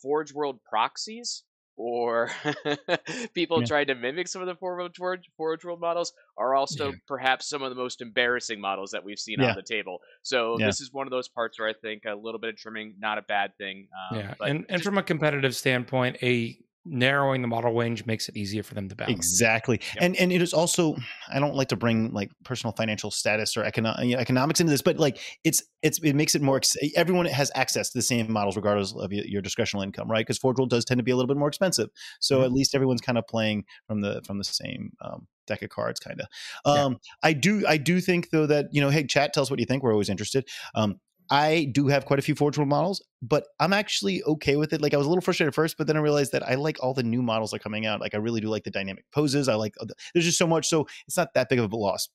Forge 0.00 0.32
World 0.32 0.60
proxies 0.64 1.42
or 1.80 2.30
people 3.34 3.60
yeah. 3.60 3.66
trying 3.66 3.86
to 3.86 3.94
mimic 3.94 4.28
some 4.28 4.42
of 4.42 4.48
the 4.48 4.54
Forge 4.54 4.98
World, 4.98 5.24
Forge 5.36 5.64
World 5.64 5.80
models 5.80 6.12
are 6.36 6.54
also 6.54 6.90
yeah. 6.90 6.96
perhaps 7.08 7.48
some 7.48 7.62
of 7.62 7.70
the 7.70 7.74
most 7.74 8.02
embarrassing 8.02 8.60
models 8.60 8.90
that 8.90 9.02
we've 9.02 9.18
seen 9.18 9.40
yeah. 9.40 9.50
on 9.50 9.56
the 9.56 9.62
table. 9.62 9.98
So 10.22 10.56
this 10.58 10.80
is 10.80 10.92
one 10.92 11.06
of 11.06 11.10
those 11.10 11.28
parts 11.28 11.58
where 11.58 11.68
I 11.68 11.72
think 11.72 12.04
a 12.04 12.14
little 12.14 12.38
bit 12.38 12.50
of 12.50 12.56
trimming, 12.56 12.94
not 12.98 13.16
a 13.16 13.22
bad 13.22 13.56
thing. 13.56 13.88
Um, 14.12 14.18
yeah, 14.18 14.34
and 14.40 14.66
and 14.68 14.82
from 14.82 14.98
a 14.98 15.02
competitive 15.02 15.56
standpoint, 15.56 16.18
a 16.22 16.58
narrowing 16.86 17.42
the 17.42 17.48
model 17.48 17.72
range 17.74 18.06
makes 18.06 18.28
it 18.28 18.36
easier 18.36 18.62
for 18.62 18.74
them 18.74 18.88
to 18.88 18.96
balance. 18.96 19.14
Exactly. 19.14 19.80
Yep. 19.94 20.04
And 20.04 20.16
and 20.16 20.32
it 20.32 20.40
is 20.40 20.52
also 20.52 20.96
I 21.32 21.38
don't 21.38 21.54
like 21.54 21.68
to 21.68 21.76
bring 21.76 22.12
like 22.12 22.30
personal 22.44 22.72
financial 22.72 23.10
status 23.10 23.56
or 23.56 23.64
econo- 23.64 24.14
economics 24.14 24.60
into 24.60 24.70
this, 24.70 24.82
but 24.82 24.98
like 24.98 25.18
it's 25.44 25.62
it's 25.82 25.98
it 26.02 26.14
makes 26.14 26.34
it 26.34 26.42
more 26.42 26.60
everyone 26.96 27.26
has 27.26 27.50
access 27.54 27.90
to 27.90 27.98
the 27.98 28.02
same 28.02 28.32
models 28.32 28.56
regardless 28.56 28.94
of 28.96 29.12
your 29.12 29.42
discretional 29.42 29.82
income, 29.82 30.10
right? 30.10 30.26
Because 30.26 30.38
Forge 30.38 30.58
World 30.58 30.70
does 30.70 30.84
tend 30.84 30.98
to 30.98 31.04
be 31.04 31.10
a 31.10 31.16
little 31.16 31.28
bit 31.28 31.36
more 31.36 31.48
expensive. 31.48 31.90
So 32.18 32.36
mm-hmm. 32.36 32.44
at 32.44 32.52
least 32.52 32.74
everyone's 32.74 33.02
kind 33.02 33.18
of 33.18 33.26
playing 33.26 33.64
from 33.86 34.00
the 34.00 34.22
from 34.26 34.38
the 34.38 34.44
same 34.44 34.92
um, 35.02 35.26
deck 35.46 35.62
of 35.62 35.70
cards 35.70 36.00
kind 36.00 36.20
of. 36.20 36.26
Um, 36.64 36.92
yeah. 36.92 36.98
I 37.22 37.32
do 37.34 37.64
I 37.66 37.76
do 37.76 38.00
think 38.00 38.30
though 38.30 38.46
that, 38.46 38.66
you 38.72 38.80
know, 38.80 38.88
hey 38.88 39.04
chat 39.04 39.32
tell 39.34 39.42
us 39.42 39.50
what 39.50 39.60
you 39.60 39.66
think. 39.66 39.82
We're 39.82 39.92
always 39.92 40.08
interested. 40.08 40.48
Um, 40.74 41.00
I 41.30 41.68
do 41.72 41.86
have 41.86 42.06
quite 42.06 42.18
a 42.18 42.22
few 42.22 42.34
Forge 42.34 42.58
World 42.58 42.68
models, 42.68 43.02
but 43.22 43.46
I'm 43.60 43.72
actually 43.72 44.22
okay 44.24 44.56
with 44.56 44.72
it. 44.72 44.82
Like 44.82 44.94
I 44.94 44.96
was 44.96 45.06
a 45.06 45.08
little 45.08 45.22
frustrated 45.22 45.52
at 45.52 45.54
first, 45.54 45.78
but 45.78 45.86
then 45.86 45.96
I 45.96 46.00
realized 46.00 46.32
that 46.32 46.42
I 46.42 46.56
like 46.56 46.82
all 46.82 46.92
the 46.92 47.04
new 47.04 47.22
models 47.22 47.50
that 47.50 47.56
are 47.56 47.60
coming 47.60 47.86
out. 47.86 48.00
Like 48.00 48.14
I 48.14 48.18
really 48.18 48.40
do 48.40 48.48
like 48.48 48.64
the 48.64 48.70
dynamic 48.70 49.04
poses. 49.12 49.48
I 49.48 49.54
like 49.54 49.74
there's 50.12 50.24
just 50.24 50.38
so 50.38 50.46
much, 50.46 50.68
so 50.68 50.86
it's 51.06 51.16
not 51.16 51.32
that 51.34 51.48
big 51.48 51.60
of 51.60 51.72
a 51.72 51.76
loss 51.76 52.08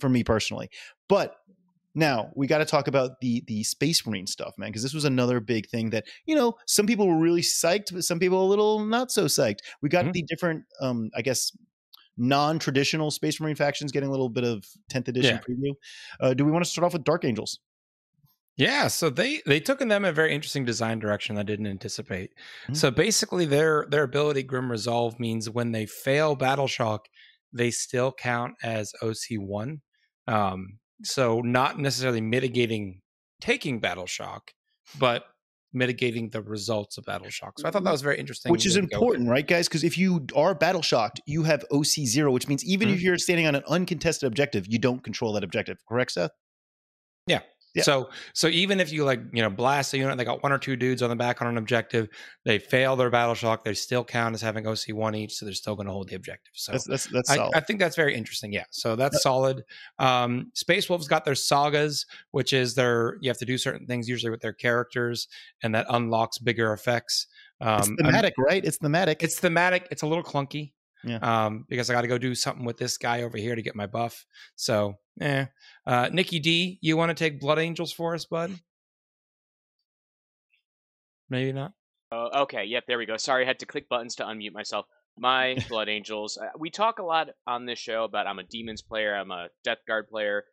for 0.00 0.08
me 0.08 0.24
personally. 0.24 0.68
But 1.08 1.36
now 1.94 2.30
we 2.34 2.48
got 2.48 2.58
to 2.58 2.64
talk 2.64 2.88
about 2.88 3.20
the 3.20 3.44
the 3.46 3.62
Space 3.62 4.04
Marine 4.04 4.26
stuff, 4.26 4.54
man, 4.58 4.70
because 4.70 4.82
this 4.82 4.94
was 4.94 5.04
another 5.04 5.38
big 5.38 5.68
thing 5.68 5.90
that 5.90 6.04
you 6.26 6.34
know 6.34 6.54
some 6.66 6.86
people 6.86 7.06
were 7.06 7.18
really 7.18 7.42
psyched, 7.42 7.92
but 7.92 8.02
some 8.02 8.18
people 8.18 8.44
a 8.44 8.48
little 8.48 8.84
not 8.84 9.12
so 9.12 9.26
psyched. 9.26 9.60
We 9.80 9.88
got 9.88 10.06
mm-hmm. 10.06 10.12
the 10.12 10.22
different, 10.24 10.64
um, 10.80 11.10
I 11.16 11.22
guess, 11.22 11.56
non-traditional 12.16 13.12
Space 13.12 13.40
Marine 13.40 13.56
factions 13.56 13.92
getting 13.92 14.08
a 14.08 14.12
little 14.12 14.28
bit 14.28 14.44
of 14.44 14.64
10th 14.92 15.08
edition 15.08 15.36
yeah. 15.36 15.54
preview. 15.54 15.74
Uh, 16.20 16.34
do 16.34 16.44
we 16.44 16.50
want 16.50 16.64
to 16.64 16.70
start 16.70 16.84
off 16.84 16.92
with 16.92 17.04
Dark 17.04 17.24
Angels? 17.24 17.60
Yeah, 18.60 18.88
so 18.88 19.08
they 19.08 19.40
they 19.46 19.58
took 19.58 19.80
in 19.80 19.88
them 19.88 20.04
a 20.04 20.12
very 20.12 20.34
interesting 20.34 20.66
design 20.66 20.98
direction 20.98 21.38
I 21.38 21.44
didn't 21.44 21.66
anticipate. 21.66 22.32
Mm-hmm. 22.64 22.74
So 22.74 22.90
basically, 22.90 23.46
their 23.46 23.86
their 23.88 24.02
ability 24.02 24.42
Grim 24.42 24.70
Resolve 24.70 25.18
means 25.18 25.48
when 25.48 25.72
they 25.72 25.86
fail 25.86 26.36
Battle 26.36 26.66
Shock, 26.66 27.06
they 27.54 27.70
still 27.70 28.12
count 28.12 28.56
as 28.62 28.92
OC 29.02 29.38
one. 29.38 29.80
Um, 30.28 30.78
so 31.02 31.40
not 31.40 31.78
necessarily 31.78 32.20
mitigating 32.20 33.00
taking 33.40 33.80
Battle 33.80 34.06
Shock, 34.06 34.52
but 34.98 35.24
mitigating 35.72 36.28
the 36.28 36.42
results 36.42 36.98
of 36.98 37.04
battle 37.04 37.30
shock. 37.30 37.58
So 37.58 37.66
I 37.66 37.70
thought 37.70 37.84
that 37.84 37.92
was 37.92 38.02
very 38.02 38.18
interesting. 38.18 38.50
Which 38.50 38.66
is 38.66 38.76
important, 38.76 39.28
right, 39.28 39.46
guys? 39.46 39.68
Because 39.68 39.84
if 39.84 39.96
you 39.96 40.26
are 40.34 40.54
battle 40.54 40.82
shocked, 40.82 41.20
you 41.26 41.44
have 41.44 41.64
OC 41.72 42.04
zero, 42.04 42.30
which 42.30 42.48
means 42.48 42.62
even 42.64 42.88
mm-hmm. 42.88 42.96
if 42.96 43.02
you're 43.02 43.16
standing 43.16 43.46
on 43.46 43.54
an 43.54 43.62
uncontested 43.68 44.26
objective, 44.26 44.66
you 44.68 44.78
don't 44.78 45.02
control 45.02 45.32
that 45.34 45.44
objective. 45.44 45.78
Correct, 45.88 46.12
Seth? 46.12 46.32
Yeah. 47.26 47.40
Yeah. 47.74 47.82
So 47.84 48.10
so 48.34 48.48
even 48.48 48.80
if 48.80 48.92
you 48.92 49.04
like 49.04 49.20
you 49.32 49.42
know 49.42 49.50
blast 49.50 49.94
a 49.94 49.98
unit, 49.98 50.16
they 50.18 50.24
got 50.24 50.42
one 50.42 50.52
or 50.52 50.58
two 50.58 50.76
dudes 50.76 51.02
on 51.02 51.10
the 51.10 51.16
back 51.16 51.40
on 51.40 51.48
an 51.48 51.56
objective, 51.56 52.08
they 52.44 52.58
fail 52.58 52.96
their 52.96 53.10
battle 53.10 53.34
shock, 53.34 53.64
they 53.64 53.74
still 53.74 54.04
count 54.04 54.34
as 54.34 54.42
having 54.42 54.66
OC 54.66 54.88
one 54.92 55.14
each, 55.14 55.34
so 55.34 55.44
they're 55.44 55.54
still 55.54 55.76
going 55.76 55.86
to 55.86 55.92
hold 55.92 56.08
the 56.08 56.16
objective. 56.16 56.52
So 56.54 56.72
that's 56.72 56.84
that's, 56.84 57.06
that's 57.06 57.30
I, 57.30 57.48
I, 57.54 57.60
think 57.60 57.78
that's 57.78 57.96
very 57.96 58.14
interesting. 58.14 58.52
Yeah, 58.52 58.64
so 58.70 58.96
that's 58.96 59.22
solid. 59.22 59.62
Um, 59.98 60.50
Space 60.54 60.88
Wolves 60.88 61.06
got 61.06 61.24
their 61.24 61.34
sagas, 61.36 62.06
which 62.32 62.52
is 62.52 62.74
their 62.74 63.18
you 63.20 63.30
have 63.30 63.38
to 63.38 63.46
do 63.46 63.56
certain 63.56 63.86
things 63.86 64.08
usually 64.08 64.30
with 64.30 64.40
their 64.40 64.52
characters, 64.52 65.28
and 65.62 65.74
that 65.74 65.86
unlocks 65.88 66.38
bigger 66.38 66.72
effects. 66.72 67.26
Um, 67.60 67.78
it's 67.78 67.88
thematic, 67.88 68.34
I'm, 68.38 68.44
right? 68.44 68.64
It's 68.64 68.78
thematic. 68.78 69.22
It's 69.22 69.38
thematic. 69.38 69.86
It's 69.90 70.02
a 70.02 70.06
little 70.06 70.24
clunky. 70.24 70.72
Yeah. 71.04 71.18
Um, 71.18 71.64
because 71.68 71.88
I 71.88 71.94
got 71.94 72.02
to 72.02 72.08
go 72.08 72.18
do 72.18 72.34
something 72.34 72.64
with 72.64 72.76
this 72.76 72.98
guy 72.98 73.22
over 73.22 73.38
here 73.38 73.54
to 73.54 73.62
get 73.62 73.74
my 73.74 73.86
buff. 73.86 74.26
So, 74.56 74.94
eh. 75.20 75.46
Uh, 75.86 76.10
Nikki 76.12 76.38
D, 76.40 76.78
you 76.82 76.96
want 76.96 77.10
to 77.10 77.14
take 77.14 77.40
Blood 77.40 77.58
Angels 77.58 77.92
for 77.92 78.14
us, 78.14 78.24
bud? 78.24 78.52
Maybe 81.28 81.52
not. 81.52 81.72
Oh, 82.12 82.42
okay. 82.42 82.64
Yep. 82.64 82.84
There 82.88 82.98
we 82.98 83.06
go. 83.06 83.16
Sorry, 83.16 83.44
I 83.44 83.46
had 83.46 83.60
to 83.60 83.66
click 83.66 83.88
buttons 83.88 84.16
to 84.16 84.24
unmute 84.24 84.52
myself. 84.52 84.86
My 85.16 85.56
Blood 85.68 85.88
Angels. 85.88 86.36
Uh, 86.36 86.50
we 86.58 86.70
talk 86.70 86.98
a 86.98 87.04
lot 87.04 87.28
on 87.46 87.66
this 87.66 87.78
show 87.78 88.04
about 88.04 88.26
I'm 88.26 88.38
a 88.38 88.44
Demons 88.44 88.82
player, 88.82 89.14
I'm 89.14 89.30
a 89.30 89.48
Death 89.64 89.78
Guard 89.86 90.08
player, 90.08 90.44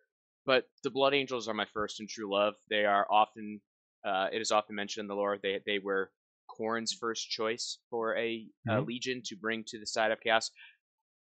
but 0.46 0.66
the 0.84 0.92
Blood 0.92 1.14
Angels 1.14 1.48
are 1.48 1.54
my 1.54 1.66
first 1.74 2.00
and 2.00 2.08
true 2.08 2.32
love. 2.32 2.54
They 2.70 2.86
are 2.86 3.08
often, 3.10 3.60
uh, 4.06 4.28
it 4.32 4.42
is 4.42 4.52
often 4.52 4.76
mentioned 4.76 5.06
in 5.06 5.08
the 5.08 5.16
lore. 5.16 5.38
They 5.42 5.60
they 5.66 5.80
were 5.80 6.12
Khorne's 6.58 6.94
first 6.94 7.30
choice 7.30 7.80
for 7.90 8.16
a, 8.16 8.46
mm-hmm. 8.68 8.70
a 8.72 8.82
legion 8.82 9.22
to 9.26 9.36
bring 9.36 9.64
to 9.68 9.80
the 9.80 9.86
side 9.86 10.12
of 10.12 10.20
chaos 10.20 10.52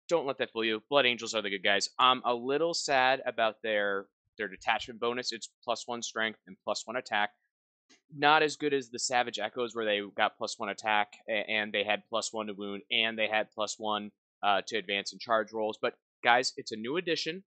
don't 0.08 0.26
let 0.26 0.38
that 0.38 0.52
fool 0.52 0.64
you. 0.64 0.82
Blood 0.90 1.06
Angels 1.06 1.34
are 1.34 1.42
the 1.42 1.50
good 1.50 1.64
guys. 1.64 1.90
I'm 2.00 2.22
a 2.26 2.34
little 2.34 2.74
sad 2.74 3.22
about 3.26 3.62
their 3.64 4.06
their 4.38 4.48
detachment 4.48 5.00
bonus. 5.00 5.32
It's 5.32 5.50
plus 5.64 5.88
one 5.88 6.02
strength 6.02 6.40
and 6.48 6.58
plus 6.64 6.86
one 6.86 6.98
attack. 6.98 7.32
Not 8.16 8.44
as 8.44 8.56
good 8.56 8.74
as 8.74 8.90
the 8.90 9.00
Savage 9.00 9.40
Echoes, 9.40 9.76
where 9.76 9.86
they 9.86 10.02
got 10.16 10.38
plus 10.38 10.60
one 10.60 10.70
attack 10.70 11.14
and 11.28 11.74
they 11.74 11.84
had 11.84 12.04
plus 12.10 12.34
one 12.34 12.48
to 12.48 12.54
wound 12.54 12.82
and 12.92 13.18
they 13.18 13.28
had 13.28 13.52
plus 13.52 13.76
one 13.80 14.12
uh, 14.44 14.62
to 14.68 14.78
advance 14.78 15.12
and 15.12 15.22
charge 15.22 15.54
rolls. 15.54 15.78
But 15.82 15.96
guys, 16.24 16.54
it's 16.58 16.72
a 16.72 16.76
new 16.78 16.98
edition. 16.98 17.44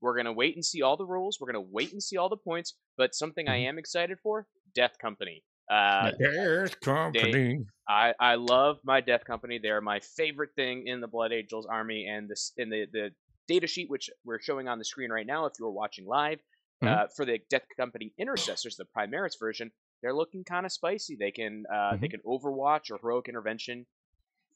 We're 0.00 0.16
gonna 0.16 0.32
wait 0.32 0.54
and 0.54 0.64
see 0.64 0.82
all 0.82 0.96
the 0.96 1.04
rules. 1.06 1.38
We're 1.40 1.52
gonna 1.52 1.60
wait 1.60 1.92
and 1.92 2.02
see 2.02 2.16
all 2.16 2.28
the 2.28 2.36
points. 2.36 2.74
But 2.96 3.14
something 3.14 3.48
I 3.48 3.58
Mhm. 3.58 3.68
am 3.68 3.78
excited 3.78 4.18
for: 4.20 4.46
Death 4.74 4.98
Company. 4.98 5.44
Uh, 5.70 6.10
Death 6.18 6.80
company. 6.80 7.64
I, 7.88 8.12
I 8.20 8.34
love 8.34 8.78
my 8.84 9.00
Death 9.00 9.24
Company. 9.24 9.58
They're 9.58 9.80
my 9.80 10.00
favorite 10.00 10.50
thing 10.56 10.86
in 10.86 11.00
the 11.00 11.08
Blood 11.08 11.32
Angels 11.32 11.66
army, 11.66 12.06
and 12.06 12.28
this 12.28 12.52
in 12.56 12.70
the 12.70 12.86
the 12.92 13.10
data 13.48 13.66
sheet 13.66 13.88
which 13.90 14.10
we're 14.24 14.40
showing 14.40 14.68
on 14.68 14.78
the 14.78 14.84
screen 14.84 15.10
right 15.10 15.26
now. 15.26 15.46
If 15.46 15.54
you're 15.58 15.70
watching 15.70 16.06
live, 16.06 16.40
Mhm. 16.82 16.88
uh, 16.88 17.06
for 17.16 17.24
the 17.24 17.38
Death 17.50 17.66
Company 17.76 18.12
Intercessors, 18.18 18.76
the 18.76 18.84
Primaris 18.96 19.38
version, 19.38 19.70
they're 20.02 20.14
looking 20.14 20.44
kind 20.44 20.64
of 20.66 20.72
spicy. 20.72 21.16
They 21.16 21.30
can 21.30 21.64
uh, 21.72 21.96
they 21.96 22.08
Mhm. 22.08 22.10
can 22.12 22.20
Overwatch 22.26 22.90
or 22.90 22.98
Heroic 22.98 23.28
Intervention 23.28 23.86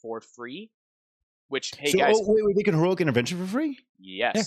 for 0.00 0.20
free. 0.20 0.70
Which 1.48 1.72
hey 1.78 1.90
so, 1.92 1.98
guys, 1.98 2.14
oh, 2.18 2.24
wait, 2.32 2.44
wait, 2.44 2.56
they 2.56 2.62
can 2.62 2.74
heroic 2.74 3.00
intervention 3.00 3.38
for 3.38 3.46
free. 3.46 3.78
yes, 3.98 4.34
yeah. 4.34 4.42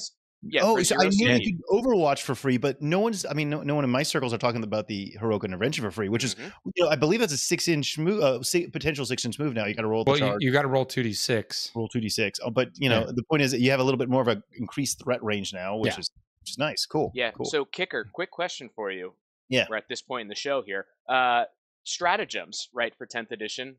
Oh, 0.62 0.82
so 0.84 0.96
I 1.00 1.10
knew 1.10 1.30
you 1.30 1.58
could 1.58 1.64
Overwatch 1.72 2.22
for 2.22 2.36
free, 2.36 2.58
but 2.58 2.82
no 2.82 3.00
one's. 3.00 3.26
I 3.26 3.34
mean, 3.34 3.50
no, 3.50 3.64
no 3.64 3.76
one 3.76 3.84
in 3.84 3.90
my 3.90 4.04
circles 4.04 4.34
are 4.34 4.38
talking 4.38 4.64
about 4.64 4.88
the 4.88 5.16
heroic 5.20 5.44
intervention 5.44 5.84
for 5.84 5.92
free, 5.92 6.10
which 6.10 6.24
is, 6.24 6.36
Mhm. 6.36 6.52
you 6.76 6.84
know, 6.86 6.90
I 6.90 6.96
believe 6.96 7.20
that's 7.20 7.34
a 7.34 7.38
six 7.38 7.68
inch 7.68 7.98
move, 7.98 8.22
uh, 8.22 8.40
potential 8.72 9.06
six 9.06 9.26
inch 9.26 9.40
move. 9.40 9.54
Now 9.54 9.66
you 9.66 9.74
got 9.76 9.82
to 9.82 9.88
roll 9.88 10.04
the 10.04 10.12
Well, 10.12 10.20
you, 10.20 10.48
you 10.48 10.52
got 10.52 10.62
to 10.64 10.68
roll 10.68 10.86
two 10.86 11.04
d 11.04 11.14
six. 11.14 11.72
roll 11.76 11.88
two 11.88 12.00
d 12.00 12.10
six. 12.10 12.40
Oh, 12.44 12.50
but 12.52 12.70
you 12.78 12.90
know, 12.90 13.02
Yeah. 13.06 13.12
the 13.16 13.24
point 13.24 13.42
is 13.42 13.52
that 13.52 13.60
you 13.60 13.72
have 13.72 13.80
a 13.80 13.84
little 13.84 13.98
bit 13.98 14.10
more 14.10 14.22
of 14.22 14.28
an 14.28 14.44
increased 14.54 15.04
threat 15.04 15.24
range 15.24 15.54
now, 15.54 15.78
which 15.78 15.94
Yeah. 15.94 16.00
is 16.00 16.12
which 16.42 16.52
is 16.52 16.58
nice. 16.58 16.86
Cool. 16.86 17.12
Yeah. 17.14 17.32
Cool. 17.32 17.46
So, 17.46 17.66
kicker, 17.66 18.08
quick 18.14 18.32
question 18.32 18.70
for 18.74 18.90
you. 18.90 19.14
Yeah. 19.50 19.66
We're 19.70 19.76
at 19.76 19.90
this 19.90 20.02
point 20.02 20.22
in 20.22 20.28
the 20.30 20.36
show 20.36 20.62
here. 20.62 20.86
Uh, 21.10 21.44
stratagems, 21.84 22.70
right, 22.74 22.94
for 22.96 23.06
10th 23.06 23.32
edition. 23.32 23.76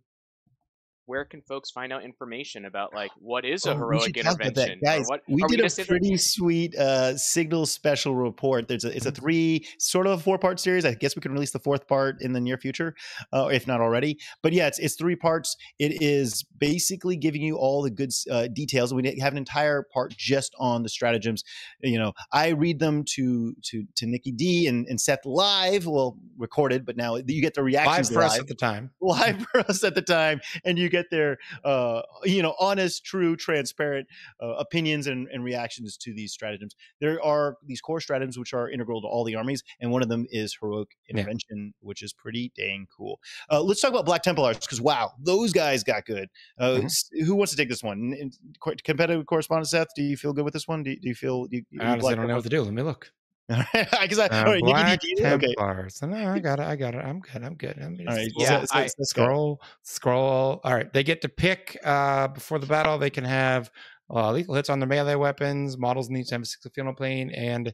Where 1.09 1.25
can 1.25 1.41
folks 1.41 1.71
find 1.71 1.91
out 1.91 2.05
information 2.05 2.67
about 2.67 2.93
like 2.95 3.11
what 3.19 3.47
is 3.47 3.65
a 3.65 3.71
Oh, 3.71 3.73
we 3.73 3.79
heroic 3.79 4.03
should 4.05 4.15
talk 4.17 4.35
about 4.35 4.47
intervention? 4.49 4.79
that. 4.83 4.99
guys. 4.99 5.07
what, 5.09 5.23
we 5.27 5.41
did 5.49 5.53
gonna 5.57 5.65
a 5.65 5.71
say 5.71 5.83
that- 5.85 5.89
pretty 5.89 6.19
sweet 6.19 6.75
uh, 6.77 7.17
signal 7.17 7.65
special 7.65 8.15
report. 8.15 8.69
There's 8.69 8.85
a, 8.85 8.95
it's 8.95 9.07
a 9.07 9.09
Mm-hmm. 9.09 9.17
Mhm. 9.17 9.23
three 9.23 9.67
sort 9.79 10.07
of 10.07 10.21
a 10.21 10.23
four 10.23 10.39
part 10.39 10.61
series. 10.61 10.85
I 10.85 10.93
guess 10.93 11.17
we 11.17 11.23
can 11.23 11.33
release 11.33 11.51
the 11.53 11.59
fourth 11.61 11.89
part 11.89 12.21
in 12.21 12.35
the 12.35 12.41
near 12.41 12.59
future, 12.59 12.95
uh, 13.33 13.49
if 13.51 13.67
not 13.67 13.81
already. 13.81 14.19
But 14.43 14.53
yeah, 14.53 14.67
it's 14.67 14.79
it's 14.79 14.97
three 14.97 15.17
parts. 15.17 15.57
It 15.79 16.03
is 16.03 16.43
basically 16.59 17.17
giving 17.17 17.41
you 17.41 17.57
all 17.57 17.81
the 17.81 17.91
good 17.91 18.11
uh, 18.31 18.49
details. 18.49 18.93
We 18.93 19.03
have 19.19 19.33
an 19.33 19.39
entire 19.39 19.83
part 19.91 20.15
just 20.15 20.55
on 20.59 20.83
the 20.83 20.91
stratagems. 20.91 21.43
You 21.83 21.99
know, 21.99 22.13
I 22.33 22.49
read 22.49 22.81
them 22.81 23.03
to 23.15 23.55
to 23.63 23.85
to 23.97 24.07
Nikki 24.07 24.31
D 24.33 24.67
and, 24.67 24.87
and 24.87 25.01
Seth 25.01 25.25
live, 25.25 25.87
well 25.87 26.19
recorded, 26.37 26.85
but 26.85 26.99
now 26.99 27.17
you 27.17 27.41
get 27.41 27.55
the 27.55 27.63
Live 27.63 27.67
reactions 27.67 28.11
for 28.11 28.23
us 28.23 28.33
live 28.33 28.41
at 28.43 28.47
the 28.49 28.55
time. 28.55 28.91
live 29.01 29.41
for 29.53 29.61
us 29.61 29.83
at 29.85 29.95
the 29.95 30.03
time 30.03 30.41
and 30.67 30.79
you 30.79 30.89
get 30.91 30.98
their 31.11 31.39
uh 31.65 32.03
you 32.25 32.43
know 32.43 32.55
honest 32.61 33.05
true 33.05 33.37
transparent 33.37 34.07
uh, 34.43 34.55
opinions 34.55 35.07
and, 35.07 35.29
and 35.33 35.45
reactions 35.45 35.97
to 35.97 36.13
these 36.15 36.33
stratagems 36.33 36.75
there 37.01 37.23
are 37.23 37.57
these 37.67 37.81
core 37.81 38.01
stratagems 38.01 38.39
which 38.39 38.53
are 38.55 38.69
integral 38.71 39.01
to 39.01 39.07
all 39.07 39.25
the 39.25 39.35
armies 39.35 39.63
and 39.81 39.91
one 39.91 40.03
of 40.03 40.09
them 40.09 40.27
is 40.31 40.57
heroic 40.61 40.89
Yeah. 41.09 41.21
intervention 41.21 41.73
which 41.81 42.03
is 42.03 42.13
pretty 42.13 42.53
dang 42.57 42.87
cool 42.95 43.21
uh, 43.51 43.61
let's 43.63 43.81
talk 43.81 43.91
about 43.91 44.05
black 44.07 44.23
templars 44.23 44.59
because 44.59 44.81
wow 44.81 45.13
those 45.21 45.53
guys 45.53 45.85
got 45.85 46.05
good 46.05 46.29
uh, 46.59 46.81
Mhm. 46.81 47.25
who 47.27 47.35
wants 47.35 47.51
to 47.53 47.57
take 47.57 47.69
this 47.69 47.83
one 47.83 48.13
In- 48.13 48.33
co- 48.61 48.75
competitive 48.85 49.27
correspondent 49.27 49.69
seth 49.69 49.89
do 49.97 50.03
you 50.03 50.17
feel 50.17 50.33
good 50.33 50.45
with 50.45 50.55
this 50.55 50.69
one 50.69 50.83
do 50.83 50.91
you, 50.91 51.01
do 51.01 51.09
you 51.09 51.15
feel 51.15 51.47
do 51.47 51.57
you, 51.57 51.63
do 51.63 51.77
you 51.77 51.83
I 51.83 51.87
honestly 51.93 52.11
like 52.11 52.17
don't 52.17 52.29
know 52.29 52.35
what 52.37 52.45
to 52.45 52.49
do. 52.51 52.63
Let 52.63 52.73
me 52.75 52.83
look. 52.83 53.13
because 53.73 54.19
I, 54.19 54.27
Uh, 54.27 54.45
all 54.45 54.53
right, 54.53 54.63
Nikki, 54.63 54.73
Black 54.73 55.01
do 55.01 55.09
you- 55.09 55.27
okay. 55.27 55.47
Templars. 55.57 56.03
No, 56.03 56.17
I 56.33 56.39
got 56.49 56.61
it. 56.61 56.67
I 56.67 56.77
got 56.77 56.95
it. 56.95 56.99
I'm 56.99 57.21
good. 57.21 57.43
I'm 57.43 57.55
good. 57.55 57.79
I'm 57.81 57.97
All 58.07 58.15
right, 58.15 58.29
Yeah, 58.37 58.65
so- 58.65 58.75
I- 58.79 58.87
so 58.87 58.95
let's 58.99 59.13
go. 59.13 59.25
scroll, 59.25 59.63
scroll. 59.83 60.61
All 60.65 60.75
right, 60.75 60.93
they 60.93 61.03
get 61.03 61.23
to 61.23 61.29
pick 61.29 61.79
uh, 61.85 62.29
before 62.29 62.59
the 62.59 62.67
battle. 62.67 62.99
They 62.99 63.11
can 63.11 63.25
have 63.25 63.71
uh, 64.11 64.33
lethal 64.33 64.55
hits 64.55 64.71
on 64.71 64.81
their 64.81 64.89
melee 64.89 65.15
weapons. 65.15 65.79
Models 65.79 66.11
need 66.11 66.27
to 66.27 66.35
have 66.35 66.43
a 66.43 66.47
six 66.47 66.67
final 66.75 66.95
plane 66.95 67.31
and 67.31 67.73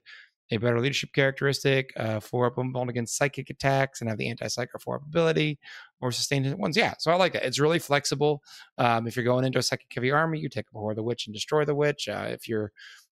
a 0.50 0.58
better 0.58 0.78
leadership 0.78 1.10
characteristic. 1.14 1.90
Uh, 1.96 2.20
four 2.20 2.46
up 2.46 2.56
bolt 2.56 2.88
against 2.90 3.16
psychic 3.16 3.48
attacks 3.50 4.00
and 4.00 4.10
have 4.10 4.18
the 4.18 4.28
anti-psych 4.28 4.68
or 4.74 4.78
four 4.78 4.96
up 4.96 5.02
ability 5.06 5.58
or 6.00 6.12
sustained 6.12 6.52
ones. 6.58 6.76
Yeah, 6.76 6.92
so 6.98 7.10
I 7.10 7.14
like 7.16 7.32
that. 7.32 7.44
It's 7.44 7.58
really 7.58 7.78
flexible. 7.78 8.42
Um, 8.76 9.06
if 9.06 9.16
you're 9.16 9.24
going 9.24 9.44
into 9.44 9.58
a 9.58 9.62
psychic 9.62 9.86
heavy 9.94 10.10
army, 10.10 10.38
you 10.38 10.48
take 10.50 10.66
a 10.74 10.78
of 10.78 10.96
the 10.96 11.02
Witch 11.02 11.26
and 11.26 11.34
destroy 11.34 11.64
the 11.64 11.74
witch. 11.74 12.08
Uh, 12.08 12.26
if 12.28 12.46
you're 12.48 12.72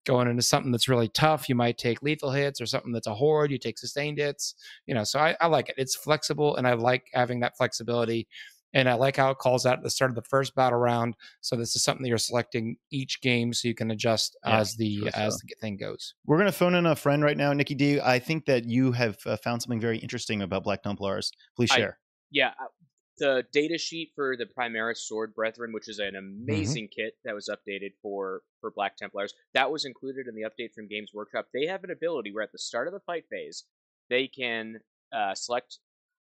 going 0.09 0.27
into 0.27 0.43
something 0.43 0.73
that's 0.73 0.89
really 0.89 1.09
tough, 1.09 1.49
you 1.49 1.55
might 1.55 1.79
take 1.79 2.03
lethal 2.03 2.33
hits 2.33 2.61
or 2.61 2.67
something 2.67 2.91
that's 2.93 3.07
a 3.07 3.15
horde, 3.15 3.53
you 3.53 3.59
take 3.59 3.79
sustained 3.79 4.19
hits. 4.19 4.55
You 4.87 4.95
know, 4.95 5.05
so 5.05 5.21
I, 5.21 5.37
I 5.41 5.47
like 5.47 5.69
it. 5.69 5.75
It's 5.79 5.95
flexible 5.95 6.57
and 6.57 6.67
I 6.67 6.73
like 6.73 7.09
having 7.13 7.41
that 7.41 7.57
flexibility. 7.57 8.27
And 8.75 8.89
I 8.89 8.95
like 8.95 9.17
how 9.17 9.31
it 9.31 9.39
calls 9.39 9.65
out 9.65 9.79
at 9.79 9.83
the 9.83 9.91
start 9.91 10.11
of 10.11 10.15
the 10.15 10.23
first 10.23 10.55
battle 10.55 10.79
round. 10.79 11.15
So 11.41 11.57
this 11.57 11.75
is 11.77 11.83
something 11.83 12.03
that 12.03 12.09
you're 12.09 12.19
selecting 12.19 12.77
each 12.91 13.21
game 13.23 13.53
so 13.53 13.69
you 13.69 13.75
can 13.75 13.91
adjust 13.91 14.37
Yeah, 14.45 14.59
as 14.59 14.75
the 14.77 14.99
sure, 14.99 15.09
as 15.15 15.35
so. 15.35 15.41
the 15.47 15.55
thing 15.61 15.77
goes. 15.77 16.15
We're 16.27 16.37
going 16.37 16.47
to 16.47 16.53
phone 16.53 16.75
in 16.75 16.85
a 16.87 16.97
friend 16.97 17.23
right 17.23 17.37
now, 17.37 17.53
Nikki 17.53 17.75
D. 17.75 18.01
I 18.01 18.19
think 18.19 18.45
that 18.47 18.65
you 18.67 18.93
have 18.93 19.17
uh, 19.27 19.37
found 19.39 19.63
something 19.63 19.81
very 19.81 19.99
interesting 19.99 20.43
about 20.43 20.65
Black 20.65 20.83
Templars. 20.83 21.33
Please 21.57 21.71
I- 21.71 21.77
share. 21.77 21.99
Yeah, 22.31 22.49
uh, 22.61 22.67
the 23.19 23.45
data 23.53 23.79
sheet 23.79 24.13
for 24.15 24.37
the 24.37 24.47
Primaris 24.47 24.99
Sword 24.99 25.35
Brethren, 25.35 25.73
which 25.73 25.89
is 25.89 25.99
an 25.99 26.17
Mm-hmm. 26.49 26.49
amazing 26.49 26.89
kit 26.89 27.15
that 27.25 27.35
was 27.35 27.49
updated 27.49 27.93
for 28.03 28.43
for 28.61 28.71
Black 28.71 28.97
Templars, 28.97 29.35
that 29.55 29.71
was 29.71 29.85
included 29.85 30.27
in 30.27 30.35
the 30.35 30.43
update 30.43 30.73
from 30.75 30.89
Games 30.89 31.13
Workshop. 31.15 31.49
They 31.53 31.67
have 31.67 31.85
an 31.85 31.91
ability 31.91 32.33
where 32.33 32.43
at 32.45 32.53
the 32.53 32.59
start 32.59 32.89
of 32.89 32.95
the 32.95 33.01
fight 33.01 33.25
phase, 33.31 33.65
they 34.11 34.27
can 34.29 34.81
uh, 35.13 35.35
select 35.35 35.79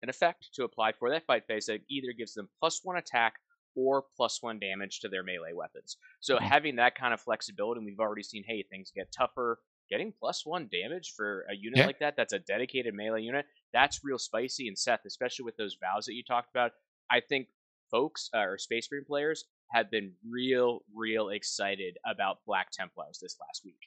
an 0.03 0.09
effect 0.09 0.49
to 0.55 0.65
apply 0.65 0.93
for 0.93 1.11
that 1.11 1.27
fight 1.27 1.47
phase 1.47 1.67
that 1.67 1.83
either 1.89 2.13
gives 2.17 2.35
them 2.35 2.49
plus 2.59 2.81
one 2.85 2.97
attack 2.97 3.35
or 3.77 4.05
plus 4.17 4.43
one 4.43 4.59
damage 4.59 5.01
to 5.01 5.09
their 5.09 5.23
melee 5.23 5.53
weapons. 5.55 5.97
So 6.21 6.39
Mhm. 6.39 6.49
having 6.49 6.77
that 6.77 6.95
kind 6.97 7.15
of 7.15 7.21
flexibility, 7.21 7.79
and 7.79 7.87
we've 7.87 8.01
already 8.01 8.23
seen, 8.23 8.45
hey, 8.47 8.63
things 8.63 8.91
get 8.95 9.13
tougher. 9.13 9.61
Getting 9.91 10.13
plus 10.19 10.47
one 10.47 10.69
damage 10.71 11.13
for 11.17 11.45
a 11.51 11.55
unit 11.55 11.79
Yeah. 11.79 11.87
like 11.87 11.99
that, 12.01 12.15
that's 12.17 12.33
a 12.33 12.39
dedicated 12.39 12.95
melee 12.95 13.23
unit, 13.23 13.47
that's 13.73 14.01
real 14.05 14.19
spicy. 14.19 14.69
And 14.69 14.79
Seth, 14.79 15.01
especially 15.07 15.45
with 15.45 15.57
those 15.57 15.77
vows 15.81 16.07
that 16.07 16.15
you 16.15 16.23
talked 16.23 16.51
about, 16.55 16.73
I 17.11 17.21
think 17.21 17.49
folks 17.91 18.31
uh, 18.35 18.39
or 18.41 18.59
Space 18.59 18.89
Marine 18.91 19.05
players 19.05 19.45
have 19.73 19.91
been 19.91 20.13
real, 20.29 20.81
real 20.95 21.29
excited 21.31 21.97
about 22.09 22.39
Black 22.47 22.71
Templars 22.73 23.19
this 23.21 23.37
last 23.41 23.63
week. 23.65 23.79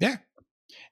Yeah. 0.00 0.16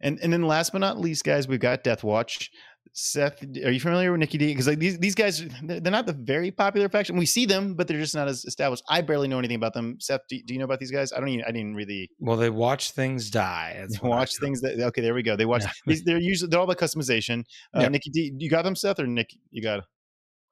And 0.01 0.19
and 0.23 0.33
then 0.33 0.43
last 0.47 0.73
but 0.73 0.79
not 0.79 0.99
least, 0.99 1.25
guys, 1.25 1.47
we've 1.47 1.61
got 1.61 1.85
Death 1.85 2.03
Watch. 2.03 2.51
Seth, 2.93 3.43
are 3.43 3.71
you 3.71 3.81
familiar 3.81 4.11
with 4.13 4.21
Nikki 4.21 4.39
D? 4.39 4.47
Because 4.49 4.67
like 4.67 4.79
these 4.79 4.99
these 4.99 5.15
guys, 5.15 5.45
they're 5.63 5.81
not 5.93 6.07
the 6.07 6.13
very 6.13 6.51
popular 6.51 6.89
faction. 6.89 7.17
We 7.17 7.27
see 7.27 7.47
them, 7.47 7.75
but 7.75 7.89
they're 7.89 7.99
just 8.01 8.15
not 8.15 8.29
as 8.29 8.45
established. 8.45 8.83
I 8.89 9.01
barely 9.03 9.29
know 9.29 9.39
anything 9.39 9.57
about 9.57 9.75
them. 9.75 9.97
Seth, 10.01 10.23
do, 10.29 10.39
do 10.47 10.55
you 10.55 10.59
know 10.59 10.65
about 10.65 10.79
these 10.81 10.91
guys? 10.91 11.13
I 11.13 11.19
don't 11.21 11.29
even. 11.29 11.45
I 11.47 11.51
didn't 11.53 11.75
really 11.75 12.11
Well, 12.19 12.37
they 12.37 12.51
watch 12.51 12.93
things 12.93 13.31
die. 13.31 13.87
Watch 14.03 14.39
things 14.41 14.61
that. 14.63 14.79
Okay, 14.81 15.03
there 15.03 15.15
we 15.15 15.23
go. 15.23 15.37
They 15.37 15.47
watch. 15.47 15.65
these, 15.87 16.03
they're 16.05 16.19
usually 16.19 16.49
they're 16.49 16.61
all 16.61 16.65
about 16.65 16.79
customization. 16.79 17.41
Uh, 17.75 17.81
Yeah. 17.83 17.89
Nikki 17.89 18.11
D, 18.11 18.33
you 18.39 18.49
got 18.51 18.63
them, 18.63 18.77
Seth, 18.77 18.99
or 19.01 19.07
Nick? 19.07 19.31
You 19.51 19.63
got. 19.63 19.85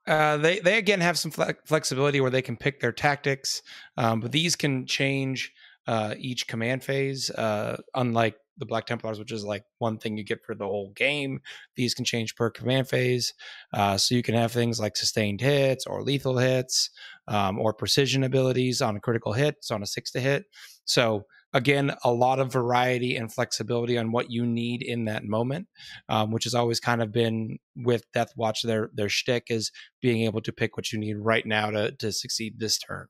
Uh, 0.07 0.37
they 0.37 0.59
they 0.59 0.77
again 0.77 1.01
have 1.01 1.18
some 1.18 1.31
fle- 1.31 1.53
flexibility 1.66 2.20
where 2.20 2.31
they 2.31 2.42
can 2.42 2.57
pick 2.57 2.81
their 2.81 2.92
tactics, 2.92 3.62
um, 3.97 4.20
but 4.20 4.33
these 4.33 4.55
can 4.55 4.87
change 4.87 5.51
uh, 5.87 6.14
each 6.18 6.47
command 6.47 6.85
phase. 6.85 7.31
Uh, 7.31 7.79
unlike 7.94 8.37
the 8.58 8.66
Black 8.66 8.86
Templars, 8.86 9.18
which 9.18 9.32
is 9.32 9.44
like 9.44 9.64
one 9.78 9.98
thing 9.98 10.16
you 10.16 10.24
get 10.24 10.44
for 10.44 10.54
the 10.54 10.64
whole 10.64 10.92
game, 10.94 11.40
these 11.76 11.94
can 11.94 12.04
change 12.04 12.36
per 12.36 12.50
command 12.50 12.88
phase. 12.88 13.34
Uh, 13.72 13.96
so 13.96 14.14
you 14.14 14.22
can 14.22 14.34
have 14.34 14.52
things 14.52 14.78
like 14.80 14.96
sustained 14.96 15.40
hits 15.40 15.86
or 15.86 16.02
lethal 16.02 16.38
hits, 16.38 16.90
um, 17.28 17.58
or 17.58 17.72
precision 17.72 18.24
abilities 18.24 18.80
on 18.80 18.96
a 18.96 19.00
critical 19.00 19.32
hit, 19.32 19.56
so 19.60 19.74
on 19.74 19.82
a 19.82 19.86
six 19.86 20.10
to 20.12 20.20
hit. 20.20 20.44
So 20.84 21.24
again, 21.52 21.92
a 22.04 22.12
lot 22.12 22.40
of 22.40 22.52
variety 22.52 23.16
and 23.16 23.32
flexibility 23.32 23.96
on 23.96 24.12
what 24.12 24.30
you 24.30 24.44
need 24.44 24.82
in 24.82 25.06
that 25.06 25.24
moment, 25.24 25.68
um, 26.08 26.30
which 26.32 26.44
has 26.44 26.54
always 26.54 26.80
kind 26.80 27.00
of 27.00 27.12
been 27.12 27.58
with 27.76 28.04
Death 28.12 28.32
Watch 28.36 28.62
their 28.62 28.90
their 28.92 29.08
shtick 29.08 29.44
is 29.48 29.70
being 30.02 30.22
able 30.22 30.42
to 30.42 30.52
pick 30.52 30.76
what 30.76 30.92
you 30.92 30.98
need 30.98 31.14
right 31.14 31.46
now 31.46 31.70
to 31.70 31.92
to 31.92 32.12
succeed 32.12 32.58
this 32.58 32.78
turn. 32.78 33.06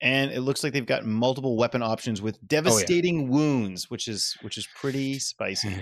And 0.00 0.30
it 0.30 0.40
looks 0.42 0.62
like 0.62 0.72
they've 0.72 0.84
got 0.84 1.06
multiple 1.06 1.56
weapon 1.56 1.82
options 1.82 2.20
with 2.20 2.38
devastating 2.46 3.28
wounds, 3.30 3.90
which 3.90 4.08
is 4.08 4.36
which 4.42 4.58
is 4.58 4.66
pretty 4.74 5.18
spicy. 5.18 5.68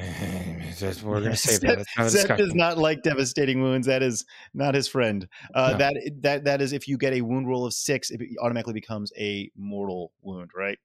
We're 1.03 1.20
to 1.20 1.37
save 1.37 1.61
that. 1.62 1.87
Seth 2.11 2.37
does 2.37 2.55
not 2.55 2.79
like 2.79 3.03
devastating 3.03 3.61
wounds. 3.62 3.87
That 3.87 4.03
is 4.03 4.24
not 4.53 4.74
his 4.74 4.87
friend. 4.87 5.27
Uh, 5.55 5.72
No. 5.72 5.79
That 5.79 5.96
that 6.20 6.44
that 6.44 6.62
is 6.62 6.72
if 6.72 6.87
you 6.87 6.96
get 6.96 7.12
a 7.12 7.22
wound 7.22 7.48
roll 7.48 7.66
of 7.66 7.74
six, 7.74 8.11
it 8.11 8.20
automatically 8.40 8.74
becomes 8.74 9.12
a 9.18 9.50
mortal 9.57 10.12
wound, 10.22 10.50
right? 10.57 10.79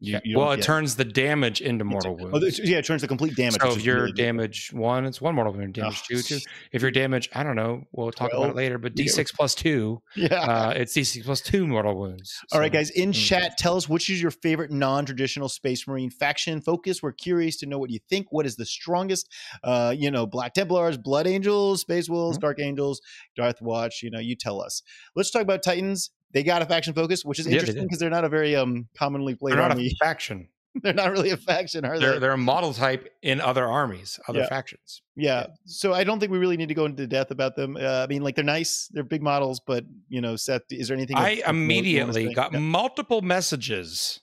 You- 0.00 0.12
Yeah. 0.14 0.20
you 0.24 0.38
well, 0.38 0.52
it 0.52 0.56
get- 0.56 0.64
turns 0.64 0.96
the 0.96 1.04
damage 1.04 1.60
into 1.60 1.84
mortal 1.84 2.16
Oh, 2.18 2.24
wounds. 2.30 2.46
it's- 2.58 2.68
yeah, 2.68 2.78
it 2.78 2.84
turns 2.86 3.02
the 3.02 3.08
complete 3.08 3.36
damage. 3.36 3.60
so 3.60 3.72
if 3.72 3.84
you're 3.84 3.96
really 3.96 4.12
good. 4.12 4.16
damage 4.22 4.72
one, 4.72 5.04
it's 5.04 5.20
one 5.20 5.34
mortal 5.34 5.52
wound. 5.52 5.74
Damage 5.74 6.02
Oh, 6.10 6.16
two, 6.16 6.22
two. 6.22 6.38
If 6.72 6.82
you're 6.82 6.90
damage, 6.90 7.28
I 7.34 7.42
don't 7.42 7.56
know. 7.56 7.84
We'll 7.92 8.10
talk 8.10 8.32
about 8.32 8.50
it 8.50 8.56
later. 8.56 8.78
But 8.78 8.94
D6 8.94 9.32
plus 9.34 9.54
two, 9.54 10.00
yeah. 10.16 10.34
uh, 10.40 10.70
it's 10.70 10.94
D6 10.94 11.22
plus 11.24 11.40
two 11.42 11.66
mortal 11.66 11.94
wounds. 11.98 12.34
All 12.52 12.60
right, 12.60 12.70
So- 12.72 12.78
guys, 12.78 12.90
in 12.90 13.10
mm. 13.10 13.14
chat, 13.14 13.58
tell 13.58 13.76
us 13.76 13.88
which 13.88 14.08
is 14.08 14.20
your 14.22 14.30
favorite 14.30 14.70
non-traditional 14.70 15.48
Space 15.48 15.86
Marine 15.86 16.10
faction. 16.10 16.60
Focus. 16.60 17.02
We're 17.02 17.12
curious 17.12 17.56
to 17.58 17.66
know 17.66 17.78
what 17.78 17.90
you 17.90 17.98
think. 18.08 18.28
What 18.30 18.46
is 18.46 18.56
the 18.56 18.66
strongest? 18.66 19.28
Uh, 19.62 19.94
you 19.96 20.10
know, 20.10 20.26
Black 20.26 20.54
Templars, 20.54 20.96
Blood 20.96 21.26
Angels, 21.26 21.82
Space 21.82 22.08
Wolves, 22.08 22.38
Mhm. 22.38 22.40
Dark 22.40 22.60
Angels, 22.60 23.00
Death 23.36 23.60
Watch. 23.60 24.02
You 24.02 24.10
know, 24.10 24.18
you 24.18 24.34
tell 24.34 24.62
us. 24.62 24.82
Let's 25.14 25.30
talk 25.30 25.42
about 25.42 25.62
Titans. 25.62 26.10
They 26.32 26.42
got 26.42 26.62
a 26.62 26.66
faction 26.66 26.94
focus, 26.94 27.24
which 27.24 27.38
is 27.38 27.46
Yeah, 27.46 27.54
interesting 27.54 27.82
because 27.84 27.98
they're 27.98 28.10
not 28.10 28.24
a 28.24 28.28
very 28.28 28.54
um 28.56 28.88
commonly 28.96 29.34
played 29.34 29.52
They're 29.54 29.62
not 29.62 29.72
army. 29.72 29.88
a 29.88 29.94
faction. 30.04 30.48
they're 30.82 30.94
not 30.94 31.10
really 31.10 31.30
a 31.30 31.36
faction, 31.36 31.84
are 31.84 31.98
They're 31.98 32.12
they? 32.14 32.18
they're 32.20 32.32
a 32.32 32.36
model 32.38 32.72
type 32.72 33.12
in 33.22 33.40
other 33.40 33.66
armies, 33.66 34.20
other 34.28 34.40
Yeah. 34.40 34.48
factions. 34.48 35.02
Yeah. 35.16 35.46
So 35.66 35.92
I 35.92 36.04
don't 36.04 36.20
think 36.20 36.30
we 36.30 36.38
really 36.38 36.56
need 36.56 36.68
to 36.68 36.74
go 36.74 36.84
into 36.84 37.04
depth 37.08 37.32
about 37.32 37.56
them. 37.56 37.76
Uh, 37.76 38.04
I 38.04 38.06
mean, 38.06 38.22
like 38.22 38.36
they're 38.36 38.44
nice, 38.44 38.88
they're 38.92 39.02
big 39.02 39.22
models, 39.22 39.60
but 39.66 39.84
you 40.08 40.20
know, 40.20 40.36
Seth, 40.36 40.62
is 40.70 40.86
there 40.86 40.96
anything? 40.96 41.16
I 41.16 41.20
of 41.20 41.28
note 41.28 41.34
you 41.38 41.42
wanna 41.46 41.58
immediately 41.58 42.34
got 42.34 42.52
Yeah. 42.52 42.60
multiple 42.60 43.20
messages 43.22 44.20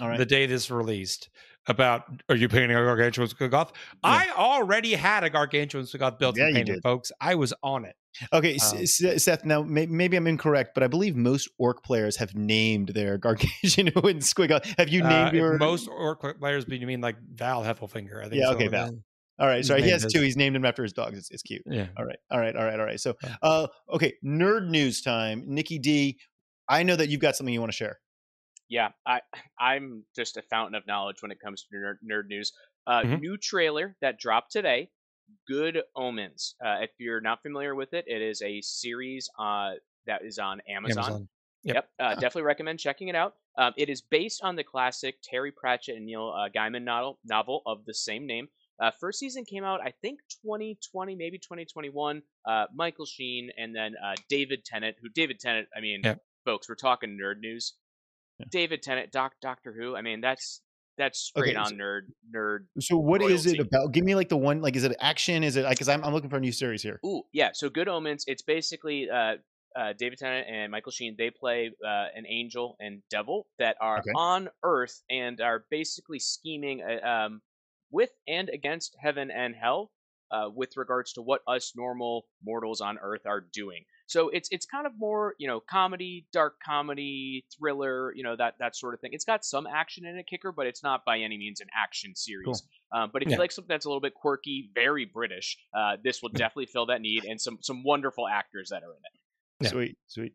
All 0.00 0.08
right. 0.08 0.16
the 0.18 0.24
day 0.26 0.46
this 0.46 0.70
released 0.70 1.28
about 1.66 2.04
are 2.30 2.34
you 2.36 2.48
painting 2.48 2.70
a 2.70 2.74
gargantuan 2.82 3.28
Squiggoth? 3.28 3.72
I 4.02 4.30
already 4.34 4.94
had 4.94 5.24
a 5.24 5.30
gargantuan 5.30 5.84
Squiggoth 5.84 6.18
built 6.18 6.38
Yeah, 6.38 6.44
and 6.46 6.52
you 6.56 6.60
painted, 6.60 6.74
did. 6.76 6.82
folks. 6.82 7.12
I 7.20 7.34
was 7.34 7.52
on 7.62 7.84
it. 7.84 7.96
Okay, 8.32 8.52
Um, 8.54 8.78
S- 8.78 9.02
S- 9.02 9.24
Seth. 9.24 9.44
Now, 9.44 9.62
may- 9.62 9.86
maybe 9.86 10.16
I'm 10.16 10.26
incorrect, 10.26 10.72
but 10.74 10.82
I 10.82 10.86
believe 10.86 11.16
most 11.16 11.48
orc 11.58 11.82
players 11.82 12.16
have 12.16 12.34
named 12.34 12.88
their 12.90 13.16
Gargantuan 13.24 13.88
and 13.88 14.20
Squiggle. 14.22 14.64
Have 14.78 14.88
you 14.88 15.02
Uh, 15.04 15.08
named 15.08 15.28
if 15.28 15.34
your 15.34 15.58
most 15.58 15.88
orc 15.88 16.20
players, 16.38 16.64
but 16.64 16.78
you 16.78 16.86
mean 16.86 17.00
like 17.00 17.16
Val 17.34 17.62
Heffelfinger? 17.62 18.18
I 18.24 18.28
think. 18.28 18.34
Yeah, 18.34 18.48
so. 18.48 18.54
okay, 18.54 18.68
Val. 18.68 18.90
All 19.38 19.46
right, 19.48 19.64
sorry, 19.64 19.82
he 19.82 19.88
has 19.90 20.04
is- 20.04 20.12
two. 20.12 20.20
He's 20.20 20.36
named 20.36 20.54
him 20.54 20.64
after 20.64 20.82
his 20.82 20.92
dogs. 20.92 21.16
It's, 21.18 21.30
it's 21.30 21.42
cute. 21.42 21.62
Yeah. 21.66 21.86
All 21.96 22.04
right, 22.04 22.18
all 22.30 22.38
right, 22.38 22.54
all 22.54 22.64
right, 22.64 22.78
all 22.78 22.84
right. 22.86 23.00
So, 23.00 23.14
uh, 23.42 23.66
okay, 23.92 24.14
nerd 24.24 24.68
news 24.68 25.00
time. 25.02 25.44
Nikki 25.46 25.78
D, 25.78 26.18
I 26.68 26.82
know 26.82 26.94
that 26.96 27.08
you've 27.08 27.20
got 27.20 27.34
something 27.34 27.52
you 27.52 27.60
want 27.60 27.72
to 27.72 27.76
share. 27.76 27.98
Yeah, 28.68 28.90
I 29.06 29.20
I'm 29.58 30.04
just 30.14 30.36
a 30.36 30.42
fountain 30.42 30.74
of 30.74 30.86
knowledge 30.86 31.22
when 31.22 31.30
it 31.30 31.40
comes 31.40 31.64
to 31.64 31.76
nerd, 31.76 31.94
nerd 32.08 32.26
news. 32.28 32.52
Uh, 32.86 33.02
Mhm. 33.02 33.20
New 33.20 33.36
trailer 33.36 33.96
that 34.00 34.18
dropped 34.18 34.50
today. 34.52 34.90
Good 35.46 35.78
Omens. 35.96 36.54
Uh, 36.64 36.78
if 36.80 36.90
you're 36.98 37.20
not 37.20 37.42
familiar 37.42 37.74
with 37.74 37.94
it, 37.94 38.04
it 38.06 38.22
is 38.22 38.42
a 38.42 38.60
series 38.60 39.28
uh, 39.38 39.72
that 40.06 40.24
is 40.24 40.38
on 40.38 40.60
Amazon. 40.68 41.04
Amazon. 41.04 41.28
Yep. 41.64 41.74
Yep, 41.74 41.88
uh, 42.00 42.14
definitely 42.14 42.42
recommend 42.42 42.78
checking 42.80 43.08
it 43.08 43.14
out. 43.14 43.34
Um, 43.58 43.72
it 43.76 43.88
is 43.88 44.00
based 44.02 44.40
on 44.42 44.56
the 44.56 44.64
classic 44.64 45.16
Terry 45.22 45.52
Pratchett 45.52 45.96
and 45.96 46.06
Neil 46.06 46.32
uh, 46.36 46.48
Gaiman 46.48 46.82
novel, 46.84 47.18
novel 47.24 47.62
of 47.66 47.84
the 47.84 47.94
same 47.94 48.26
name. 48.26 48.48
Uh, 48.80 48.90
first 48.98 49.18
season 49.20 49.44
came 49.44 49.62
out, 49.62 49.80
I 49.80 49.92
think, 50.02 50.20
2020, 50.44 51.14
maybe 51.14 51.38
2021. 51.38 52.22
Uh, 52.48 52.64
Michael 52.74 53.06
Sheen 53.06 53.50
and 53.56 53.74
then 53.76 53.94
uh, 54.02 54.14
David 54.28 54.64
Tennant, 54.64 54.96
who 55.00 55.08
David 55.08 55.38
Tennant, 55.38 55.68
I 55.76 55.80
mean, 55.80 56.00
Yep. 56.02 56.20
folks, 56.44 56.68
we're 56.68 56.74
talking 56.74 57.16
nerd 57.22 57.38
news. 57.40 57.74
Yeah. 58.38 58.46
David 58.50 58.82
Tennant, 58.82 59.12
Doc, 59.12 59.34
Doctor 59.40 59.72
Who. 59.72 59.94
I 59.94 60.02
mean, 60.02 60.20
that's 60.20 60.62
that's 60.98 61.18
straight 61.18 61.50
Okay, 61.50 61.56
on 61.56 61.66
so- 61.66 61.74
nerd 61.74 62.00
nerd. 62.34 62.58
So, 62.80 62.96
what 62.96 63.22
is 63.22 63.46
it 63.46 63.58
about? 63.60 63.92
Give 63.92 64.04
me 64.04 64.14
like 64.14 64.28
the 64.28 64.36
one. 64.36 64.60
Like, 64.60 64.76
is 64.76 64.84
it 64.84 64.96
action? 65.00 65.42
Is 65.44 65.56
it 65.56 65.68
because 65.68 65.88
I'm, 65.88 66.04
I'm 66.04 66.12
looking 66.12 66.30
for 66.30 66.36
a 66.36 66.40
new 66.40 66.52
series 66.52 66.82
here. 66.82 67.00
Ooh, 67.04 67.22
yeah. 67.32 67.50
So 67.54 67.68
Good 67.70 67.88
Omens. 67.88 68.24
It's 68.26 68.42
basically 68.42 69.08
uh, 69.10 69.36
uh, 69.76 69.92
David 69.98 70.18
Tennant 70.18 70.46
and 70.50 70.70
Michael 70.70 70.92
Sheen. 70.92 71.14
They 71.16 71.30
play 71.30 71.70
uh, 71.84 72.06
an 72.14 72.24
angel 72.28 72.76
and 72.80 73.02
devil 73.10 73.46
that 73.58 73.76
are 73.80 73.98
Okay. 73.98 74.10
on 74.14 74.48
Earth 74.62 75.02
and 75.10 75.40
are 75.40 75.64
basically 75.70 76.18
scheming 76.18 76.82
uh, 76.82 77.06
um, 77.06 77.42
with 77.90 78.10
and 78.28 78.48
against 78.48 78.96
heaven 79.00 79.30
and 79.30 79.54
hell 79.54 79.90
uh, 80.30 80.48
with 80.54 80.76
regards 80.76 81.12
to 81.14 81.22
what 81.22 81.40
us 81.46 81.72
normal 81.76 82.26
mortals 82.44 82.80
on 82.80 82.98
Earth 82.98 83.22
are 83.26 83.40
doing. 83.52 83.84
So 84.06 84.28
it's 84.28 84.48
it's 84.50 84.66
kind 84.66 84.86
of 84.86 84.92
more 84.98 85.34
you 85.38 85.46
know 85.48 85.60
comedy, 85.60 86.26
dark 86.32 86.56
comedy, 86.64 87.44
thriller, 87.56 88.14
you 88.14 88.22
know 88.22 88.36
that 88.36 88.54
that 88.58 88.76
sort 88.76 88.94
of 88.94 89.00
thing. 89.00 89.10
It's 89.12 89.24
got 89.24 89.44
some 89.44 89.66
action 89.66 90.04
in 90.04 90.16
it, 90.16 90.26
kicker, 90.26 90.52
but 90.52 90.66
it's 90.66 90.82
not 90.82 91.04
by 91.04 91.18
any 91.18 91.38
means 91.38 91.60
an 91.60 91.68
action 91.74 92.14
series. 92.14 92.62
Um, 92.92 93.10
but 93.12 93.22
if 93.22 93.28
Yeah. 93.28 93.36
you 93.36 93.40
like 93.40 93.52
something 93.52 93.68
that's 93.68 93.86
a 93.86 93.88
little 93.88 94.00
bit 94.00 94.14
quirky, 94.14 94.70
very 94.74 95.06
British, 95.06 95.56
uh, 95.72 95.96
this 96.02 96.20
will 96.22 96.28
definitely 96.28 96.66
fill 96.66 96.86
that 96.86 97.00
need, 97.00 97.24
and 97.24 97.40
some 97.40 97.58
some 97.62 97.82
wonderful 97.84 98.28
actors 98.28 98.68
that 98.70 98.82
are 98.82 98.92
in 98.92 98.98
it. 98.98 99.20
Yeah. 99.60 99.68
Sweet, 99.70 99.98
sweet. 100.08 100.34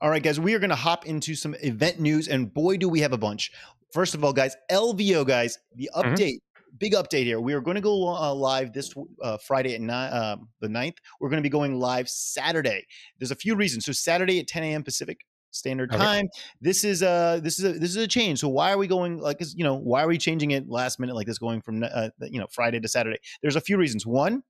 All 0.00 0.08
right, 0.08 0.22
guys, 0.22 0.40
we 0.40 0.54
are 0.54 0.58
going 0.58 0.70
to 0.70 0.76
hop 0.76 1.04
into 1.04 1.34
some 1.34 1.54
event 1.62 2.00
news, 2.00 2.28
and 2.28 2.52
boy, 2.54 2.78
do 2.78 2.88
we 2.88 3.00
have 3.00 3.12
a 3.12 3.18
bunch. 3.18 3.52
First 3.92 4.14
of 4.14 4.24
all, 4.24 4.32
guys, 4.32 4.56
LVO, 4.70 5.26
guys, 5.26 5.58
the 5.74 5.90
Mhm. 5.94 6.04
update, 6.14 6.38
big 6.78 6.92
update 6.92 7.24
here. 7.24 7.40
We 7.40 7.54
are 7.54 7.60
going 7.60 7.76
to 7.76 7.80
go 7.80 8.08
uh, 8.08 8.34
live 8.34 8.72
this 8.72 8.92
uh, 9.22 9.38
Friday 9.38 9.74
at 9.74 9.80
nine, 9.80 10.12
um, 10.12 10.48
the 10.60 10.68
9th. 10.68 10.96
We're 11.20 11.28
going 11.28 11.42
to 11.42 11.46
be 11.46 11.50
going 11.50 11.78
live 11.78 12.08
Saturday. 12.08 12.86
There's 13.18 13.30
a 13.30 13.36
few 13.36 13.56
reasons. 13.56 13.84
So 13.84 13.92
Saturday 13.92 14.40
at 14.40 14.46
10 14.46 14.62
a.m. 14.62 14.82
Pacific 14.82 15.20
Standard 15.52 15.92
Okay. 15.92 15.98
Time. 15.98 16.28
This 16.60 16.84
is 16.84 17.02
a 17.02 17.40
this 17.42 17.58
is 17.58 17.64
a 17.64 17.72
this 17.78 17.90
is 17.90 17.96
a 17.96 18.06
change. 18.06 18.38
So 18.38 18.48
why 18.48 18.72
are 18.72 18.78
we 18.78 18.86
going 18.86 19.18
like 19.18 19.38
you 19.54 19.64
know 19.64 19.74
why 19.74 20.02
are 20.04 20.06
we 20.06 20.16
changing 20.16 20.52
it 20.52 20.68
last 20.68 21.00
minute 21.00 21.16
like 21.16 21.26
this, 21.26 21.38
going 21.38 21.60
from 21.60 21.82
uh, 21.82 22.10
you 22.20 22.38
know 22.38 22.46
Friday 22.52 22.78
to 22.78 22.88
Saturday? 22.88 23.18
There's 23.42 23.56
a 23.56 23.60
few 23.60 23.76
reasons. 23.76 24.06
One, 24.06 24.44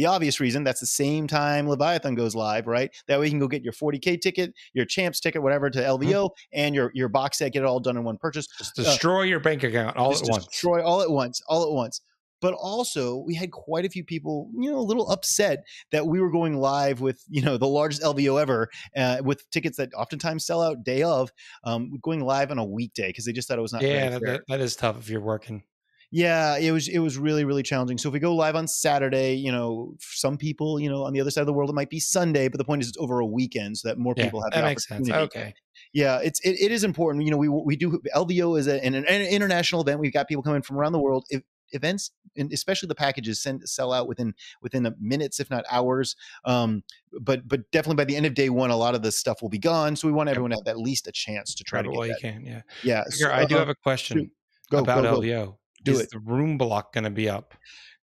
the 0.00 0.06
obvious 0.06 0.40
reason 0.40 0.64
that's 0.64 0.80
the 0.80 0.86
same 0.86 1.26
time 1.26 1.68
Leviathan 1.68 2.14
goes 2.14 2.34
live, 2.34 2.66
right? 2.66 2.90
That 3.06 3.20
way 3.20 3.26
you 3.26 3.30
can 3.32 3.38
go 3.38 3.48
get 3.48 3.62
your 3.62 3.74
40k 3.74 4.18
ticket, 4.18 4.54
your 4.72 4.86
champs 4.86 5.20
ticket, 5.20 5.42
whatever 5.42 5.68
to 5.68 5.78
LVO, 5.78 6.30
and 6.54 6.74
your 6.74 6.90
your 6.94 7.08
box 7.08 7.36
set, 7.36 7.52
get 7.52 7.60
it 7.62 7.66
all 7.66 7.80
done 7.80 7.98
in 7.98 8.04
one 8.04 8.16
purchase. 8.16 8.46
Just 8.56 8.74
destroy 8.76 9.22
your 9.24 9.40
bank 9.40 9.62
account 9.62 9.98
all 9.98 10.14
at 10.14 10.22
once. 10.24 10.46
Destroy 10.46 10.82
all 10.82 11.02
at 11.02 11.10
once, 11.10 11.42
all 11.48 11.62
at 11.64 11.70
once. 11.70 12.00
But 12.40 12.54
also, 12.54 13.18
we 13.18 13.34
had 13.34 13.50
quite 13.50 13.84
a 13.84 13.90
few 13.90 14.02
people, 14.02 14.50
you 14.58 14.70
know, 14.70 14.78
a 14.78 14.80
little 14.80 15.10
upset 15.10 15.62
that 15.92 16.06
we 16.06 16.18
were 16.22 16.30
going 16.30 16.56
live 16.56 17.02
with, 17.02 17.22
you 17.28 17.42
know, 17.42 17.58
the 17.58 17.68
largest 17.68 18.00
LVO 18.00 18.40
ever, 18.40 18.70
uh, 18.96 19.18
with 19.22 19.44
tickets 19.50 19.76
that 19.76 19.92
oftentimes 19.92 20.46
sell 20.46 20.62
out 20.62 20.82
day 20.82 21.02
of, 21.02 21.30
um, 21.64 21.98
going 22.00 22.24
live 22.24 22.50
on 22.50 22.56
a 22.56 22.64
weekday 22.64 23.08
because 23.10 23.26
they 23.26 23.32
just 23.32 23.46
thought 23.46 23.58
it 23.58 23.60
was 23.60 23.74
not. 23.74 23.82
Yeah, 23.82 23.88
very 23.88 24.08
that, 24.08 24.20
fair. 24.20 24.32
that- 24.32 24.46
that 24.48 24.60
is 24.60 24.74
tough 24.74 24.98
if 24.98 25.10
you're 25.10 25.20
working. 25.20 25.64
Yeah, 26.12 26.56
it 26.56 26.72
was 26.72 26.88
it 26.88 26.98
was 26.98 27.18
really 27.18 27.44
really 27.44 27.62
challenging. 27.62 27.98
So 27.98 28.08
if 28.08 28.12
we 28.12 28.18
go 28.18 28.34
live 28.34 28.56
on 28.56 28.66
Saturday, 28.66 29.34
you 29.34 29.52
know, 29.52 29.94
some 30.00 30.36
people, 30.36 30.80
you 30.80 30.90
know, 30.90 31.04
on 31.04 31.12
the 31.12 31.20
other 31.20 31.30
side 31.30 31.42
of 31.42 31.46
the 31.46 31.52
world, 31.52 31.70
it 31.70 31.74
might 31.74 31.90
be 31.90 32.00
Sunday, 32.00 32.48
but 32.48 32.58
the 32.58 32.64
point 32.64 32.82
is 32.82 32.88
it's 32.88 32.98
over 32.98 33.20
a 33.20 33.26
weekend 33.26 33.78
so 33.78 33.88
that 33.88 33.98
more 33.98 34.14
Yeah, 34.16 34.24
people 34.24 34.42
have 34.42 34.52
that 34.52 34.62
the 34.62 34.66
makes 34.66 34.88
sense. 34.88 35.10
Okay. 35.10 35.54
Yeah, 35.92 36.18
it's 36.22 36.40
it, 36.40 36.60
it 36.60 36.72
is 36.72 36.84
important. 36.84 37.24
You 37.24 37.30
know, 37.30 37.36
we 37.36 37.48
we 37.48 37.76
do 37.76 38.00
LVO 38.14 38.58
is 38.58 38.66
a, 38.66 38.84
an, 38.84 38.94
an 38.94 39.04
international 39.04 39.82
event. 39.82 40.00
We've 40.00 40.12
got 40.12 40.28
people 40.28 40.42
coming 40.42 40.62
from 40.62 40.78
around 40.78 40.92
the 40.92 41.00
world. 41.00 41.26
If, 41.30 41.42
events 41.72 42.10
and 42.36 42.52
especially 42.52 42.88
the 42.88 42.96
packages 42.96 43.40
send 43.40 43.62
sell 43.68 43.92
out 43.92 44.08
within 44.08 44.34
within 44.60 44.82
the 44.82 44.92
minutes 44.98 45.38
if 45.38 45.48
not 45.50 45.64
hours 45.70 46.16
um 46.44 46.82
but 47.20 47.46
but 47.46 47.70
definitely 47.70 47.94
by 47.94 48.04
the 48.04 48.16
end 48.16 48.26
of 48.26 48.34
day 48.34 48.50
one 48.50 48.70
a 48.70 48.76
lot 48.76 48.96
of 48.96 49.02
this 49.02 49.16
stuff 49.16 49.40
will 49.40 49.48
be 49.48 49.56
gone 49.56 49.94
so 49.94 50.08
we 50.08 50.12
want 50.12 50.28
everyone 50.28 50.50
to 50.50 50.56
have 50.56 50.66
at 50.66 50.80
least 50.80 51.06
a 51.06 51.12
chance 51.12 51.54
to 51.54 51.62
try 51.62 51.80
Try 51.80 51.82
to 51.82 51.88
it 51.88 51.92
get 51.92 51.98
while 51.98 52.08
you 52.08 52.16
can. 52.20 52.44
Yeah. 52.44 52.62
yeah 52.82 53.04
Here, 53.16 53.28
so, 53.28 53.32
I 53.32 53.44
do 53.44 53.56
uh, 53.56 53.60
have 53.60 53.68
a 53.68 53.74
question 53.74 54.30
go, 54.70 54.78
about 54.78 55.02
go, 55.02 55.14
go. 55.14 55.20
LVO. 55.20 55.56
Do 55.84 55.92
is 55.92 56.00
it. 56.00 56.10
the 56.10 56.18
room 56.18 56.58
block 56.58 56.92
going 56.92 57.04
to 57.04 57.10
be 57.10 57.28
up? 57.28 57.54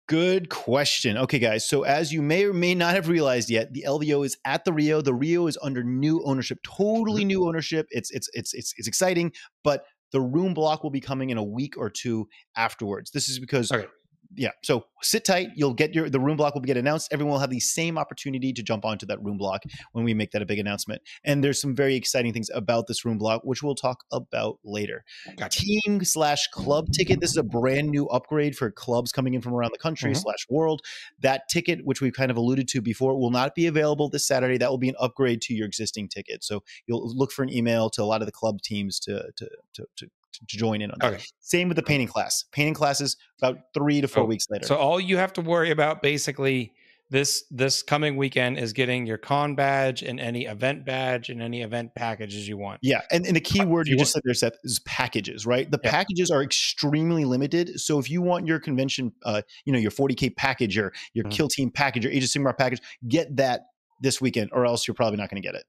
Good 0.08 0.50
question. 0.50 1.18
Okay, 1.18 1.38
guys. 1.38 1.68
So, 1.68 1.84
as 1.84 2.14
you 2.14 2.22
may 2.22 2.46
or 2.46 2.54
may 2.54 2.74
not 2.74 2.96
have 2.96 3.10
realized 3.10 3.50
yet, 3.50 3.74
the 3.74 3.84
LVO 3.86 4.26
is 4.26 4.38
at 4.46 4.64
the 4.64 4.72
Rio. 4.72 5.02
The 5.02 5.14
Rio 5.14 5.48
is 5.48 5.58
under 5.62 5.84
new 5.84 6.24
ownership, 6.24 6.60
totally 6.64 7.24
Mm-hmm. 7.24 7.28
new 7.28 7.48
ownership. 7.48 7.88
It's 7.92 8.10
it's 8.12 8.30
it's 8.34 8.54
it's 8.54 8.74
it's 8.78 8.88
exciting, 8.88 9.34
but 9.66 9.84
the 10.14 10.22
room 10.22 10.54
block 10.54 10.82
will 10.84 10.92
be 10.92 11.02
coming 11.02 11.30
in 11.30 11.38
a 11.38 11.44
week 11.44 11.76
or 11.78 11.90
two 11.90 12.28
afterwards. 12.56 13.12
This 13.12 13.28
is 13.28 13.40
because. 13.40 13.72
Okay. 13.72 13.88
Yeah, 14.36 14.52
so 14.64 14.86
sit 15.02 15.24
tight. 15.26 15.50
You'll 15.56 15.74
get 15.74 15.96
your 15.96 16.10
the 16.10 16.20
room 16.20 16.38
block 16.38 16.54
will 16.54 16.62
get 16.62 16.76
announced. 16.78 17.10
Everyone 17.12 17.34
will 17.34 17.40
have 17.40 17.50
the 17.50 17.60
same 17.60 17.98
opportunity 17.98 18.52
to 18.54 18.62
jump 18.62 18.84
onto 18.84 19.06
that 19.06 19.24
room 19.24 19.38
block 19.38 19.64
when 19.94 20.04
we 20.04 20.14
make 20.14 20.32
that 20.32 20.42
a 20.42 20.46
big 20.46 20.60
announcement. 20.60 21.02
And 21.24 21.44
there's 21.44 21.62
some 21.62 21.76
very 21.76 21.96
exciting 21.96 22.34
things 22.34 22.50
about 22.54 22.88
this 22.88 23.06
room 23.06 23.18
block, 23.18 23.42
which 23.44 23.64
we'll 23.64 23.76
talk 23.76 24.04
about 24.12 24.60
later 24.64 25.06
Gotcha. 25.38 25.62
team 25.62 26.04
slash 26.04 26.48
club 26.48 26.88
ticket. 26.92 27.22
This 27.22 27.32
is 27.32 27.38
a 27.38 27.44
brand 27.44 27.90
new 27.90 28.08
upgrade 28.08 28.58
for 28.58 28.70
clubs 28.70 29.12
coming 29.12 29.34
in 29.34 29.42
from 29.42 29.54
around 29.54 29.72
the 29.72 29.78
country 29.80 30.12
Mhm. 30.12 30.22
slash 30.22 30.46
world. 30.50 30.82
That 31.22 31.44
ticket, 31.50 31.86
which 31.86 32.02
we've 32.02 32.14
kind 32.14 32.30
of 32.30 32.38
alluded 32.38 32.68
to 32.70 32.82
before, 32.82 33.18
will 33.18 33.32
not 33.32 33.56
be 33.56 33.66
available 33.66 34.10
this 34.10 34.28
Saturday. 34.28 34.58
That 34.58 34.70
will 34.70 34.78
be 34.78 34.90
an 34.90 34.96
upgrade 35.00 35.42
to 35.44 35.54
your 35.54 35.66
existing 35.68 36.10
ticket. 36.10 36.44
So 36.44 36.64
you'll 36.86 37.16
look 37.16 37.32
for 37.32 37.44
an 37.44 37.50
email 37.54 37.90
to 37.92 38.04
a 38.04 38.06
lot 38.06 38.22
of 38.22 38.26
the 38.26 38.32
club 38.34 38.62
teams 38.62 39.00
to 39.02 39.32
to 39.38 39.50
to 39.74 39.86
to, 39.98 40.10
to 40.48 40.58
join 40.58 40.82
in 40.82 40.92
on 40.92 40.98
that. 41.02 41.14
Okay. 41.14 41.24
Same 41.40 41.68
with 41.68 41.78
the 41.78 41.84
painting 41.84 42.08
class. 42.08 42.44
Painting 42.52 42.74
classes 42.74 43.18
about 43.42 43.60
three 43.74 44.02
to 44.02 44.08
four 44.08 44.24
Oh, 44.24 44.26
weeks 44.28 44.46
later. 44.50 44.66
So 44.68 44.76
all 44.76 45.00
you 45.00 45.18
have 45.18 45.34
to 45.34 45.42
worry 45.42 45.72
about 45.72 46.02
basically 46.02 46.74
this 47.10 47.46
this 47.50 47.84
coming 47.84 48.18
weekend 48.18 48.58
is 48.60 48.74
getting 48.74 49.06
your 49.06 49.18
con 49.18 49.56
badge 49.56 50.04
and 50.04 50.20
any 50.20 50.46
event 50.46 50.86
badge 50.86 51.30
and 51.30 51.42
any 51.42 51.62
event 51.62 51.96
packages 51.96 52.50
you 52.50 52.58
want. 52.58 52.80
Yeah, 52.84 53.00
and, 53.12 53.26
and 53.26 53.34
the 53.34 53.40
key 53.40 53.62
Uh, 53.62 53.66
word 53.66 53.88
you 53.88 53.94
you 53.94 54.00
just 54.00 54.12
said 54.12 54.22
there, 54.26 54.34
Seth, 54.34 54.58
is 54.66 54.80
packages, 54.80 55.46
right? 55.46 55.72
The 55.72 55.80
Yeah. 55.82 55.90
packages 55.92 56.30
are 56.30 56.44
extremely 56.44 57.24
limited. 57.24 57.80
So 57.80 57.98
if 57.98 58.10
you 58.10 58.22
want 58.22 58.46
your 58.46 58.60
convention, 58.60 59.14
uh, 59.24 59.42
you 59.64 59.72
know, 59.72 59.80
your 59.80 59.92
40k 59.92 60.32
package, 60.36 60.76
your 60.76 60.92
your 61.14 61.24
Mhm. 61.26 61.32
Kill 61.32 61.48
Team 61.48 61.72
package, 61.72 62.04
your 62.04 62.12
Age 62.12 62.26
of 62.26 62.30
Sigmar 62.30 62.58
package, 62.58 62.82
get 63.08 63.34
that 63.38 63.62
this 64.02 64.20
weekend, 64.20 64.50
or 64.52 64.66
else 64.66 64.86
you're 64.86 64.94
probably 64.96 65.18
not 65.18 65.30
going 65.30 65.42
to 65.42 65.48
get 65.48 65.56
it. 65.56 65.64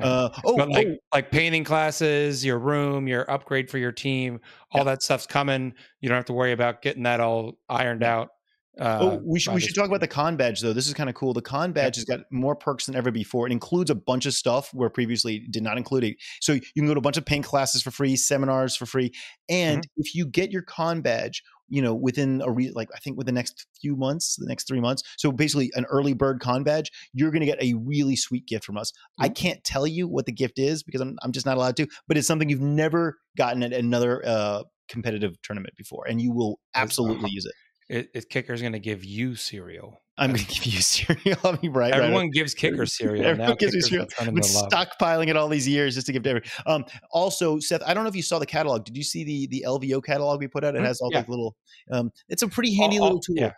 Uh, 0.00 0.28
oh, 0.44 0.56
but 0.56 0.68
like 0.68 0.86
oh, 0.90 0.96
like 1.12 1.30
painting 1.30 1.64
classes, 1.64 2.44
your 2.44 2.58
room, 2.58 3.06
your 3.08 3.30
upgrade 3.30 3.70
for 3.70 3.78
your 3.78 3.92
team, 3.92 4.40
all 4.72 4.80
Yeah. 4.80 4.84
that 4.84 5.02
stuff's 5.02 5.26
coming. 5.26 5.74
You 6.00 6.08
don't 6.08 6.16
have 6.16 6.24
to 6.26 6.32
worry 6.32 6.52
about 6.52 6.82
getting 6.82 7.04
that 7.04 7.20
all 7.20 7.58
ironed 7.68 8.02
out. 8.02 8.30
Uh, 8.76 8.98
oh, 9.02 9.22
we 9.24 9.38
should 9.38 9.54
we 9.54 9.60
should 9.60 9.72
talk 9.72 9.86
about 9.86 10.00
the 10.00 10.08
con 10.08 10.36
badge 10.36 10.60
though. 10.60 10.72
This 10.72 10.88
is 10.88 10.94
kind 10.94 11.08
of 11.08 11.14
cool. 11.14 11.32
The 11.32 11.40
con 11.40 11.70
badge 11.70 11.94
has 11.94 12.04
got 12.04 12.22
more 12.32 12.56
perks 12.56 12.86
than 12.86 12.96
ever 12.96 13.12
before. 13.12 13.46
It 13.46 13.52
includes 13.52 13.88
a 13.88 13.94
bunch 13.94 14.26
of 14.26 14.34
stuff 14.34 14.74
where 14.74 14.90
previously 14.90 15.46
did 15.48 15.62
not 15.62 15.78
include 15.78 16.02
it. 16.02 16.16
So 16.40 16.54
you 16.54 16.60
can 16.76 16.86
go 16.88 16.94
to 16.94 16.98
a 16.98 17.00
bunch 17.00 17.16
of 17.16 17.24
paint 17.24 17.44
classes 17.44 17.82
for 17.82 17.92
free, 17.92 18.16
seminars 18.16 18.74
for 18.74 18.84
free, 18.86 19.12
and 19.48 19.82
Mm-hmm. 19.82 20.00
if 20.00 20.14
you 20.16 20.26
get 20.26 20.50
your 20.50 20.62
con 20.62 21.02
badge 21.02 21.44
you 21.68 21.82
know, 21.82 21.94
within 21.94 22.42
a 22.44 22.50
re- 22.50 22.72
like 22.74 22.88
I 22.94 22.98
think 22.98 23.16
with 23.16 23.26
the 23.26 23.32
next 23.32 23.66
few 23.80 23.96
months, 23.96 24.36
the 24.36 24.46
next 24.46 24.68
three 24.68 24.80
months. 24.80 25.02
So 25.16 25.32
basically, 25.32 25.70
an 25.74 25.86
early 25.86 26.12
bird 26.12 26.40
con 26.40 26.62
badge, 26.62 26.90
you're 27.12 27.30
going 27.30 27.40
to 27.40 27.46
get 27.46 27.62
a 27.62 27.74
really 27.74 28.16
sweet 28.16 28.46
gift 28.46 28.64
from 28.64 28.76
us. 28.76 28.90
Mm-hmm. 28.90 29.24
I 29.24 29.28
can't 29.30 29.64
tell 29.64 29.86
you 29.86 30.08
what 30.08 30.26
the 30.26 30.32
gift 30.32 30.58
is 30.58 30.82
because 30.82 31.00
I'm 31.00 31.16
I'm 31.22 31.32
just 31.32 31.46
not 31.46 31.56
allowed 31.56 31.76
to, 31.76 31.86
but 32.08 32.16
it's 32.16 32.26
something 32.26 32.48
you've 32.48 32.60
never 32.60 33.18
gotten 33.36 33.62
at 33.62 33.72
another 33.72 34.22
uh, 34.26 34.62
competitive 34.88 35.40
tournament 35.42 35.74
before, 35.76 36.06
and 36.08 36.20
you 36.20 36.32
will 36.32 36.60
absolutely 36.74 37.30
use 37.30 37.46
it. 37.46 37.54
It, 37.88 38.10
it 38.14 38.28
Kicker's 38.28 38.60
going 38.60 38.72
to 38.72 38.78
give 38.78 39.04
you 39.04 39.36
cereal. 39.36 40.02
I'm 40.16 40.30
going 40.30 40.44
to 40.44 40.46
give 40.46 40.66
you 40.66 40.80
cereal. 40.80 41.56
Be 41.60 41.68
right. 41.68 41.92
Everyone 41.92 42.24
right. 42.24 42.32
gives 42.32 42.54
Kicker 42.54 42.86
cereal. 42.86 43.26
Everyone 43.26 43.50
now 43.50 43.54
gives 43.56 43.74
you 43.74 43.82
cereal. 43.82 44.06
I've 44.20 44.26
been 44.26 44.42
stockpiling 44.42 45.28
it 45.28 45.36
all 45.36 45.48
these 45.48 45.66
years 45.66 45.94
just 45.94 46.06
to 46.06 46.12
give 46.12 46.22
to 46.22 46.30
everyone. 46.30 46.48
Um, 46.66 46.84
also, 47.10 47.58
Seth, 47.58 47.82
I 47.84 47.94
don't 47.94 48.04
know 48.04 48.10
if 48.10 48.16
you 48.16 48.22
saw 48.22 48.38
the 48.38 48.46
catalog. 48.46 48.84
Did 48.84 48.96
you 48.96 49.02
see 49.02 49.24
the 49.24 49.46
the 49.48 49.64
LVO 49.66 50.04
catalog 50.04 50.40
we 50.40 50.46
put 50.46 50.64
out? 50.64 50.74
It 50.74 50.78
mm-hmm. 50.78 50.86
has 50.86 51.00
all 51.00 51.10
yeah. 51.10 51.18
like 51.18 51.28
little. 51.28 51.56
Um, 51.90 52.10
it's 52.28 52.42
a 52.42 52.48
pretty 52.48 52.74
handy 52.74 52.98
all, 52.98 53.04
little 53.04 53.20
tool. 53.20 53.36
Yeah. 53.36 53.52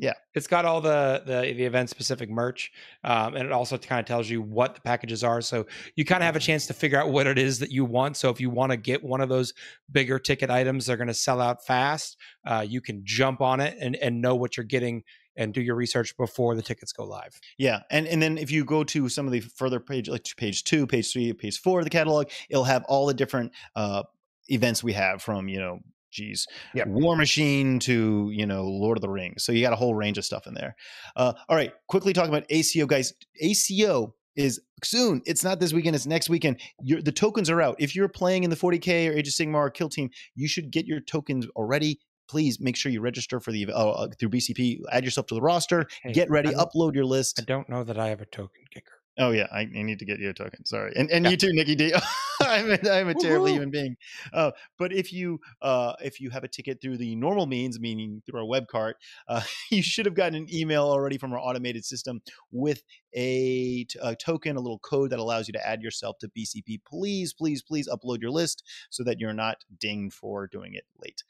Yeah, 0.00 0.14
it's 0.34 0.46
got 0.46 0.64
all 0.64 0.80
the 0.80 1.22
the, 1.26 1.52
the 1.52 1.64
event 1.64 1.90
specific 1.90 2.30
merch, 2.30 2.72
um, 3.04 3.36
and 3.36 3.44
it 3.44 3.52
also 3.52 3.76
kind 3.76 4.00
of 4.00 4.06
tells 4.06 4.30
you 4.30 4.40
what 4.40 4.74
the 4.74 4.80
packages 4.80 5.22
are. 5.22 5.42
So 5.42 5.66
you 5.94 6.06
kind 6.06 6.22
of 6.22 6.26
have 6.26 6.36
a 6.36 6.40
chance 6.40 6.66
to 6.68 6.72
figure 6.72 6.98
out 6.98 7.10
what 7.10 7.26
it 7.26 7.36
is 7.36 7.58
that 7.58 7.70
you 7.70 7.84
want. 7.84 8.16
So 8.16 8.30
if 8.30 8.40
you 8.40 8.48
want 8.48 8.72
to 8.72 8.78
get 8.78 9.04
one 9.04 9.20
of 9.20 9.28
those 9.28 9.52
bigger 9.92 10.18
ticket 10.18 10.50
items, 10.50 10.86
they're 10.86 10.96
going 10.96 11.08
to 11.08 11.14
sell 11.14 11.38
out 11.38 11.66
fast. 11.66 12.16
Uh, 12.46 12.64
you 12.66 12.80
can 12.80 13.02
jump 13.04 13.42
on 13.42 13.60
it 13.60 13.76
and 13.78 13.94
and 13.96 14.22
know 14.22 14.34
what 14.34 14.56
you're 14.56 14.64
getting 14.64 15.04
and 15.36 15.52
do 15.52 15.60
your 15.60 15.74
research 15.74 16.16
before 16.16 16.54
the 16.54 16.62
tickets 16.62 16.92
go 16.92 17.04
live. 17.04 17.38
Yeah, 17.58 17.80
and 17.90 18.06
and 18.06 18.22
then 18.22 18.38
if 18.38 18.50
you 18.50 18.64
go 18.64 18.84
to 18.84 19.10
some 19.10 19.26
of 19.26 19.32
the 19.32 19.40
further 19.40 19.80
page, 19.80 20.08
like 20.08 20.26
page 20.38 20.64
two, 20.64 20.86
page 20.86 21.12
three, 21.12 21.30
page 21.34 21.60
four 21.60 21.80
of 21.80 21.84
the 21.84 21.90
catalog, 21.90 22.28
it'll 22.48 22.64
have 22.64 22.84
all 22.88 23.04
the 23.04 23.14
different 23.14 23.52
uh, 23.76 24.04
events 24.48 24.82
we 24.82 24.94
have 24.94 25.20
from 25.22 25.46
you 25.46 25.60
know 25.60 25.80
geez, 26.10 26.46
yep. 26.74 26.88
War 26.88 27.16
Machine 27.16 27.78
to 27.80 28.30
you 28.32 28.46
know 28.46 28.64
Lord 28.64 28.98
of 28.98 29.02
the 29.02 29.08
Rings. 29.08 29.44
So 29.44 29.52
you 29.52 29.62
got 29.62 29.72
a 29.72 29.76
whole 29.76 29.94
range 29.94 30.18
of 30.18 30.24
stuff 30.24 30.46
in 30.46 30.54
there. 30.54 30.76
Uh, 31.16 31.32
all 31.48 31.56
right, 31.56 31.72
quickly 31.88 32.12
talk 32.12 32.28
about 32.28 32.44
ACO, 32.50 32.86
guys. 32.86 33.12
ACO 33.40 34.14
is 34.36 34.60
soon. 34.84 35.22
It's 35.26 35.44
not 35.44 35.60
this 35.60 35.72
weekend. 35.72 35.96
It's 35.96 36.06
next 36.06 36.28
weekend. 36.28 36.60
You're, 36.80 37.02
the 37.02 37.12
tokens 37.12 37.50
are 37.50 37.60
out. 37.60 37.76
If 37.78 37.94
you're 37.94 38.08
playing 38.08 38.44
in 38.44 38.50
the 38.50 38.56
40k 38.56 39.10
or 39.10 39.12
Age 39.12 39.28
of 39.28 39.34
Sigmar 39.34 39.54
or 39.54 39.70
Kill 39.70 39.88
Team, 39.88 40.10
you 40.34 40.48
should 40.48 40.70
get 40.70 40.86
your 40.86 41.00
tokens 41.00 41.46
already. 41.56 41.98
Please 42.28 42.60
make 42.60 42.76
sure 42.76 42.92
you 42.92 43.00
register 43.00 43.40
for 43.40 43.50
the 43.50 43.66
uh, 43.66 43.90
uh 43.90 44.08
through 44.18 44.30
BCP. 44.30 44.78
Add 44.92 45.04
yourself 45.04 45.26
to 45.28 45.34
the 45.34 45.42
roster. 45.42 45.86
Hey, 46.02 46.12
get 46.12 46.30
ready. 46.30 46.50
Upload 46.50 46.94
your 46.94 47.04
list. 47.04 47.40
I 47.40 47.44
don't 47.44 47.68
know 47.68 47.82
that 47.82 47.98
I 47.98 48.08
have 48.08 48.20
a 48.20 48.26
token 48.26 48.62
kicker. 48.72 48.92
Oh 49.18 49.32
yeah, 49.32 49.48
I, 49.52 49.60
I, 49.60 49.82
need 49.82 49.98
to 49.98 50.04
get 50.04 50.20
you 50.20 50.30
a 50.30 50.32
token. 50.32 50.64
Sorry, 50.64 50.92
and 50.94 51.10
and 51.10 51.24
yeah. 51.24 51.32
you 51.32 51.36
too, 51.36 51.52
Nikki 51.52 51.74
D. 51.74 51.92
I'm 52.50 52.70
a, 52.70 52.90
I'm 52.90 53.08
a 53.08 53.14
terrible 53.14 53.48
human 53.48 53.70
being. 53.70 53.96
Uh, 54.32 54.50
but 54.78 54.92
if 54.92 55.12
you 55.12 55.40
uh, 55.62 55.94
if 56.02 56.20
you 56.20 56.30
have 56.30 56.44
a 56.44 56.48
ticket 56.48 56.80
through 56.80 56.96
the 56.96 57.14
normal 57.16 57.46
means, 57.46 57.78
meaning 57.78 58.22
through 58.26 58.40
our 58.40 58.46
web 58.46 58.66
cart, 58.68 58.96
uh, 59.28 59.42
you 59.70 59.82
should 59.82 60.06
have 60.06 60.14
gotten 60.14 60.34
an 60.34 60.46
email 60.52 60.84
already 60.84 61.18
from 61.18 61.32
our 61.32 61.38
automated 61.38 61.84
system 61.84 62.20
with 62.50 62.82
a, 63.14 63.84
t- 63.84 63.98
a 64.02 64.14
token, 64.14 64.56
a 64.56 64.60
little 64.60 64.78
code 64.78 65.10
that 65.10 65.18
allows 65.18 65.48
you 65.48 65.52
to 65.52 65.66
add 65.66 65.82
yourself 65.82 66.18
to 66.18 66.28
BCP. 66.28 66.80
Please, 66.86 67.32
please, 67.32 67.62
please 67.62 67.88
upload 67.88 68.20
your 68.20 68.30
list 68.30 68.62
so 68.90 69.02
that 69.04 69.18
you're 69.18 69.32
not 69.32 69.64
dinged 69.78 70.14
for 70.14 70.46
doing 70.46 70.74
it 70.74 70.84
late. 71.02 71.24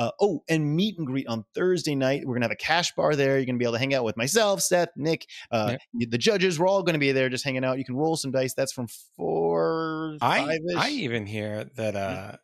Uh, 0.00 0.10
oh, 0.18 0.42
and 0.48 0.74
meet 0.74 0.96
and 0.96 1.06
greet 1.06 1.26
on 1.26 1.44
Thursday 1.54 1.94
night. 1.94 2.22
We're 2.24 2.32
gonna 2.34 2.46
have 2.46 2.50
a 2.50 2.56
cash 2.56 2.94
bar 2.94 3.14
there. 3.14 3.36
You're 3.36 3.44
gonna 3.44 3.58
be 3.58 3.66
able 3.66 3.74
to 3.74 3.78
hang 3.78 3.92
out 3.92 4.02
with 4.02 4.16
myself, 4.16 4.62
Seth, 4.62 4.88
Nick, 4.96 5.26
uh, 5.50 5.76
the 5.92 6.16
judges. 6.16 6.58
We're 6.58 6.68
all 6.68 6.82
gonna 6.82 6.96
be 6.96 7.12
there, 7.12 7.28
just 7.28 7.44
hanging 7.44 7.66
out. 7.66 7.76
You 7.76 7.84
can 7.84 7.96
roll 7.96 8.16
some 8.16 8.30
dice. 8.30 8.54
That's 8.54 8.72
from 8.72 8.86
four. 9.14 10.16
I 10.22 10.58
I 10.74 10.88
even 10.88 11.26
hear 11.26 11.64
that 11.76 11.96
uh, 11.96 12.36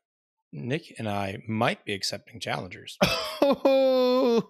Nick 0.53 0.95
and 0.99 1.09
I 1.09 1.39
might 1.49 1.83
be 1.87 1.95
accepting 1.95 2.41
challengers. 2.41 2.99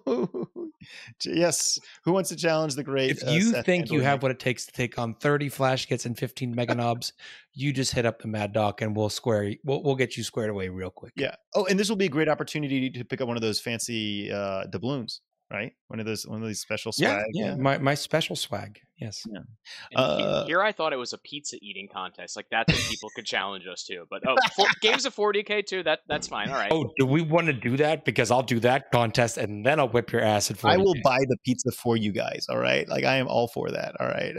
yes. 1.25 1.79
Who 2.03 2.13
wants 2.13 2.29
to 2.29 2.35
challenge 2.35 2.75
the 2.75 2.83
great? 2.83 3.11
If 3.11 3.27
uh, 3.27 3.31
you 3.31 3.55
uh, 3.55 3.63
think 3.63 3.91
you 3.91 4.01
have 4.01 4.21
what 4.21 4.31
it 4.31 4.39
takes 4.39 4.65
to 4.65 4.71
take 4.71 4.97
on 4.97 5.15
30 5.15 5.49
Flash 5.49 5.87
Gitz 5.87 6.05
and 6.05 6.17
15 6.17 6.53
Mega 6.53 6.75
Nobz, 6.75 7.13
you 7.53 7.73
just 7.73 7.93
hit 7.93 8.05
up 8.05 8.21
the 8.21 8.27
Mad 8.27 8.53
Doc 8.53 8.81
and 8.81 8.95
we'll 8.95 9.09
square 9.09 9.53
we'll, 9.63 9.83
we'll 9.83 9.95
get 9.95 10.17
you 10.17 10.23
squared 10.23 10.49
away 10.49 10.69
real 10.69 10.89
quick. 10.89 11.13
Yeah. 11.15 11.35
Oh, 11.55 11.65
and 11.65 11.79
this 11.79 11.89
will 11.89 11.95
be 11.95 12.05
a 12.05 12.09
great 12.09 12.29
opportunity 12.29 12.89
to 12.89 13.03
pick 13.03 13.21
up 13.21 13.27
one 13.27 13.37
of 13.37 13.41
those 13.41 13.59
fancy 13.59 14.31
uh 14.31 14.65
doubloons 14.67 15.21
right? 15.51 15.73
One 15.87 15.99
of 15.99 16.05
those, 16.05 16.27
one 16.27 16.41
of 16.41 16.47
these 16.47 16.59
special 16.59 16.91
swag. 16.91 17.23
Yeah, 17.33 17.45
yeah. 17.45 17.55
My 17.55 17.77
my 17.77 17.93
special 17.93 18.35
swag. 18.35 18.79
Yes. 18.99 19.23
Yeah. 19.31 19.39
Uh, 19.95 20.45
here 20.45 20.61
I 20.61 20.71
thought 20.71 20.91
it 20.91 20.97
was 20.97 21.13
a 21.13 21.19
pizza 21.19 21.57
eating 21.61 21.87
contest. 21.91 22.35
Like 22.35 22.47
that's 22.49 22.73
what 22.73 22.81
people 22.89 23.09
could 23.15 23.25
challenge 23.25 23.67
us 23.67 23.83
to. 23.83 24.05
But 24.09 24.23
oh, 24.27 24.35
for, 24.55 24.65
games 24.81 25.05
of 25.05 25.15
40k 25.15 25.65
too. 25.67 25.83
That 25.83 25.99
that's 26.07 26.27
fine. 26.27 26.49
All 26.49 26.55
right. 26.55 26.71
Oh, 26.71 26.91
do 26.97 27.05
we 27.05 27.21
want 27.21 27.45
to 27.47 27.53
do 27.53 27.77
that? 27.77 28.05
Because 28.05 28.31
I'll 28.31 28.41
do 28.41 28.59
that 28.61 28.91
contest 28.91 29.37
and 29.37 29.63
then 29.63 29.79
I'll 29.79 29.89
whip 29.89 30.11
your 30.11 30.21
ass 30.21 30.49
at 30.49 30.57
40K. 30.57 30.71
I 30.71 30.77
will 30.77 30.95
buy 31.03 31.19
the 31.27 31.37
pizza 31.45 31.71
for 31.71 31.95
you 31.95 32.11
guys. 32.11 32.47
All 32.49 32.57
right. 32.57 32.89
Like 32.89 33.03
I 33.03 33.17
am 33.17 33.27
all 33.27 33.47
for 33.47 33.69
that. 33.69 33.95
All 33.99 34.07
right. 34.07 34.35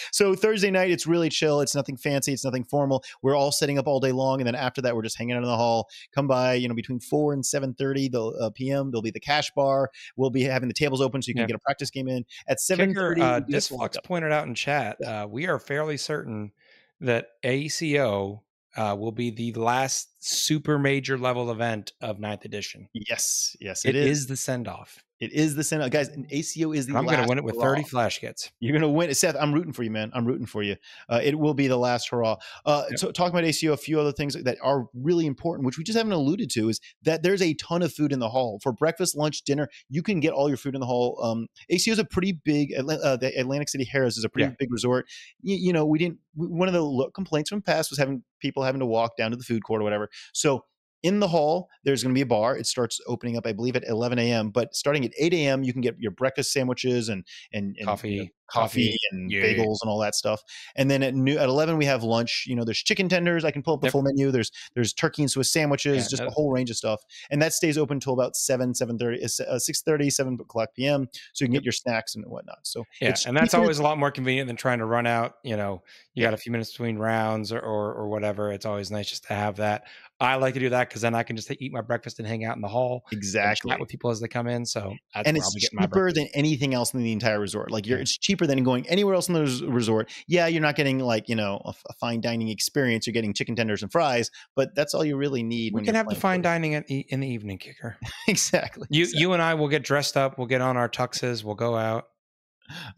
so 0.12 0.34
Thursday 0.34 0.72
night, 0.72 0.90
it's 0.90 1.06
really 1.06 1.28
chill. 1.28 1.60
It's 1.60 1.76
nothing 1.76 1.96
fancy. 1.96 2.32
It's 2.32 2.44
nothing 2.44 2.64
formal. 2.64 3.04
We're 3.22 3.36
all 3.36 3.52
setting 3.52 3.78
up 3.78 3.86
all 3.86 4.00
day 4.00 4.12
long, 4.12 4.40
and 4.40 4.46
then 4.46 4.56
after 4.56 4.82
that, 4.82 4.96
we're 4.96 5.02
just 5.02 5.16
hanging 5.16 5.36
out 5.36 5.42
in 5.42 5.48
the 5.48 5.56
hall. 5.56 5.88
Come 6.14 6.26
by. 6.26 6.54
You 6.54 6.68
know, 6.68 6.74
between 6.74 6.98
four 6.98 7.32
and 7.32 7.46
seven 7.46 7.74
thirty 7.74 8.08
the 8.08 8.24
uh, 8.24 8.50
p.m. 8.50 8.90
There'll 8.90 9.02
be 9.02 9.10
the 9.10 9.20
cash 9.20 9.52
bar. 9.52 9.90
We'll 10.16 10.30
be 10.30 10.42
having 10.42 10.68
the 10.68 10.74
tables 10.74 11.00
open 11.00 11.22
so 11.22 11.28
you 11.28 11.34
can 11.34 11.42
yeah. 11.42 11.46
get 11.46 11.56
a 11.56 11.60
practice 11.60 11.90
game 11.90 12.08
in 12.08 12.24
at 12.48 12.60
seven 12.60 12.92
thirty. 12.92 13.22
Uh, 13.52 13.58
Disflux 13.58 14.02
pointed 14.04 14.32
out 14.32 14.46
in 14.46 14.54
chat, 14.54 15.00
uh, 15.02 15.26
we 15.28 15.46
are 15.46 15.58
fairly 15.58 15.96
certain 15.96 16.52
that 17.00 17.28
ACO 17.42 18.42
uh, 18.76 18.96
will 18.98 19.12
be 19.12 19.30
the 19.30 19.52
last 19.52 20.08
super 20.22 20.78
major 20.78 21.18
level 21.18 21.50
event 21.50 21.92
of 22.00 22.20
ninth 22.20 22.44
edition. 22.44 22.88
Yes, 22.92 23.56
yes, 23.60 23.84
it, 23.84 23.96
it 23.96 24.06
is. 24.06 24.20
is 24.20 24.26
the 24.28 24.36
send 24.36 24.68
off. 24.68 25.02
It 25.22 25.32
is 25.32 25.54
the 25.54 25.62
send 25.62 25.84
off, 25.84 25.90
guys. 25.90 26.08
And 26.08 26.26
ACO 26.32 26.72
is 26.72 26.86
the. 26.86 26.96
I'm 26.96 27.04
going 27.06 27.22
to 27.22 27.28
win 27.28 27.38
it 27.38 27.44
with 27.44 27.54
hurrah. 27.54 27.76
30 27.76 27.82
Flash 27.84 28.20
Gitz. 28.20 28.50
You're 28.58 28.72
going 28.72 28.82
to 28.82 28.88
win 28.88 29.08
it, 29.08 29.16
Seth. 29.16 29.36
I'm 29.38 29.54
rooting 29.54 29.72
for 29.72 29.84
you, 29.84 29.90
man. 29.92 30.10
I'm 30.14 30.24
rooting 30.24 30.46
for 30.46 30.64
you. 30.64 30.74
Uh, 31.08 31.20
it 31.22 31.38
will 31.38 31.54
be 31.54 31.68
the 31.68 31.76
last 31.76 32.08
hurrah. 32.08 32.38
Uh, 32.66 32.86
yep. 32.90 32.98
So 32.98 33.12
talking 33.12 33.30
about 33.32 33.44
ACO, 33.44 33.72
a 33.72 33.76
few 33.76 34.00
other 34.00 34.10
things 34.10 34.34
that 34.34 34.58
are 34.60 34.86
really 34.94 35.26
important, 35.26 35.64
which 35.64 35.78
we 35.78 35.84
just 35.84 35.96
haven't 35.96 36.12
alluded 36.12 36.50
to, 36.50 36.68
is 36.68 36.80
that 37.02 37.22
there's 37.22 37.40
a 37.40 37.54
ton 37.54 37.82
of 37.82 37.92
food 37.92 38.12
in 38.12 38.18
the 38.18 38.28
hall 38.28 38.58
for 38.64 38.72
breakfast, 38.72 39.16
lunch, 39.16 39.42
dinner. 39.42 39.68
You 39.88 40.02
can 40.02 40.18
get 40.18 40.32
all 40.32 40.48
your 40.48 40.56
food 40.56 40.74
in 40.74 40.80
the 40.80 40.88
hall. 40.88 41.16
Um, 41.22 41.46
ACO 41.70 41.92
is 41.92 42.00
a 42.00 42.04
pretty 42.04 42.32
big. 42.32 42.72
Uh, 42.76 43.16
the 43.16 43.32
Atlantic 43.38 43.68
City 43.68 43.88
Harrah's 43.92 44.18
is 44.18 44.24
a 44.24 44.28
pretty 44.28 44.50
yeah. 44.50 44.56
big 44.58 44.72
resort. 44.72 45.06
You, 45.40 45.54
you 45.54 45.72
know, 45.72 45.86
we 45.86 46.00
didn't. 46.00 46.18
One 46.34 46.66
of 46.66 46.74
the 46.74 47.10
complaints 47.14 47.48
from 47.48 47.62
past 47.62 47.90
was 47.90 47.98
having 47.98 48.24
people 48.40 48.64
having 48.64 48.80
to 48.80 48.86
walk 48.86 49.16
down 49.16 49.30
to 49.30 49.36
the 49.36 49.44
food 49.44 49.62
court 49.62 49.80
or 49.80 49.84
whatever. 49.84 50.10
So 50.32 50.64
in 51.02 51.20
the 51.20 51.28
hall 51.28 51.68
there's 51.84 52.02
going 52.02 52.14
to 52.14 52.18
be 52.18 52.22
a 52.22 52.26
bar 52.26 52.56
it 52.56 52.66
starts 52.66 53.00
opening 53.06 53.36
up 53.36 53.46
i 53.46 53.52
believe 53.52 53.76
at 53.76 53.84
11 53.84 54.18
a.m 54.18 54.50
but 54.50 54.74
starting 54.74 55.04
at 55.04 55.12
8 55.18 55.34
a.m 55.34 55.62
you 55.62 55.72
can 55.72 55.82
get 55.82 55.98
your 55.98 56.12
breakfast 56.12 56.52
sandwiches 56.52 57.08
and 57.08 57.24
and, 57.52 57.76
and 57.78 57.86
coffee 57.86 58.10
you 58.10 58.22
know, 58.22 58.28
coffee 58.52 58.96
and 59.10 59.30
yeah. 59.30 59.42
bagels 59.42 59.78
and 59.82 59.88
all 59.88 59.98
that 59.98 60.14
stuff. 60.14 60.42
And 60.76 60.90
then 60.90 61.02
at 61.02 61.14
new 61.14 61.38
at 61.38 61.48
eleven 61.48 61.76
we 61.76 61.84
have 61.86 62.02
lunch. 62.02 62.44
You 62.46 62.54
know, 62.54 62.64
there's 62.64 62.78
chicken 62.78 63.08
tenders. 63.08 63.44
I 63.44 63.50
can 63.50 63.62
pull 63.62 63.74
up 63.74 63.80
the 63.80 63.86
yep. 63.86 63.92
full 63.92 64.02
menu. 64.02 64.30
There's 64.30 64.50
there's 64.74 64.92
turkey 64.92 65.22
and 65.22 65.30
Swiss 65.30 65.52
sandwiches, 65.52 66.04
yeah, 66.04 66.08
just 66.16 66.22
a 66.22 66.30
whole 66.30 66.52
range 66.52 66.70
of 66.70 66.76
stuff. 66.76 67.02
And 67.30 67.40
that 67.42 67.52
stays 67.52 67.78
open 67.78 67.96
until 67.96 68.12
about 68.12 68.36
seven, 68.36 68.74
seven 68.74 68.98
thirty, 68.98 69.22
uh, 69.24 69.58
six 69.58 69.82
thirty, 69.82 70.10
seven 70.10 70.38
o'clock 70.40 70.70
p.m. 70.74 71.08
So 71.32 71.44
you 71.44 71.48
can 71.48 71.54
get 71.54 71.64
your 71.64 71.72
snacks 71.72 72.14
and 72.14 72.24
whatnot. 72.26 72.58
So 72.62 72.84
yeah, 73.00 73.14
and 73.26 73.36
that's 73.36 73.54
always 73.54 73.78
a 73.78 73.82
lot 73.82 73.98
more 73.98 74.10
convenient 74.10 74.46
than 74.46 74.56
trying 74.56 74.78
to 74.78 74.86
run 74.86 75.06
out. 75.06 75.34
You 75.42 75.56
know, 75.56 75.82
you 76.14 76.22
got 76.22 76.34
a 76.34 76.38
few 76.38 76.52
minutes 76.52 76.70
between 76.72 76.98
rounds 76.98 77.52
or, 77.52 77.60
or, 77.60 77.94
or 77.94 78.08
whatever. 78.08 78.52
It's 78.52 78.66
always 78.66 78.90
nice 78.90 79.08
just 79.08 79.24
to 79.24 79.34
have 79.34 79.56
that. 79.56 79.84
I 80.22 80.36
like 80.36 80.54
to 80.54 80.60
do 80.60 80.70
that 80.70 80.88
because 80.88 81.02
then 81.02 81.14
I 81.14 81.24
can 81.24 81.34
just 81.34 81.50
eat 81.50 81.72
my 81.72 81.80
breakfast 81.80 82.18
and 82.20 82.28
hang 82.28 82.44
out 82.44 82.54
in 82.54 82.62
the 82.62 82.68
hall. 82.68 83.04
Exactly. 83.10 83.70
Chat 83.70 83.80
with 83.80 83.88
people 83.88 84.10
as 84.10 84.20
they 84.20 84.28
come 84.28 84.46
in. 84.46 84.64
So 84.64 84.94
and 85.14 85.36
it's 85.36 85.52
cheaper 85.54 86.12
than 86.12 86.28
anything 86.32 86.74
else 86.74 86.94
in 86.94 87.02
the 87.02 87.12
entire 87.12 87.40
resort. 87.40 87.70
Like 87.72 87.86
you're, 87.86 87.98
yeah. 87.98 88.02
it's 88.02 88.16
cheaper 88.16 88.46
than 88.46 88.62
going 88.62 88.88
anywhere 88.88 89.14
else 89.14 89.28
in 89.28 89.34
the 89.34 89.66
resort. 89.68 90.10
Yeah, 90.28 90.46
you're 90.46 90.62
not 90.62 90.76
getting 90.76 91.00
like 91.00 91.28
you 91.28 91.34
know 91.34 91.60
a, 91.64 91.74
a, 91.88 91.92
fine 91.94 92.20
dining 92.20 92.48
experience. 92.48 93.06
You're 93.06 93.12
getting 93.14 93.34
chicken 93.34 93.56
tenders 93.56 93.82
and 93.82 93.90
fries, 93.90 94.30
but 94.54 94.74
that's 94.76 94.94
all 94.94 95.04
you 95.04 95.16
really 95.16 95.42
need. 95.42 95.74
We 95.74 95.82
can 95.82 95.96
have 95.96 96.08
the 96.08 96.14
fine 96.14 96.38
food. 96.38 96.44
dining 96.44 96.72
in 96.72 97.20
the 97.20 97.28
evening, 97.28 97.58
kicker. 97.58 97.96
exactly. 98.28 98.86
You 98.90 99.02
exactly. 99.02 99.20
you 99.20 99.32
and 99.32 99.42
I 99.42 99.54
will 99.54 99.68
get 99.68 99.82
dressed 99.82 100.16
up. 100.16 100.38
We'll 100.38 100.46
get 100.46 100.60
on 100.60 100.76
our 100.76 100.88
tuxes. 100.88 101.42
We'll 101.42 101.56
go 101.56 101.76
out. 101.76 102.06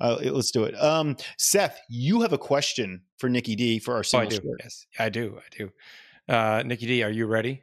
Uh, 0.01 0.19
let's 0.23 0.51
do 0.51 0.65
it. 0.65 0.75
Um, 0.81 1.17
Seth, 1.39 1.81
you 1.89 2.21
have 2.21 2.33
a 2.33 2.39
question 2.39 3.03
for 3.17 3.29
Nikki 3.29 3.57
D 3.57 3.79
for 3.79 3.95
our 3.95 4.05
single 4.05 4.31
oh, 4.31 4.37
I 4.37 4.39
do. 4.39 4.57
Yes, 4.63 4.87
I 4.99 5.09
do. 5.09 5.39
I 5.39 5.57
do. 5.57 5.71
Uh, 6.29 6.63
Nikki 6.65 6.87
D, 6.87 7.03
are 7.03 7.11
you 7.11 7.27
ready? 7.27 7.63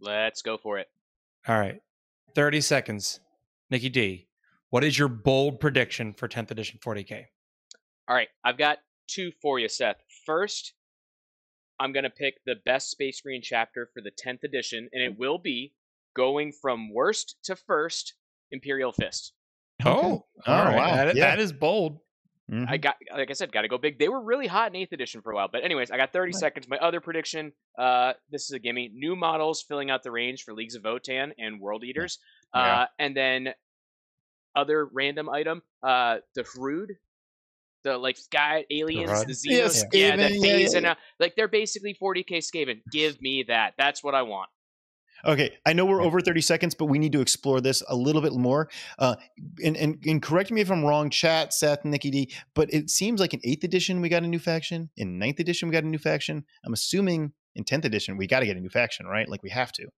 Let's 0.00 0.42
go 0.42 0.56
for 0.56 0.78
it. 0.78 0.88
All 1.46 1.58
right. 1.58 1.80
30 2.34 2.60
seconds. 2.60 3.20
Nikki 3.70 3.88
D, 3.88 4.28
what 4.70 4.84
is 4.84 4.98
your 4.98 5.08
bold 5.08 5.60
prediction 5.60 6.12
for 6.12 6.28
10th 6.28 6.50
edition 6.50 6.78
40K? 6.84 7.24
All 8.08 8.16
right. 8.16 8.28
I've 8.44 8.58
got 8.58 8.78
two 9.06 9.32
for 9.42 9.58
you, 9.58 9.68
Seth. 9.68 9.96
First, 10.26 10.74
I'm 11.78 11.92
going 11.92 12.04
to 12.04 12.10
pick 12.10 12.36
the 12.44 12.56
best 12.64 12.90
Space 12.90 13.22
Marine 13.24 13.42
chapter 13.42 13.88
for 13.92 14.00
the 14.00 14.10
10th 14.10 14.44
edition, 14.44 14.88
and 14.92 15.02
it 15.02 15.18
will 15.18 15.38
be 15.38 15.72
going 16.14 16.52
from 16.52 16.92
worst 16.92 17.36
to 17.44 17.56
first 17.56 18.14
Imperial 18.50 18.92
Fist. 18.92 19.32
Oh, 19.84 20.24
all 20.46 20.64
right. 20.64 20.76
Wow. 20.76 20.96
That, 20.96 21.16
yeah. 21.16 21.26
that 21.26 21.40
is 21.40 21.52
bold. 21.52 21.98
Mm-hmm. 22.50 22.64
I 22.68 22.76
got, 22.76 22.96
like 23.16 23.30
I 23.30 23.32
said, 23.32 23.52
got 23.52 23.62
to 23.62 23.68
go 23.68 23.78
big. 23.78 23.98
They 23.98 24.08
were 24.08 24.20
really 24.20 24.46
hot 24.46 24.68
in 24.68 24.76
eighth 24.76 24.92
edition 24.92 25.22
for 25.22 25.32
a 25.32 25.34
while, 25.34 25.48
but 25.50 25.64
anyways, 25.64 25.90
I 25.90 25.96
got 25.96 26.12
30 26.12 26.32
seconds. 26.32 26.68
My 26.68 26.76
other 26.76 27.00
prediction, 27.00 27.52
uh, 27.78 28.12
this 28.30 28.44
is 28.44 28.50
a 28.50 28.58
gimme: 28.58 28.90
new 28.92 29.16
models 29.16 29.64
filling 29.66 29.90
out 29.90 30.02
the 30.02 30.10
range 30.10 30.42
for 30.42 30.52
Leagues 30.52 30.74
of 30.74 30.82
Votann 30.82 31.32
and 31.38 31.58
World 31.58 31.84
Eaters, 31.84 32.18
yeah. 32.54 32.82
uh, 32.82 32.86
and 32.98 33.16
then 33.16 33.54
other 34.54 34.84
random 34.92 35.30
item, 35.30 35.62
uh, 35.82 36.18
the 36.34 36.42
Hrud, 36.42 36.88
the 37.82 37.96
like 37.96 38.18
sky 38.18 38.66
aliens, 38.70 39.20
the, 39.20 39.26
the 39.26 39.32
Xenos, 39.32 39.84
yeah, 39.92 40.08
yeah, 40.08 40.16
that 40.16 40.32
phase, 40.32 40.72
yeah, 40.72 40.76
and 40.76 40.86
uh, 40.86 40.94
like 41.18 41.36
they're 41.36 41.48
basically 41.48 41.96
40k 42.00 42.38
Skaven. 42.38 42.80
Give 42.92 43.20
me 43.22 43.44
that. 43.48 43.72
That's 43.78 44.04
what 44.04 44.14
I 44.14 44.22
want. 44.22 44.50
Okay, 45.24 45.56
I 45.64 45.72
know 45.72 45.84
we're 45.86 46.02
over 46.02 46.20
30 46.20 46.40
seconds, 46.40 46.74
but 46.74 46.86
we 46.86 46.98
need 46.98 47.12
to 47.12 47.20
explore 47.20 47.60
this 47.60 47.82
a 47.88 47.96
little 47.96 48.20
bit 48.20 48.34
more. 48.34 48.68
Uh, 48.98 49.16
and, 49.64 49.76
and, 49.76 49.98
and 50.06 50.22
correct 50.22 50.50
me 50.50 50.60
if 50.60 50.70
I'm 50.70 50.84
wrong, 50.84 51.10
chat, 51.10 51.54
Seth, 51.54 51.84
Nikki 51.84 52.10
D, 52.10 52.32
but 52.54 52.72
it 52.72 52.90
seems 52.90 53.20
like 53.20 53.34
in 53.34 53.40
8th 53.40 53.64
edition 53.64 54.00
we 54.00 54.08
got 54.08 54.22
a 54.22 54.26
new 54.26 54.38
faction. 54.38 54.90
In 54.96 55.18
9th 55.18 55.40
edition 55.40 55.68
we 55.68 55.72
got 55.72 55.84
a 55.84 55.88
new 55.88 55.98
faction. 55.98 56.44
I'm 56.64 56.72
assuming 56.72 57.32
in 57.54 57.64
10th 57.64 57.84
edition 57.84 58.16
we 58.16 58.26
got 58.26 58.40
to 58.40 58.46
get 58.46 58.56
a 58.56 58.60
new 58.60 58.70
faction, 58.70 59.06
right? 59.06 59.28
Like 59.28 59.42
we 59.42 59.50
have 59.50 59.72
to. 59.72 59.88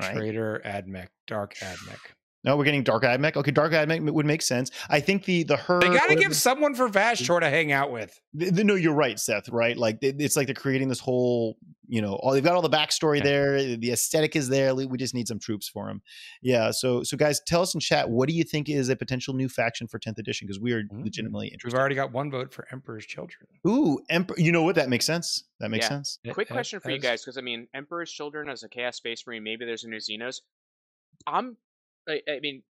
Right? 0.00 0.16
Traitor 0.16 0.60
Admech, 0.64 1.08
Dark 1.26 1.54
Admech. 1.56 1.98
No, 2.44 2.56
we're 2.56 2.64
getting 2.64 2.82
Dark 2.82 3.04
Admech. 3.04 3.36
Okay, 3.36 3.52
Dark 3.52 3.72
Admech 3.72 4.00
would 4.10 4.26
make 4.26 4.42
sense. 4.42 4.70
I 4.90 5.00
think 5.00 5.24
the 5.24 5.44
the 5.44 5.56
her 5.56 5.80
they 5.80 5.88
got 5.88 6.08
to 6.08 6.16
give 6.16 6.34
someone 6.34 6.74
for 6.74 6.88
Vashtor 6.88 7.40
to 7.40 7.48
hang 7.48 7.70
out 7.70 7.92
with. 7.92 8.20
The, 8.34 8.50
the, 8.50 8.64
no, 8.64 8.74
you're 8.74 8.94
right, 8.94 9.18
Seth. 9.18 9.48
Right, 9.48 9.76
like 9.76 9.98
it's 10.02 10.36
like 10.36 10.46
they're 10.46 10.54
creating 10.54 10.88
this 10.88 11.00
whole. 11.00 11.56
You 11.88 12.00
know, 12.00 12.14
all 12.14 12.32
they've 12.32 12.42
got 12.42 12.54
all 12.54 12.62
the 12.62 12.70
backstory 12.70 13.18
yeah. 13.18 13.24
there. 13.24 13.76
The 13.76 13.92
aesthetic 13.92 14.34
is 14.34 14.48
there. 14.48 14.74
We 14.74 14.96
just 14.96 15.14
need 15.14 15.28
some 15.28 15.38
troops 15.38 15.68
for 15.68 15.90
him. 15.90 16.00
Yeah. 16.40 16.70
So, 16.70 17.02
so 17.02 17.18
guys, 17.18 17.38
tell 17.46 17.60
us 17.60 17.74
in 17.74 17.80
chat 17.80 18.08
what 18.08 18.30
do 18.30 18.34
you 18.34 18.44
think 18.44 18.70
is 18.70 18.88
a 18.88 18.96
potential 18.96 19.34
new 19.34 19.48
faction 19.48 19.86
for 19.86 19.98
10th 19.98 20.16
edition 20.16 20.46
because 20.46 20.58
we 20.58 20.72
are 20.72 20.84
mm-hmm. 20.84 21.02
legitimately 21.02 21.48
interested. 21.48 21.76
We've 21.76 21.78
already 21.78 21.96
got 21.96 22.10
one 22.10 22.30
vote 22.30 22.50
for 22.50 22.66
Emperor's 22.72 23.04
Children. 23.04 23.46
Ooh, 23.68 24.00
Emperor. 24.08 24.36
You 24.38 24.52
know 24.52 24.62
what? 24.62 24.76
That 24.76 24.88
makes 24.88 25.04
sense. 25.04 25.44
That 25.60 25.70
makes 25.70 25.84
yeah. 25.84 25.88
sense. 25.90 26.18
Quick 26.30 26.48
question 26.48 26.78
it, 26.78 26.82
for 26.82 26.90
you 26.90 26.98
guys, 26.98 27.22
because 27.22 27.36
I 27.36 27.42
mean, 27.42 27.68
Emperor's 27.74 28.10
Children 28.10 28.48
as 28.48 28.62
a 28.62 28.70
Chaos 28.70 28.96
Space 28.96 29.26
Marine, 29.26 29.42
maybe 29.42 29.66
there's 29.66 29.84
a 29.84 29.88
new 29.88 29.98
Xenos. 29.98 30.40
I'm 31.26 31.58
I, 32.08 32.20
I, 32.28 32.40
mean, 32.40 32.62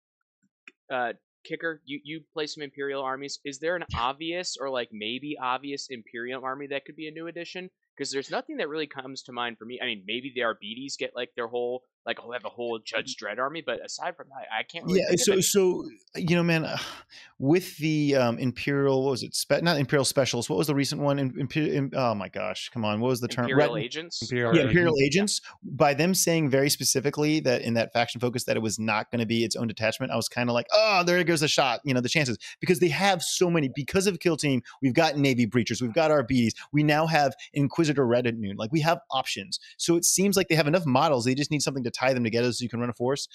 uh, 0.91 1.13
kicker, 1.43 1.81
you 1.85 1.99
you 2.03 2.21
play 2.33 2.47
some 2.47 2.63
Imperial 2.63 3.03
armies. 3.03 3.39
Is 3.45 3.59
there 3.59 3.75
an 3.75 3.85
obvious 3.95 4.57
or 4.59 4.69
like 4.69 4.89
maybe 4.91 5.37
obvious 5.41 5.87
Imperial 5.89 6.43
army 6.43 6.67
that 6.67 6.85
could 6.85 6.95
be 6.95 7.07
a 7.07 7.11
new 7.11 7.27
addition? 7.27 7.69
Because 7.95 8.11
there's 8.11 8.31
nothing 8.31 8.57
that 8.57 8.69
really 8.69 8.87
comes 8.87 9.21
to 9.23 9.31
mind 9.31 9.57
for 9.57 9.65
me. 9.65 9.79
I 9.81 9.85
mean, 9.85 10.03
maybe 10.07 10.31
the 10.33 10.43
Arbites 10.43 10.97
get 10.97 11.15
like 11.15 11.29
their 11.35 11.47
whole 11.47 11.83
like 12.05 12.19
oh, 12.23 12.31
have 12.31 12.45
a 12.45 12.49
whole 12.49 12.79
Judge 12.79 13.15
Dredd 13.15 13.37
army, 13.37 13.61
but 13.65 13.83
aside 13.85 14.15
from 14.15 14.27
that, 14.29 14.47
I 14.51 14.63
can't. 14.63 14.85
Really 14.85 15.01
yeah, 15.09 15.15
so 15.17 15.39
so 15.39 15.87
you 16.15 16.35
know, 16.35 16.43
man, 16.43 16.65
uh, 16.65 16.77
with 17.39 17.77
the 17.77 18.15
um, 18.15 18.37
Imperial, 18.39 19.03
what 19.03 19.11
was 19.11 19.23
it? 19.23 19.35
Spe- 19.35 19.61
not 19.61 19.77
Imperial 19.77 20.05
Specials. 20.05 20.49
What 20.49 20.57
was 20.57 20.67
the 20.67 20.75
recent 20.75 21.01
one? 21.01 21.19
In, 21.19 21.47
in, 21.55 21.91
oh 21.95 22.15
my 22.15 22.29
gosh, 22.29 22.69
come 22.73 22.85
on, 22.85 22.99
what 22.99 23.09
was 23.09 23.21
the 23.21 23.27
term? 23.27 23.45
Imperial 23.45 23.75
Red, 23.75 23.83
Agents. 23.83 24.21
Imperial, 24.21 24.55
yeah, 24.55 24.63
Imperial 24.63 24.95
Agents. 24.99 25.41
By 25.63 25.93
them 25.93 26.13
saying 26.13 26.49
very 26.49 26.69
specifically 26.69 27.39
that 27.41 27.61
in 27.61 27.75
that 27.75 27.93
faction 27.93 28.19
focus 28.19 28.45
that 28.45 28.57
it 28.57 28.61
was 28.61 28.79
not 28.79 29.11
going 29.11 29.19
to 29.19 29.25
be 29.25 29.43
its 29.43 29.55
own 29.55 29.67
detachment, 29.67 30.11
I 30.11 30.15
was 30.15 30.27
kind 30.27 30.49
of 30.49 30.53
like, 30.53 30.67
oh, 30.73 31.03
there 31.05 31.23
goes 31.23 31.41
the 31.41 31.47
shot. 31.47 31.81
You 31.83 31.93
know, 31.93 32.01
the 32.01 32.09
chances 32.09 32.37
because 32.59 32.79
they 32.79 32.89
have 32.89 33.21
so 33.21 33.49
many 33.49 33.69
because 33.73 34.07
of 34.07 34.19
Kill 34.19 34.37
Team. 34.37 34.63
We've 34.81 34.93
got 34.93 35.17
Navy 35.17 35.45
Breachers, 35.45 35.81
we've 35.81 35.93
got 35.93 36.09
Arbites, 36.09 36.55
we 36.71 36.83
now 36.83 37.05
have 37.05 37.35
Inquisitor 37.53 38.05
Red 38.07 38.25
at 38.25 38.35
noon. 38.35 38.55
Like 38.57 38.71
we 38.71 38.81
have 38.81 39.01
options. 39.11 39.59
So 39.77 39.95
it 39.95 40.05
seems 40.05 40.35
like 40.35 40.47
they 40.47 40.55
have 40.55 40.67
enough 40.67 40.85
models. 40.85 41.25
They 41.25 41.35
just 41.35 41.51
need 41.51 41.61
something 41.61 41.83
to 41.83 41.90
tie 41.91 42.13
them 42.13 42.23
together 42.23 42.51
so 42.51 42.63
you 42.63 42.69
can 42.69 42.80
run 42.80 42.89
a 42.89 42.93
force. 42.93 43.27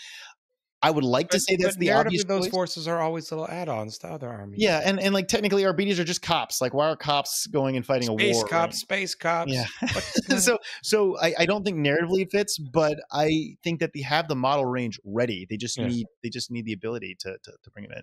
I 0.87 0.91
would 0.91 1.03
like 1.03 1.31
to 1.31 1.41
say 1.41 1.57
that's 1.57 1.75
the 1.75 1.91
obvious. 1.91 2.23
Those 2.23 2.47
forces 2.47 2.87
are 2.87 3.01
always 3.01 3.33
little 3.33 3.49
add-ons 3.49 3.99
to 3.99 4.07
other 4.07 4.29
armies. 4.29 4.61
Yeah, 4.63 4.83
and, 4.85 5.01
and 5.01 5.13
like 5.13 5.27
technically, 5.27 5.65
Arbites 5.67 5.99
are 5.99 6.05
just 6.05 6.23
cops. 6.23 6.61
Like, 6.61 6.75
why 6.75 6.89
are 6.89 6.95
cops 6.95 7.49
going 7.49 7.77
and 7.77 7.85
fighting 7.85 8.07
space 8.07 8.09
a 8.09 8.13
war? 8.13 8.21
Space 8.21 8.43
Cops, 8.45 8.53
right? 8.53 8.75
Space 8.75 9.15
cops, 9.17 9.53
Yeah. 9.53 9.67
so 10.39 10.59
so 10.85 11.19
I, 11.19 11.35
I 11.41 11.47
don't 11.47 11.65
think 11.65 11.79
narratively 11.79 12.23
it 12.23 12.31
fits, 12.31 12.57
but 12.57 12.99
I 13.11 13.57
think 13.65 13.81
that 13.81 13.95
they 13.95 14.03
have 14.03 14.29
the 14.29 14.37
model 14.37 14.65
range 14.65 15.01
ready. 15.05 15.45
They 15.51 15.57
just 15.57 15.77
yeah. 15.77 15.89
need 15.89 16.07
they 16.23 16.29
just 16.29 16.53
need 16.53 16.67
the 16.67 16.73
ability 16.73 17.17
to 17.19 17.37
to, 17.37 17.51
to 17.51 17.71
bring 17.73 17.87
it 17.87 17.91
in. 17.91 17.99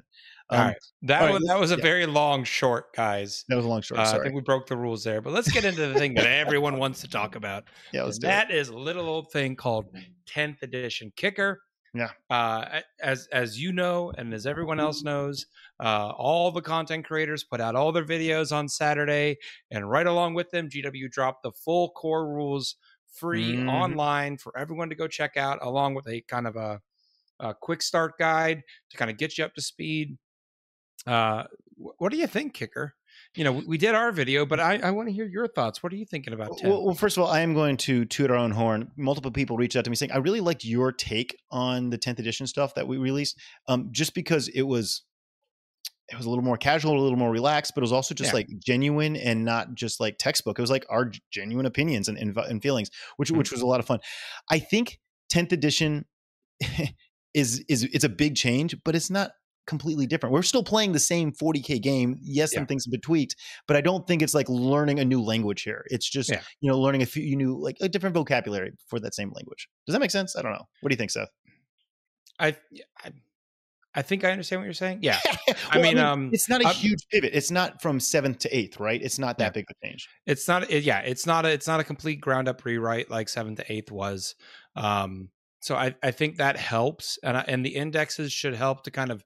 Um, 0.50 0.60
all 0.60 0.66
right, 0.66 0.78
that 1.04 1.22
all 1.22 1.28
right, 1.28 1.34
was 1.36 1.44
that 1.48 1.60
was 1.62 1.72
a 1.72 1.78
yeah. 1.78 1.84
very 1.84 2.06
long 2.06 2.44
short, 2.44 2.94
guys. 2.94 3.46
That 3.48 3.56
was 3.56 3.64
a 3.64 3.70
long 3.70 3.82
short. 3.82 4.02
Uh, 4.02 4.20
I 4.20 4.24
think 4.24 4.36
we 4.36 4.42
broke 4.42 4.68
the 4.68 4.76
rules 4.76 5.06
there, 5.06 5.22
but 5.22 5.32
let's 5.32 5.50
get 5.50 5.64
into 5.64 5.88
the 5.88 5.94
thing 5.94 6.16
that 6.16 6.26
everyone 6.26 6.80
wants 6.80 7.00
to 7.00 7.08
talk 7.08 7.38
about. 7.38 7.64
Yeah, 7.94 8.04
let's 8.04 8.18
do 8.18 8.28
that 8.28 8.50
it. 8.50 8.58
is 8.58 8.70
a 8.70 8.78
little 8.78 9.08
old 9.08 9.32
thing 9.32 9.56
called 9.56 9.86
10th 10.28 10.64
edition 10.64 11.14
kicker. 11.16 11.62
Yeah. 11.94 12.10
Uh, 12.30 12.82
as 13.02 13.28
as 13.32 13.60
you 13.62 13.72
know, 13.72 14.12
and 14.18 14.34
as 14.34 14.48
everyone 14.48 14.80
else 14.80 15.04
knows, 15.04 15.46
uh, 15.80 16.10
all 16.18 16.52
the 16.52 16.62
content 16.62 17.06
creators 17.06 17.44
put 17.44 17.62
out 17.62 17.76
all 17.76 17.92
their 17.92 18.06
videos 18.06 18.52
on 18.52 18.68
Saturday, 18.68 19.38
and 19.70 19.90
right 19.90 20.08
along 20.08 20.34
with 20.34 20.50
them, 20.50 20.70
GW 20.70 21.12
dropped 21.12 21.44
the 21.44 21.52
full 21.52 21.90
core 21.90 22.28
rules 22.28 22.78
free 23.14 23.54
mm-hmm. 23.54 23.70
online 23.70 24.38
for 24.38 24.58
everyone 24.58 24.90
to 24.90 24.96
go 24.96 25.08
check 25.08 25.38
out, 25.38 25.60
along 25.62 25.94
with 25.94 26.08
a 26.08 26.22
kind 26.22 26.48
of 26.48 26.56
a, 26.56 26.82
a 27.40 27.54
quick 27.54 27.84
start 27.84 28.18
guide 28.18 28.64
to 28.90 28.98
kind 28.98 29.12
of 29.12 29.18
get 29.18 29.38
you 29.38 29.46
up 29.46 29.54
to 29.54 29.62
speed. 29.62 30.18
Uh, 31.06 31.44
what 31.76 32.12
do 32.12 32.18
you 32.18 32.28
think, 32.28 32.54
Kicker? 32.54 32.96
You 33.36 33.44
know, 33.44 33.52
we 33.52 33.78
did 33.78 33.96
our 33.96 34.12
video, 34.12 34.46
but 34.46 34.60
I, 34.60 34.78
I 34.78 34.92
want 34.92 35.08
to 35.08 35.14
hear 35.14 35.26
your 35.26 35.48
thoughts. 35.48 35.82
What 35.82 35.92
are 35.92 35.96
you 35.96 36.06
thinking 36.06 36.34
about? 36.34 36.60
Well, 36.64 36.86
well, 36.86 36.96
first 36.96 37.18
of 37.18 37.24
all, 37.24 37.30
I 37.30 37.40
am 37.40 37.54
going 37.54 37.78
to 37.78 38.06
toot 38.06 38.30
our 38.30 38.38
own 38.38 38.52
horn. 38.52 38.92
Multiple 38.96 39.32
people 39.32 39.58
reached 39.58 39.76
out 39.76 39.84
to 39.86 39.90
me 39.90 39.96
saying, 39.96 40.12
I 40.12 40.18
really 40.18 40.40
liked 40.40 40.64
your 40.64 40.92
take 40.92 41.38
on 41.50 41.90
the 41.90 41.98
10th 41.98 42.20
edition 42.20 42.46
stuff 42.46 42.76
that 42.76 42.88
we 42.88 42.98
released, 42.98 43.40
um, 43.68 43.90
just 43.92 44.14
because 44.14 44.50
it 44.50 44.64
was 44.64 45.04
it 46.12 46.18
was 46.18 46.26
a 46.26 46.30
little 46.30 46.44
more 46.44 46.58
casual, 46.58 47.00
a 47.00 47.02
little 47.02 47.18
more 47.18 47.32
relaxed, 47.32 47.72
but 47.74 47.82
it 47.82 47.86
was 47.86 47.92
also 47.92 48.14
just 48.14 48.32
yeah. 48.32 48.36
like 48.36 48.48
genuine 48.60 49.16
and 49.16 49.46
not 49.46 49.74
just 49.74 50.00
like 50.00 50.18
textbook. 50.18 50.60
It 50.60 50.62
was 50.62 50.70
like 50.70 50.86
our 50.90 51.12
genuine 51.32 51.66
opinions 51.66 52.10
and, 52.10 52.18
and, 52.18 52.38
and 52.38 52.62
feelings, 52.62 52.92
which 53.18 53.30
mm-hmm. 53.30 53.38
which 53.38 53.52
was 53.52 53.62
a 53.62 53.66
lot 53.66 53.80
of 53.80 53.86
fun. 53.86 54.00
I 54.52 54.60
think 54.60 55.00
10th 55.34 55.54
edition 55.54 56.06
is 57.34 57.64
is 57.68 57.84
it's 57.84 58.04
a 58.04 58.10
big 58.10 58.36
change, 58.36 58.76
but 58.84 58.96
it's 58.96 59.10
not 59.10 59.32
completely 59.66 60.06
different. 60.06 60.34
We're 60.34 60.42
still 60.44 60.64
playing 60.64 60.92
the 60.92 61.00
same 61.00 61.32
40k 61.32 61.82
game. 61.82 62.18
Yes, 62.22 62.52
yeah. 62.52 62.60
some 62.60 62.66
things 62.66 62.86
have 62.86 62.92
been 62.92 63.02
tweaked, 63.02 63.36
but 63.68 63.78
I 63.78 63.82
don't 63.82 64.06
think 64.08 64.22
it's 64.22 64.34
like 64.34 64.50
learning 64.50 65.00
a 65.00 65.06
new 65.06 65.22
language 65.22 65.64
here. 65.64 65.86
It's 65.90 66.10
just 66.10 66.30
yeah. 66.30 66.42
you 66.62 66.70
know 66.70 66.80
learning 66.80 67.02
a 67.02 67.06
few 67.06 67.36
new 67.36 67.58
like 67.62 67.78
a 67.82 67.90
different 67.90 68.16
vocabulary 68.16 68.72
for 68.88 69.00
that 69.00 69.16
same 69.16 69.32
language. 69.34 69.68
Does 69.86 69.94
that 69.94 70.00
make 70.00 70.12
sense? 70.12 70.36
I 70.36 70.42
don't 70.42 70.52
know. 70.52 70.68
What 70.82 70.90
do 70.90 70.94
you 70.94 70.98
think, 70.98 71.12
Seth? 71.12 71.30
I 72.40 72.56
I, 73.04 73.12
I 73.96 74.02
think 74.02 74.24
I 74.24 74.32
understand 74.32 74.62
what 74.62 74.66
you're 74.66 74.74
saying. 74.74 75.00
Yeah, 75.02 75.20
well, 75.26 75.56
I, 75.70 75.78
mean, 75.78 75.86
I, 75.86 75.90
mean, 75.90 75.98
um, 76.00 76.30
it's 76.34 76.50
not 76.50 76.62
a 76.62 76.68
I'm, 76.68 76.74
huge 76.74 77.08
pivot. 77.12 77.32
It's 77.34 77.52
not 77.52 77.82
from 77.82 78.00
seventh 78.00 78.40
to 78.40 78.58
eighth, 78.58 78.80
right? 78.80 79.02
It's 79.02 79.20
not 79.20 79.38
that 79.38 79.46
yeah. 79.46 79.50
big 79.52 79.66
of 79.70 79.76
a 79.82 79.88
change. 79.88 80.10
It's 80.26 80.48
not. 80.48 80.70
It, 80.70 80.84
yeah, 80.84 81.00
it's 81.00 81.26
not. 81.26 81.46
A, 81.46 81.50
it's 81.50 81.68
not 81.68 81.80
a 81.80 81.84
complete 81.84 82.20
ground 82.20 82.48
up 82.48 82.66
rewrite 82.66 83.10
like 83.12 83.30
seventh 83.30 83.60
to 83.60 83.72
eighth 83.72 83.92
was. 83.92 84.36
Um, 84.76 85.30
so 85.64 85.76
I, 85.76 85.96
I 86.04 86.12
think 86.12 86.38
that 86.38 86.58
helps, 86.58 87.18
and 87.24 87.38
I, 87.38 87.46
and 87.48 87.66
the 87.66 87.76
indexes 87.76 88.34
should 88.34 88.54
help 88.54 88.84
to 88.84 88.92
kind 88.92 89.12
of 89.12 89.24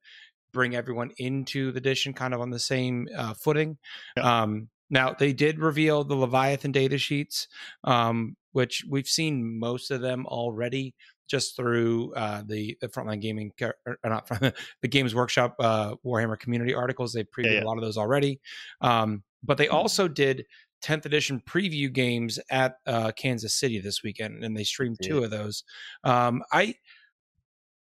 bring 0.57 0.75
everyone 0.75 1.11
into 1.19 1.71
the 1.71 1.77
edition 1.77 2.13
kind 2.13 2.33
of 2.33 2.41
on 2.41 2.49
the 2.49 2.57
same 2.57 3.07
uh, 3.15 3.35
footing. 3.35 3.77
Yeah. 4.17 4.41
Um, 4.41 4.69
now 4.89 5.13
they 5.13 5.31
did 5.31 5.59
reveal 5.59 6.03
the 6.03 6.15
Leviathan 6.15 6.71
data 6.71 6.97
sheets, 6.97 7.47
um, 7.83 8.35
which 8.53 8.83
we've 8.89 9.07
seen 9.07 9.59
most 9.59 9.91
of 9.91 10.01
them 10.01 10.25
already 10.25 10.95
just 11.29 11.55
through 11.55 12.11
uh, 12.15 12.41
the, 12.47 12.75
the 12.81 12.87
frontline 12.87 13.21
gaming 13.21 13.51
or 13.61 13.97
not 14.03 14.27
from 14.27 14.39
the 14.81 14.87
Games 14.87 15.13
Workshop 15.13 15.57
uh, 15.59 15.93
Warhammer 16.03 16.39
community 16.39 16.73
articles. 16.73 17.13
They 17.13 17.23
previewed 17.23 17.45
yeah, 17.45 17.51
yeah. 17.51 17.63
a 17.63 17.67
lot 17.67 17.77
of 17.77 17.83
those 17.83 17.97
already, 17.97 18.41
um, 18.81 19.21
but 19.43 19.59
they 19.59 19.67
mm-hmm. 19.67 19.75
also 19.75 20.07
did 20.07 20.43
10th 20.83 21.05
edition 21.05 21.39
preview 21.47 21.93
games 21.93 22.39
at 22.49 22.77
uh, 22.87 23.11
Kansas 23.11 23.53
City 23.53 23.79
this 23.79 24.01
weekend, 24.03 24.43
and 24.43 24.57
they 24.57 24.63
streamed 24.63 24.97
two 25.03 25.23
of 25.23 25.29
those. 25.29 25.63
Um, 26.03 26.41
I 26.51 26.75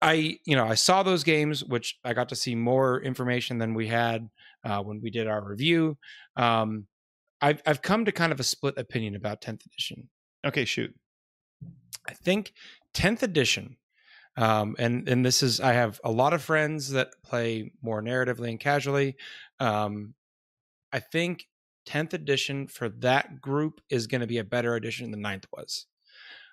I, 0.02 0.40
you 0.46 0.56
know, 0.56 0.66
I 0.66 0.76
saw 0.76 1.04
those 1.04 1.24
games, 1.24 1.64
which 1.64 2.00
I 2.04 2.14
got 2.14 2.30
to 2.30 2.36
see 2.36 2.56
more 2.56 3.02
information 3.02 3.60
than 3.60 3.74
we 3.74 3.88
had 3.88 4.30
uh, 4.64 4.82
when 4.82 5.02
we 5.02 5.12
did 5.12 5.28
our 5.28 5.44
review. 5.44 5.98
Um, 6.36 6.88
I've 7.42 7.62
I've 7.66 7.82
come 7.82 8.06
to 8.06 8.12
kind 8.12 8.32
of 8.32 8.40
a 8.40 8.44
split 8.44 8.78
opinion 8.78 9.16
about 9.16 9.42
10th 9.42 9.66
edition. 9.66 10.10
Okay, 10.46 10.66
shoot. 10.66 10.94
I 12.08 12.14
think 12.14 12.54
10th 12.94 13.24
edition, 13.24 13.78
um, 14.38 14.76
and 14.80 15.08
and 15.08 15.26
this 15.26 15.44
is 15.44 15.60
I 15.60 15.74
have 15.74 16.00
a 16.04 16.12
lot 16.12 16.34
of 16.34 16.42
friends 16.42 16.90
that 16.92 17.10
play 17.24 17.72
more 17.82 18.02
narratively 18.02 18.50
and 18.50 18.60
casually. 18.60 19.16
Um, 19.60 20.14
I 20.94 21.00
think 21.00 21.48
10th 21.88 22.14
edition 22.14 22.68
for 22.68 22.90
that 22.90 23.42
group 23.42 23.82
is 23.90 24.08
going 24.08 24.22
to 24.22 24.28
be 24.28 24.38
a 24.38 24.44
better 24.44 24.76
edition 24.76 25.12
than 25.12 25.24
9th 25.24 25.46
was, 25.52 25.88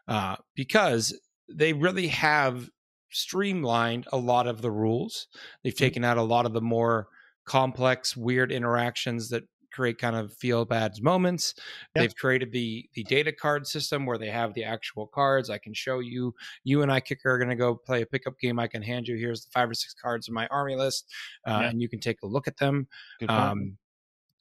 uh, 0.07 0.37
because 0.55 1.19
they 1.51 1.73
really 1.73 2.09
have 2.09 2.69
streamlined 3.11 4.07
a 4.13 4.19
lot 4.19 4.47
of 4.47 4.63
the 4.63 4.71
rules. 4.71 5.29
They've 5.63 5.73
mm-hmm. 5.73 5.85
taken 5.85 6.05
out 6.05 6.19
a 6.19 6.23
lot 6.23 6.47
of 6.47 6.53
the 6.53 6.61
more 6.61 7.09
complex, 7.45 8.17
weird 8.17 8.53
interactions 8.53 9.31
that 9.31 9.45
create 9.73 9.99
kind 9.99 10.17
of 10.17 10.33
feel 10.35 10.65
bad 10.65 10.93
moments. 11.03 11.55
Yep. 11.57 12.03
They've 12.03 12.17
created 12.17 12.53
the 12.53 12.89
the 12.95 13.05
data 13.05 13.33
card 13.33 13.67
system 13.67 14.07
where 14.07 14.19
they 14.19 14.31
have 14.31 14.55
the 14.55 14.65
actual 14.65 15.07
cards. 15.07 15.51
I 15.51 15.59
can 15.59 15.75
show 15.75 16.01
you. 16.01 16.35
You 16.65 16.83
and 16.83 16.91
I 16.91 17.01
kicker 17.01 17.31
are 17.31 17.39
going 17.39 17.51
to 17.51 17.57
go 17.57 17.75
play 17.75 18.03
a 18.03 18.07
pickup 18.07 18.39
game. 18.41 18.59
I 18.59 18.67
can 18.67 18.83
hand 18.83 19.09
you 19.09 19.17
here's 19.17 19.45
the 19.45 19.51
five 19.51 19.71
or 19.71 19.75
six 19.75 19.95
cards 19.95 20.29
in 20.29 20.35
my 20.35 20.47
army 20.49 20.77
list, 20.77 21.07
uh, 21.47 21.59
yeah. 21.63 21.69
and 21.69 21.81
you 21.81 21.89
can 21.89 22.01
take 22.01 22.23
a 22.23 22.27
look 22.27 22.49
at 22.49 22.57
them. 22.59 22.89
Um, 23.29 23.77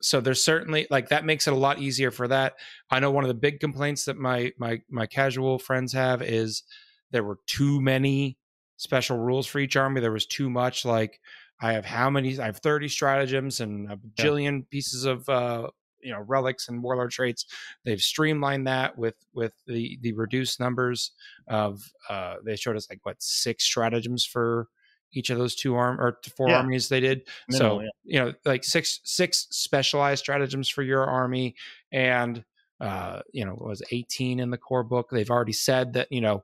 so 0.01 0.21
there's 0.21 0.43
certainly 0.43 0.87
like 0.89 1.09
that 1.09 1.25
makes 1.25 1.47
it 1.47 1.53
a 1.53 1.57
lot 1.57 1.79
easier 1.79 2.11
for 2.11 2.27
that. 2.27 2.53
I 2.91 2.99
know 2.99 3.11
one 3.11 3.23
of 3.23 3.29
the 3.29 3.33
big 3.33 3.59
complaints 3.59 4.05
that 4.05 4.17
my 4.17 4.51
my 4.57 4.81
my 4.89 5.05
casual 5.05 5.59
friends 5.59 5.93
have 5.93 6.21
is 6.21 6.63
there 7.11 7.23
were 7.23 7.39
too 7.47 7.81
many 7.81 8.37
special 8.77 9.17
rules 9.17 9.45
for 9.47 9.59
each 9.59 9.75
army. 9.75 10.01
There 10.01 10.11
was 10.11 10.25
too 10.25 10.49
much 10.49 10.85
like 10.85 11.19
I 11.61 11.73
have 11.73 11.85
how 11.85 12.09
many? 12.09 12.39
I 12.39 12.45
have 12.45 12.57
30 12.57 12.87
stratagems 12.87 13.59
and 13.59 13.91
a 13.91 13.97
bajillion 13.97 14.59
yeah. 14.59 14.65
pieces 14.69 15.05
of 15.05 15.27
uh, 15.27 15.67
you 16.01 16.11
know 16.11 16.21
relics 16.21 16.69
and 16.69 16.81
warlord 16.81 17.11
traits. 17.11 17.45
They've 17.83 18.01
streamlined 18.01 18.67
that 18.67 18.97
with 18.97 19.15
with 19.33 19.53
the 19.65 19.97
the 20.01 20.13
reduced 20.13 20.59
numbers 20.59 21.11
of. 21.47 21.81
Uh, 22.09 22.35
they 22.45 22.55
showed 22.55 22.75
us 22.75 22.89
like 22.89 22.99
what 23.03 23.17
six 23.19 23.65
stratagems 23.65 24.25
for 24.25 24.67
each 25.13 25.29
of 25.29 25.37
those 25.37 25.55
two 25.55 25.75
arm 25.75 25.99
or 25.99 26.19
four 26.35 26.49
yeah. 26.49 26.57
armies 26.57 26.89
they 26.89 26.99
did. 26.99 27.27
Minimal, 27.49 27.79
so 27.79 27.81
yeah. 27.81 27.89
you 28.03 28.25
know 28.25 28.33
like 28.45 28.63
six 28.63 28.99
six 29.03 29.47
specialized 29.51 30.19
stratagems 30.19 30.69
for 30.69 30.83
your 30.83 31.05
army 31.05 31.55
and 31.91 32.43
uh 32.79 33.21
you 33.33 33.43
know 33.43 33.57
was 33.59 33.81
18 33.91 34.39
in 34.39 34.51
the 34.51 34.57
core 34.57 34.83
book 34.83 35.09
they've 35.09 35.31
already 35.31 35.53
said 35.53 35.93
that 35.93 36.11
you 36.11 36.21
know 36.21 36.43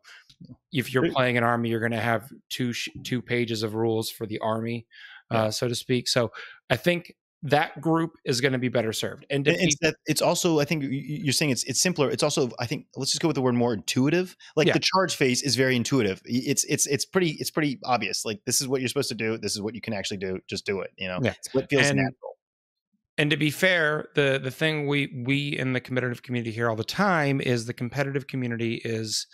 if 0.71 0.93
you're 0.93 1.11
playing 1.11 1.37
an 1.37 1.43
army, 1.43 1.69
you're 1.69 1.79
going 1.79 1.91
to 1.91 1.99
have 1.99 2.29
two 2.49 2.73
two 3.03 3.21
pages 3.21 3.63
of 3.63 3.75
rules 3.75 4.09
for 4.09 4.25
the 4.25 4.39
army, 4.39 4.85
uh, 5.31 5.51
so 5.51 5.67
to 5.67 5.75
speak. 5.75 6.07
So 6.07 6.31
I 6.69 6.75
think 6.75 7.15
that 7.45 7.81
group 7.81 8.15
is 8.23 8.39
going 8.39 8.53
to 8.53 8.57
be 8.57 8.69
better 8.69 8.93
served. 8.93 9.25
And 9.29 9.45
it's, 9.45 9.75
that, 9.81 9.95
it's 10.05 10.21
also, 10.21 10.61
I 10.61 10.65
think 10.65 10.85
you're 10.87 11.33
saying 11.33 11.51
it's 11.51 11.65
it's 11.65 11.81
simpler. 11.81 12.09
It's 12.09 12.23
also, 12.23 12.49
I 12.57 12.65
think, 12.65 12.87
let's 12.95 13.11
just 13.11 13.21
go 13.21 13.27
with 13.27 13.35
the 13.35 13.41
word 13.41 13.55
more 13.55 13.73
intuitive. 13.73 14.37
Like 14.55 14.67
yeah. 14.67 14.73
the 14.73 14.79
charge 14.79 15.15
phase 15.15 15.41
is 15.41 15.57
very 15.57 15.75
intuitive. 15.75 16.21
It's 16.23 16.63
it's 16.63 16.87
it's 16.87 17.05
pretty 17.05 17.31
it's 17.39 17.51
pretty 17.51 17.79
obvious. 17.83 18.23
Like 18.23 18.39
this 18.45 18.61
is 18.61 18.67
what 18.67 18.79
you're 18.79 18.87
supposed 18.87 19.09
to 19.09 19.15
do. 19.15 19.37
This 19.37 19.53
is 19.55 19.61
what 19.61 19.75
you 19.75 19.81
can 19.81 19.93
actually 19.93 20.17
do. 20.17 20.39
Just 20.47 20.65
do 20.65 20.79
it. 20.79 20.91
You 20.97 21.09
know, 21.09 21.19
yeah. 21.21 21.33
it 21.53 21.69
feels 21.69 21.87
and, 21.87 21.97
natural. 21.97 22.37
And 23.17 23.29
to 23.29 23.37
be 23.37 23.51
fair, 23.51 24.07
the 24.15 24.39
the 24.41 24.49
thing 24.49 24.87
we 24.87 25.23
we 25.25 25.49
in 25.49 25.73
the 25.73 25.81
competitive 25.81 26.23
community 26.23 26.51
hear 26.51 26.69
all 26.69 26.77
the 26.77 26.83
time 26.83 27.41
is 27.41 27.65
the 27.65 27.73
competitive 27.73 28.27
community 28.27 28.81
is 28.85 29.27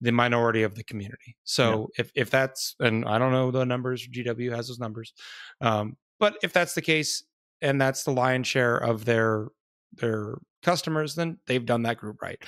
the 0.00 0.12
minority 0.12 0.62
of 0.62 0.74
the 0.74 0.84
community. 0.84 1.36
So 1.44 1.90
yeah. 1.96 2.04
if 2.04 2.12
if 2.14 2.30
that's 2.30 2.76
and 2.80 3.04
I 3.04 3.18
don't 3.18 3.32
know 3.32 3.50
the 3.50 3.64
numbers, 3.64 4.06
GW 4.06 4.54
has 4.54 4.68
those 4.68 4.78
numbers, 4.78 5.12
um, 5.60 5.96
but 6.20 6.36
if 6.42 6.52
that's 6.52 6.74
the 6.74 6.82
case 6.82 7.24
and 7.60 7.80
that's 7.80 8.04
the 8.04 8.12
lion's 8.12 8.46
share 8.46 8.76
of 8.76 9.04
their 9.04 9.48
their 9.94 10.36
customers, 10.62 11.14
then 11.14 11.38
they've 11.46 11.64
done 11.64 11.82
that 11.82 11.98
group 11.98 12.22
right. 12.22 12.38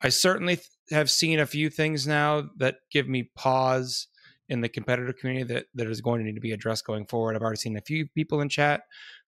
I 0.00 0.08
certainly 0.08 0.56
th- 0.56 0.68
have 0.90 1.10
seen 1.10 1.38
a 1.38 1.46
few 1.46 1.70
things 1.70 2.06
now 2.06 2.48
that 2.58 2.76
give 2.90 3.08
me 3.08 3.30
pause 3.36 4.08
in 4.48 4.60
the 4.60 4.68
competitive 4.68 5.16
community 5.16 5.54
that 5.54 5.66
that 5.74 5.86
is 5.86 6.00
going 6.00 6.20
to 6.20 6.24
need 6.24 6.34
to 6.34 6.40
be 6.40 6.52
addressed 6.52 6.84
going 6.84 7.06
forward. 7.06 7.34
I've 7.34 7.42
already 7.42 7.58
seen 7.58 7.76
a 7.76 7.82
few 7.82 8.06
people 8.08 8.40
in 8.40 8.48
chat 8.48 8.82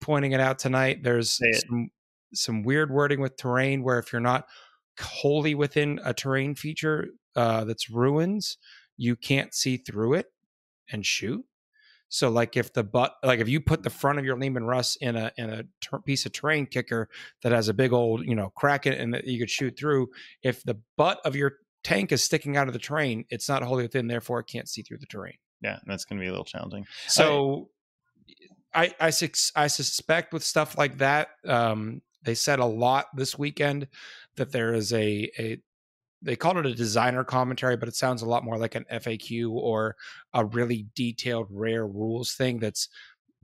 pointing 0.01 0.33
it 0.33 0.39
out 0.39 0.59
tonight. 0.59 1.03
There's 1.03 1.39
some 1.67 1.89
some 2.33 2.63
weird 2.63 2.91
wording 2.91 3.21
with 3.21 3.37
terrain 3.37 3.83
where 3.83 3.99
if 3.99 4.11
you're 4.11 4.21
not 4.21 4.45
wholly 4.99 5.55
within 5.55 5.99
a 6.03 6.13
terrain 6.13 6.55
feature, 6.55 7.07
uh, 7.37 7.63
that's 7.63 7.89
ruins, 7.89 8.57
you 8.97 9.15
can't 9.15 9.53
see 9.53 9.77
through 9.77 10.15
it 10.15 10.25
and 10.91 11.05
shoot. 11.05 11.45
So 12.09 12.29
like 12.29 12.55
if 12.57 12.73
the 12.73 12.83
butt, 12.83 13.15
like 13.23 13.39
if 13.39 13.49
you 13.49 13.59
put 13.59 13.83
the 13.83 13.89
front 13.89 14.17
of 14.17 14.25
your 14.25 14.37
Leman 14.37 14.65
Russ 14.65 14.95
in 14.97 15.15
a 15.15 15.31
in 15.37 15.49
a 15.49 15.63
ter- 15.81 15.99
piece 15.99 16.25
of 16.25 16.31
terrain 16.31 16.65
kicker 16.65 17.09
that 17.43 17.51
has 17.51 17.67
a 17.67 17.73
big 17.73 17.93
old 17.93 18.25
you 18.25 18.35
know 18.35 18.49
crack 18.55 18.85
in 18.85 18.93
it 18.93 18.99
and 18.99 19.13
that 19.13 19.25
you 19.25 19.39
could 19.39 19.49
shoot 19.49 19.77
through, 19.77 20.07
if 20.41 20.63
the 20.63 20.79
butt 20.95 21.19
of 21.25 21.35
your 21.35 21.57
tank 21.83 22.11
is 22.11 22.23
sticking 22.23 22.57
out 22.57 22.67
of 22.67 22.73
the 22.73 22.79
terrain, 22.79 23.25
it's 23.29 23.47
not 23.47 23.61
wholly 23.61 23.83
within, 23.83 24.07
therefore 24.07 24.39
it 24.39 24.47
can't 24.47 24.69
see 24.69 24.81
through 24.81 24.97
the 24.97 25.05
terrain. 25.05 25.37
Yeah, 25.61 25.79
that's 25.85 26.05
going 26.05 26.19
to 26.19 26.23
be 26.23 26.27
a 26.27 26.31
little 26.31 26.45
challenging. 26.45 26.85
So 27.07 27.69
I 28.73 28.93
I, 28.99 29.07
I, 29.07 29.11
I 29.55 29.67
suspect 29.67 30.33
with 30.33 30.43
stuff 30.43 30.77
like 30.77 30.99
that, 30.99 31.29
um, 31.45 32.01
they 32.23 32.35
said 32.35 32.59
a 32.59 32.65
lot 32.65 33.07
this 33.15 33.37
weekend 33.37 33.87
that 34.37 34.51
there 34.51 34.73
is 34.73 34.93
a 34.93 35.29
a 35.37 35.61
they 36.21 36.35
called 36.35 36.57
it 36.57 36.65
a 36.65 36.73
designer 36.73 37.23
commentary, 37.23 37.77
but 37.77 37.87
it 37.87 37.95
sounds 37.95 38.21
a 38.21 38.27
lot 38.27 38.43
more 38.43 38.57
like 38.57 38.75
an 38.75 38.85
FAQ 38.91 39.51
or 39.51 39.95
a 40.33 40.45
really 40.45 40.87
detailed 40.95 41.47
rare 41.49 41.87
rules 41.87 42.33
thing 42.33 42.59
that's 42.59 42.89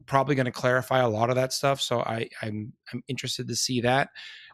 probably 0.06 0.36
going 0.36 0.46
to 0.46 0.52
clarify 0.52 1.00
a 1.00 1.10
lot 1.10 1.30
of 1.30 1.36
that 1.36 1.54
stuff. 1.54 1.82
So 1.82 2.02
I, 2.02 2.30
I'm 2.42 2.74
I'm 2.92 3.04
interested 3.08 3.48
to 3.48 3.56
see 3.56 3.82
that. 3.82 4.10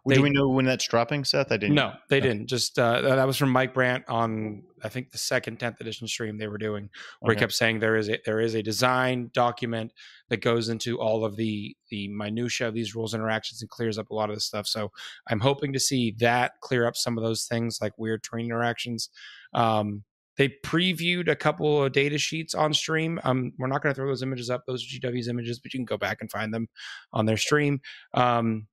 They, 0.07 0.15
Do 0.15 0.21
we 0.21 0.29
know 0.29 0.47
when 0.47 0.65
that's 0.65 0.87
dropping, 0.87 1.25
Seth? 1.25 1.51
I 1.51 1.57
didn't. 1.57 1.75
No, 1.75 1.93
they 2.09 2.19
no. 2.19 2.27
didn't. 2.27 2.47
Just 2.47 2.79
uh, 2.79 3.01
that 3.01 3.27
was 3.27 3.37
from 3.37 3.49
Mike 3.49 3.73
Brandt 3.73 4.05
on 4.07 4.63
I 4.83 4.89
think 4.89 5.11
the 5.11 5.17
second 5.17 5.59
10th 5.59 5.81
edition 5.81 6.07
stream 6.07 6.37
they 6.37 6.47
were 6.47 6.57
doing, 6.57 6.89
where 7.19 7.31
okay. 7.31 7.39
he 7.39 7.39
kept 7.41 7.53
saying 7.53 7.79
there 7.79 7.97
is 7.97 8.09
a 8.09 8.17
there 8.25 8.39
is 8.39 8.55
a 8.55 8.63
design 8.63 9.29
document 9.33 9.91
that 10.29 10.41
goes 10.41 10.69
into 10.69 10.99
all 10.99 11.25
of 11.25 11.35
the 11.35 11.75
the 11.89 12.07
minutia 12.07 12.67
of 12.67 12.73
these 12.73 12.95
rules 12.95 13.13
interactions 13.13 13.61
and 13.61 13.69
clears 13.69 13.97
up 13.97 14.09
a 14.09 14.15
lot 14.15 14.29
of 14.29 14.35
the 14.35 14.41
stuff. 14.41 14.67
So 14.67 14.91
I'm 15.27 15.41
hoping 15.41 15.73
to 15.73 15.79
see 15.79 16.15
that 16.19 16.53
clear 16.61 16.87
up 16.87 16.95
some 16.95 17.17
of 17.17 17.23
those 17.23 17.45
things 17.45 17.79
like 17.81 17.97
weird 17.97 18.23
terrain 18.23 18.45
interactions. 18.45 19.09
Um, 19.53 20.03
they 20.39 20.47
previewed 20.63 21.27
a 21.27 21.35
couple 21.35 21.83
of 21.83 21.91
data 21.91 22.17
sheets 22.17 22.55
on 22.55 22.73
stream. 22.73 23.19
Um, 23.25 23.51
we're 23.57 23.67
not 23.67 23.83
going 23.83 23.93
to 23.93 23.95
throw 23.95 24.07
those 24.07 24.23
images 24.23 24.49
up; 24.49 24.63
those 24.65 24.81
are 24.83 24.87
GW's 24.87 25.27
images, 25.27 25.59
but 25.59 25.73
you 25.73 25.79
can 25.79 25.85
go 25.85 25.97
back 25.97 26.19
and 26.21 26.31
find 26.31 26.53
them 26.53 26.69
on 27.11 27.25
their 27.25 27.35
stream. 27.35 27.81
Um, 28.13 28.67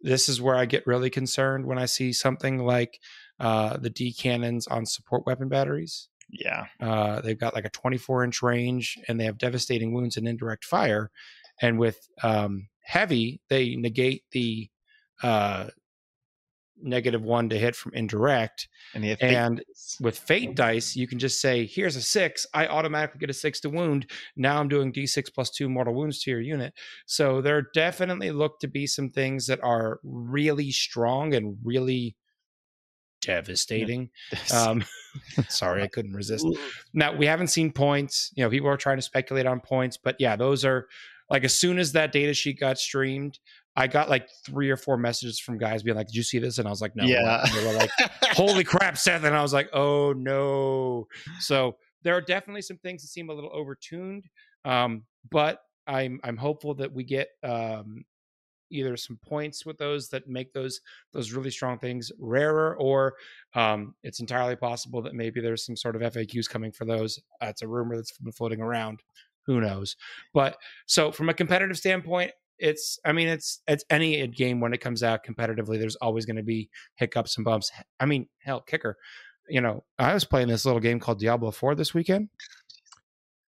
this 0.00 0.30
is 0.30 0.40
where 0.40 0.56
I 0.56 0.64
get 0.64 0.86
really 0.86 1.10
concerned 1.10 1.66
when 1.66 1.78
I 1.78 1.84
see 1.84 2.14
something 2.14 2.58
like 2.58 3.00
uh, 3.38 3.76
the 3.76 3.90
D 3.90 4.14
cannons 4.14 4.66
on 4.66 4.86
support 4.86 5.26
weapon 5.26 5.50
batteries. 5.50 6.08
Yeah, 6.30 6.64
uh, 6.80 7.20
they've 7.20 7.38
got 7.38 7.54
like 7.54 7.66
a 7.66 7.70
24 7.70 8.24
inch 8.24 8.42
range, 8.42 8.98
and 9.06 9.20
they 9.20 9.26
have 9.26 9.36
devastating 9.36 9.92
wounds 9.92 10.16
and 10.16 10.26
indirect 10.26 10.64
fire. 10.64 11.10
And 11.60 11.78
with 11.78 12.08
um, 12.22 12.68
heavy, 12.82 13.42
they 13.50 13.76
negate 13.76 14.24
the 14.32 14.70
uh, 15.22 15.66
negative 16.84 17.22
one 17.22 17.48
to 17.48 17.58
hit 17.58 17.74
from 17.74 17.92
indirect. 17.94 18.68
And, 18.94 19.04
and 19.20 19.64
with 20.00 20.18
fate 20.18 20.54
dice, 20.54 20.94
you 20.94 21.06
can 21.06 21.18
just 21.18 21.40
say, 21.40 21.66
here's 21.66 21.96
a 21.96 22.02
six. 22.02 22.46
I 22.54 22.66
automatically 22.66 23.18
get 23.18 23.30
a 23.30 23.34
six 23.34 23.60
to 23.60 23.70
wound. 23.70 24.10
Now 24.36 24.60
I'm 24.60 24.68
doing 24.68 24.92
d6 24.92 25.34
plus 25.34 25.50
two 25.50 25.68
mortal 25.68 25.94
wounds 25.94 26.22
to 26.22 26.30
your 26.30 26.40
unit. 26.40 26.74
So 27.06 27.40
there 27.40 27.62
definitely 27.74 28.30
look 28.30 28.60
to 28.60 28.68
be 28.68 28.86
some 28.86 29.10
things 29.10 29.46
that 29.46 29.62
are 29.64 29.98
really 30.04 30.70
strong 30.70 31.34
and 31.34 31.56
really 31.64 32.16
devastating. 33.22 34.10
Um, 34.52 34.84
sorry, 35.48 35.82
I 35.82 35.86
couldn't 35.86 36.12
resist. 36.12 36.46
Now 36.92 37.16
we 37.16 37.26
haven't 37.26 37.46
seen 37.46 37.72
points. 37.72 38.32
You 38.34 38.44
know, 38.44 38.50
people 38.50 38.68
are 38.68 38.76
trying 38.76 38.98
to 38.98 39.02
speculate 39.02 39.46
on 39.46 39.60
points, 39.60 39.96
but 39.96 40.16
yeah, 40.18 40.34
those 40.34 40.64
are 40.64 40.88
like 41.30 41.44
as 41.44 41.58
soon 41.58 41.78
as 41.78 41.92
that 41.92 42.12
data 42.12 42.34
sheet 42.34 42.58
got 42.58 42.78
streamed, 42.78 43.38
I 43.76 43.86
got 43.88 44.08
like 44.08 44.28
three 44.46 44.70
or 44.70 44.76
four 44.76 44.96
messages 44.96 45.40
from 45.40 45.58
guys 45.58 45.82
being 45.82 45.96
like, 45.96 46.06
"Did 46.06 46.16
you 46.16 46.22
see 46.22 46.38
this?" 46.38 46.58
And 46.58 46.68
I 46.68 46.70
was 46.70 46.80
like, 46.80 46.94
"No." 46.94 47.04
Yeah. 47.04 47.44
they 47.52 47.66
were 47.66 47.72
like, 47.72 47.90
"Holy 48.32 48.64
crap, 48.64 48.96
Seth!" 48.96 49.24
And 49.24 49.34
I 49.34 49.42
was 49.42 49.52
like, 49.52 49.68
"Oh 49.72 50.12
no!" 50.12 51.08
So 51.40 51.76
there 52.02 52.14
are 52.14 52.20
definitely 52.20 52.62
some 52.62 52.78
things 52.78 53.02
that 53.02 53.08
seem 53.08 53.30
a 53.30 53.32
little 53.34 53.50
overtuned, 53.50 54.24
um, 54.64 55.02
but 55.30 55.60
I'm 55.86 56.20
I'm 56.22 56.36
hopeful 56.36 56.74
that 56.74 56.92
we 56.92 57.02
get 57.02 57.28
um, 57.42 58.04
either 58.70 58.96
some 58.96 59.18
points 59.24 59.66
with 59.66 59.76
those 59.78 60.08
that 60.10 60.28
make 60.28 60.52
those 60.52 60.80
those 61.12 61.32
really 61.32 61.50
strong 61.50 61.78
things 61.78 62.12
rarer, 62.20 62.76
or 62.76 63.14
um, 63.54 63.94
it's 64.04 64.20
entirely 64.20 64.56
possible 64.56 65.02
that 65.02 65.14
maybe 65.14 65.40
there's 65.40 65.66
some 65.66 65.76
sort 65.76 65.96
of 65.96 66.02
FAQs 66.02 66.48
coming 66.48 66.70
for 66.70 66.84
those. 66.84 67.18
That's 67.40 67.62
a 67.62 67.68
rumor 67.68 67.96
that's 67.96 68.16
been 68.18 68.32
floating 68.32 68.60
around 68.60 69.02
who 69.46 69.60
knows 69.60 69.94
but 70.32 70.56
so 70.86 71.12
from 71.12 71.28
a 71.28 71.34
competitive 71.34 71.76
standpoint 71.76 72.30
it's 72.58 72.98
i 73.04 73.12
mean 73.12 73.28
it's 73.28 73.60
it's 73.66 73.84
any 73.90 74.26
game 74.28 74.60
when 74.60 74.72
it 74.72 74.80
comes 74.80 75.02
out 75.02 75.24
competitively 75.24 75.78
there's 75.78 75.96
always 75.96 76.24
going 76.24 76.36
to 76.36 76.42
be 76.42 76.68
hiccups 76.94 77.36
and 77.36 77.44
bumps. 77.44 77.70
I 77.98 78.06
mean 78.06 78.28
hell 78.38 78.60
kicker 78.60 78.96
you 79.48 79.60
know 79.60 79.84
i 79.98 80.14
was 80.14 80.24
playing 80.24 80.48
this 80.48 80.64
little 80.64 80.80
game 80.80 81.00
called 81.00 81.18
diablo 81.18 81.50
4 81.50 81.74
this 81.74 81.92
weekend 81.92 82.28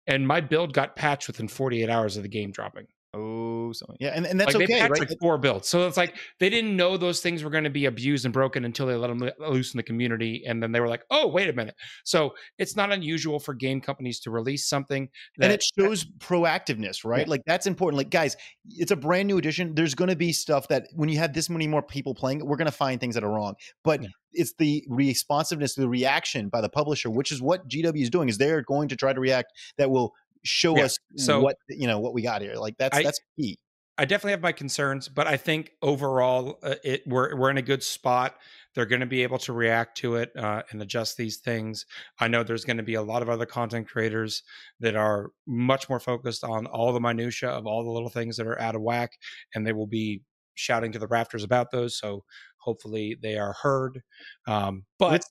and 0.08 0.28
my 0.28 0.42
build 0.42 0.74
got 0.74 0.96
patched 0.96 1.28
within 1.28 1.48
48 1.48 1.90
hours 1.90 2.18
of 2.18 2.24
the 2.24 2.30
game 2.30 2.52
dropping 2.52 2.88
Oh, 3.14 3.74
so 3.74 3.94
yeah, 4.00 4.14
and, 4.16 4.26
and 4.26 4.40
that's 4.40 4.54
like 4.54 4.64
okay, 4.64 4.80
they 4.80 4.82
right? 4.88 5.00
Like 5.00 5.20
four 5.20 5.38
builds, 5.38 5.68
so 5.68 5.86
it's 5.86 5.98
like 5.98 6.16
they 6.40 6.50
didn't 6.50 6.78
know 6.78 6.96
those 6.96 7.20
things 7.20 7.44
were 7.44 7.50
going 7.50 7.66
to 7.66 7.70
be 7.70 7.86
abused 7.86 8.24
and 8.24 8.34
broken 8.34 8.64
until 8.64 8.88
they 8.88 8.96
let 8.96 9.08
them 9.08 9.30
loose 9.38 9.74
in 9.74 9.78
the 9.78 9.84
community, 9.84 10.44
and 10.48 10.64
then 10.64 10.72
they 10.72 10.80
were 10.80 10.88
like, 10.88 11.04
"Oh, 11.12 11.28
wait 11.28 11.50
a 11.50 11.54
minute." 11.54 11.76
So 12.06 12.34
it's 12.58 12.78
not 12.78 12.90
unusual 12.90 13.38
for 13.38 13.54
game 13.54 13.82
companies 13.82 14.22
to 14.22 14.32
release 14.32 14.70
something, 14.70 15.10
that, 15.38 15.46
and 15.46 15.54
it 15.54 15.62
shows 15.78 16.06
proactiveness, 16.20 17.04
right? 17.04 17.28
Yeah. 17.28 17.32
Like 17.32 17.42
that's 17.46 17.68
important. 17.68 17.98
Like 17.98 18.12
guys, 18.12 18.38
it's 18.70 18.92
a 18.92 18.96
brand 18.96 19.28
new 19.28 19.38
edition. 19.38 19.76
There's 19.76 19.94
going 19.94 20.10
to 20.10 20.16
be 20.16 20.32
stuff 20.32 20.70
that 20.70 20.88
when 20.94 21.10
you 21.10 21.18
have 21.18 21.34
this 21.34 21.50
many 21.50 21.68
more 21.68 21.84
people 21.84 22.16
playing, 22.16 22.46
we're 22.46 22.56
going 22.56 22.68
to 22.68 22.72
find 22.72 23.02
things 23.02 23.16
that 23.16 23.26
are 23.26 23.32
wrong, 23.32 23.56
but. 23.84 24.04
Yeah 24.04 24.10
it's 24.34 24.54
the 24.58 24.82
responsiveness, 24.88 25.76
the 25.76 25.90
reaction 25.90 26.50
by 26.50 26.62
the 26.62 26.70
publisher, 26.70 27.10
which 27.10 27.32
is 27.32 27.42
what 27.42 27.68
GW 27.68 28.02
is 28.02 28.10
doing. 28.10 28.30
Is 28.30 28.38
they're 28.38 28.62
going 28.62 28.88
to 28.90 28.96
try 28.96 29.14
to 29.14 29.20
react 29.20 29.52
that 29.78 29.90
will 29.90 30.14
show 30.44 30.78
yeah. 30.78 30.86
us 30.86 30.98
so, 31.18 31.42
what 31.42 31.58
you 31.70 31.88
know 31.88 32.00
what 32.00 32.14
we 32.14 32.22
got 32.22 32.42
here. 32.42 32.56
Like 32.56 32.78
that's 32.78 32.98
I, 32.98 33.04
that's 33.04 33.20
key. 33.38 33.58
I 33.98 34.06
definitely 34.06 34.32
have 34.32 34.42
my 34.42 34.52
concerns, 34.52 35.10
but 35.10 35.28
I 35.28 35.38
think 35.38 35.72
overall 35.82 36.60
uh, 36.64 36.76
it 36.84 37.04
we're 37.06 37.36
we're 37.36 37.52
in 37.52 37.58
a 37.58 37.62
good 37.62 37.84
spot. 37.84 38.36
They're 38.74 38.86
going 38.86 39.02
to 39.02 39.06
be 39.06 39.24
able 39.24 39.38
to 39.40 39.54
react 39.54 39.98
to 39.98 40.16
it 40.16 40.32
uh, 40.36 40.64
and 40.72 40.82
adjust 40.82 41.18
these 41.18 41.38
things. 41.38 41.86
I 42.20 42.30
know 42.30 42.42
there's 42.42 42.64
going 42.64 42.78
to 42.78 42.84
be 42.84 42.94
a 42.94 43.02
lot 43.02 43.22
of 43.22 43.30
other 43.30 43.46
content 43.46 43.90
creators 43.90 44.44
that 44.80 44.96
are 44.96 45.32
much 45.46 45.90
more 45.90 46.00
focused 46.00 46.44
on 46.44 46.68
all 46.68 46.94
the 46.94 47.02
minutia 47.02 47.50
of 47.50 47.68
all 47.68 47.84
the 47.84 47.92
little 47.92 48.10
things 48.10 48.38
that 48.38 48.48
are 48.48 48.60
out 48.62 48.76
of 48.76 48.82
whack, 48.82 49.12
and 49.54 49.68
they 49.68 49.74
will 49.74 49.88
be 49.88 50.22
shouting 50.56 50.92
to 50.94 51.00
the 51.00 51.08
rafters 51.08 51.44
about 51.44 51.72
those. 51.72 51.98
So 51.98 52.24
hopefully 52.58 53.18
they 53.22 53.38
are 53.38 53.54
heard. 53.62 54.02
Um, 54.48 54.86
but 54.98 55.12
let's, 55.12 55.30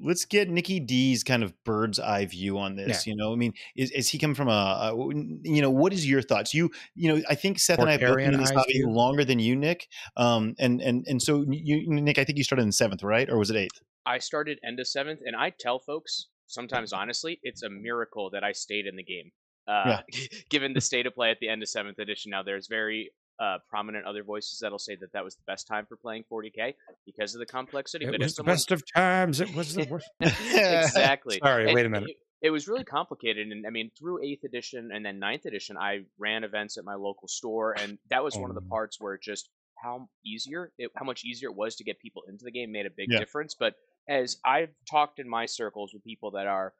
let's 0.00 0.24
get 0.24 0.48
Nicky 0.48 0.80
D's 0.80 1.24
kind 1.24 1.42
of 1.42 1.52
bird's 1.64 1.98
eye 1.98 2.26
view 2.26 2.58
on 2.58 2.76
this. 2.76 3.06
Yeah. 3.06 3.12
You 3.12 3.16
know, 3.16 3.32
I 3.32 3.36
mean, 3.36 3.52
is, 3.76 3.90
is 3.90 4.08
he 4.08 4.18
come 4.18 4.34
from 4.34 4.48
a, 4.48 4.50
a, 4.50 4.94
you 5.42 5.60
know, 5.62 5.70
what 5.70 5.92
is 5.92 6.08
your 6.08 6.22
thoughts? 6.22 6.54
You, 6.54 6.70
you 6.94 7.12
know, 7.12 7.22
I 7.28 7.34
think 7.34 7.58
Seth 7.58 7.78
and 7.78 7.88
I 7.88 7.92
have 7.92 8.00
been 8.00 8.34
in 8.34 8.40
this 8.40 8.50
hobby 8.50 8.82
longer 8.84 9.24
than 9.24 9.38
you, 9.38 9.56
Nick. 9.56 9.88
Um, 10.16 10.54
and 10.58 10.80
and 10.80 11.04
and 11.06 11.20
so 11.20 11.44
you, 11.48 11.88
Nick, 11.88 12.18
I 12.18 12.24
think 12.24 12.38
you 12.38 12.44
started 12.44 12.62
in 12.62 12.72
seventh, 12.72 13.02
right, 13.02 13.28
or 13.28 13.38
was 13.38 13.50
it 13.50 13.56
eighth? 13.56 13.80
I 14.04 14.18
started 14.18 14.58
end 14.66 14.80
of 14.80 14.86
seventh, 14.86 15.20
and 15.24 15.36
I 15.36 15.52
tell 15.58 15.78
folks 15.78 16.28
sometimes, 16.46 16.92
honestly, 16.92 17.40
it's 17.42 17.62
a 17.62 17.70
miracle 17.70 18.30
that 18.30 18.44
I 18.44 18.52
stayed 18.52 18.86
in 18.86 18.96
the 18.96 19.02
game. 19.02 19.30
Uh, 19.66 20.02
yeah. 20.12 20.26
given 20.50 20.72
the 20.72 20.80
state 20.80 21.06
of 21.06 21.14
play 21.14 21.30
at 21.30 21.38
the 21.40 21.48
end 21.48 21.62
of 21.62 21.68
seventh 21.68 21.98
edition, 21.98 22.30
now 22.30 22.42
there's 22.42 22.66
very 22.68 23.10
uh, 23.40 23.58
prominent 23.68 24.06
other 24.06 24.22
voices 24.22 24.58
that'll 24.60 24.78
say 24.78 24.96
that 24.96 25.12
that 25.12 25.24
was 25.24 25.34
the 25.34 25.42
best 25.46 25.66
time 25.66 25.86
for 25.86 25.96
playing 25.96 26.24
40k 26.30 26.74
because 27.06 27.34
of 27.34 27.40
the 27.40 27.46
complexity. 27.46 28.04
It 28.04 28.12
but 28.12 28.20
was 28.20 28.32
the 28.32 28.36
someone... 28.36 28.54
best 28.54 28.70
of 28.70 28.82
times. 28.94 29.40
It 29.40 29.54
was 29.54 29.74
the 29.74 29.86
worst. 29.90 30.10
exactly. 30.20 31.38
Sorry, 31.42 31.66
and 31.66 31.74
wait 31.74 31.86
a 31.86 31.88
minute. 31.88 32.10
It, 32.10 32.16
it, 32.46 32.50
was 32.50 32.68
really 32.68 32.84
complicated, 32.84 33.48
and 33.48 33.66
I 33.66 33.70
mean, 33.70 33.90
through 33.98 34.22
eighth 34.22 34.44
edition 34.44 34.90
and 34.92 35.04
then 35.04 35.18
ninth 35.18 35.46
edition, 35.46 35.76
I 35.76 36.00
ran 36.18 36.44
events 36.44 36.78
at 36.78 36.84
my 36.84 36.94
local 36.94 37.28
store, 37.28 37.72
and 37.78 37.98
that 38.10 38.22
was 38.22 38.36
one 38.36 38.50
of 38.50 38.54
the 38.54 38.62
oh. 38.64 38.70
parts 38.70 39.00
where 39.00 39.14
it 39.14 39.22
just 39.22 39.48
how 39.82 40.08
easier, 40.24 40.72
it, 40.78 40.90
how 40.96 41.04
much 41.04 41.24
easier 41.24 41.48
it 41.48 41.56
was 41.56 41.76
to 41.76 41.84
get 41.84 41.98
people 41.98 42.22
into 42.28 42.44
the 42.44 42.52
game 42.52 42.70
made 42.70 42.86
a 42.86 42.90
big 42.90 43.08
yeah. 43.10 43.18
difference. 43.18 43.54
But 43.58 43.74
as 44.08 44.36
I've 44.44 44.70
talked 44.90 45.18
in 45.18 45.28
my 45.28 45.46
circles 45.46 45.92
with 45.92 46.04
people 46.04 46.32
that 46.32 46.46
are 46.46 46.72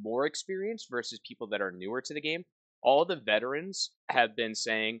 more 0.00 0.26
experienced 0.26 0.88
versus 0.90 1.20
people 1.26 1.48
that 1.48 1.60
are 1.60 1.72
newer 1.72 2.00
to 2.02 2.14
the 2.14 2.20
game, 2.20 2.44
all 2.82 3.04
the 3.04 3.16
veterans 3.16 3.90
have 4.10 4.36
been 4.36 4.54
saying, 4.54 5.00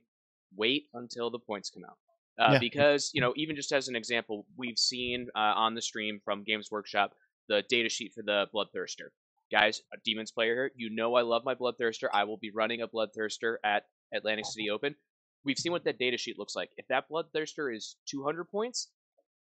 wait 0.56 0.86
until 0.94 1.30
the 1.30 1.38
points 1.38 1.70
come 1.70 1.84
out. 1.84 1.96
Uh, 2.38 2.52
yeah. 2.52 2.58
Because, 2.58 3.10
you 3.12 3.20
know, 3.20 3.32
even 3.36 3.56
just 3.56 3.72
as 3.72 3.88
an 3.88 3.96
example, 3.96 4.46
we've 4.56 4.78
seen 4.78 5.28
uh, 5.34 5.54
on 5.56 5.74
the 5.74 5.82
stream 5.82 6.20
from 6.24 6.44
Games 6.44 6.68
Workshop 6.70 7.12
the 7.48 7.64
data 7.68 7.88
sheet 7.88 8.12
for 8.14 8.22
the 8.22 8.46
Bloodthirster. 8.54 9.08
Guys, 9.50 9.80
a 9.92 9.96
Demons 10.04 10.30
player 10.30 10.54
here, 10.54 10.70
you 10.76 10.90
know 10.90 11.14
I 11.14 11.22
love 11.22 11.42
my 11.44 11.54
Bloodthirster. 11.54 12.08
I 12.12 12.24
will 12.24 12.36
be 12.36 12.50
running 12.54 12.82
a 12.82 12.88
Bloodthirster 12.88 13.56
at 13.64 13.84
Atlantic 14.12 14.44
City 14.44 14.70
Open. 14.70 14.94
We've 15.44 15.58
seen 15.58 15.72
what 15.72 15.84
that 15.84 15.98
data 15.98 16.18
sheet 16.18 16.38
looks 16.38 16.54
like. 16.54 16.70
If 16.76 16.86
that 16.88 17.04
Bloodthirster 17.10 17.74
is 17.74 17.96
200 18.10 18.44
points, 18.50 18.90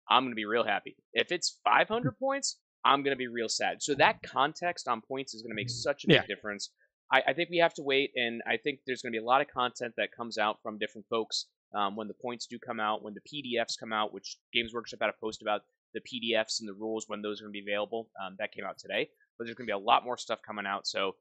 I'm 0.09 0.23
going 0.23 0.33
to 0.33 0.37
be 0.37 0.45
real 0.45 0.65
happy. 0.65 0.97
If 1.13 1.33
it's 1.33 1.59
500 1.65 2.17
points, 2.19 2.59
I'm 2.85 3.03
going 3.03 3.15
to 3.15 3.19
be 3.19 3.27
real 3.27 3.49
sad. 3.49 3.83
So 3.83 3.95
that 3.97 4.23
context 4.23 4.87
on 4.87 5.01
points 5.01 5.35
is 5.35 5.43
going 5.43 5.51
to 5.51 5.57
make 5.57 5.71
such 5.71 6.05
a 6.05 6.07
big 6.07 6.17
yeah. 6.17 6.27
difference. 6.27 6.71
I, 7.13 7.23
I, 7.29 7.33
think 7.33 7.51
we 7.51 7.59
have 7.59 7.75
to 7.75 7.83
wait, 7.83 8.13
and 8.17 8.43
I 8.47 8.57
think 8.57 8.81
there's 8.87 9.03
going 9.03 9.13
to 9.13 9.19
be 9.19 9.23
a 9.23 9.27
lot 9.27 9.41
of 9.41 9.49
content 9.49 9.95
that 9.97 10.11
comes 10.17 10.39
out 10.39 10.59
from 10.63 10.79
different 10.79 11.07
folks 11.09 11.47
um, 11.75 11.97
when 11.97 12.09
the 12.09 12.15
points 12.15 12.47
do 12.47 12.59
come 12.59 12.81
out, 12.81 13.03
when 13.03 13.15
the 13.15 13.21
PDFs 13.21 13.79
come 13.79 13.93
out, 13.93 14.13
which 14.13 14.37
Games 14.53 14.73
Workshop 14.75 15.01
had 15.01 15.11
a 15.11 15.15
post 15.21 15.43
about 15.43 15.63
the 15.95 16.01
PDFs 16.01 16.61
and 16.61 16.69
the 16.69 16.75
rules 16.75 17.05
when 17.09 17.23
those 17.23 17.41
are 17.41 17.45
going 17.45 17.53
to 17.55 17.61
be 17.61 17.71
available. 17.71 18.09
Um, 18.23 18.37
that 18.39 18.53
came 18.53 18.65
out 18.65 18.79
today, 18.79 19.09
but 19.39 19.45
there's 19.45 19.57
going 19.57 19.67
to 19.67 19.71
be 19.71 19.77
a 19.77 19.79
lot 19.79 20.05
more 20.05 20.17
stuff 20.19 20.41
coming 20.47 20.67
out. 20.67 20.87
So 20.87 21.13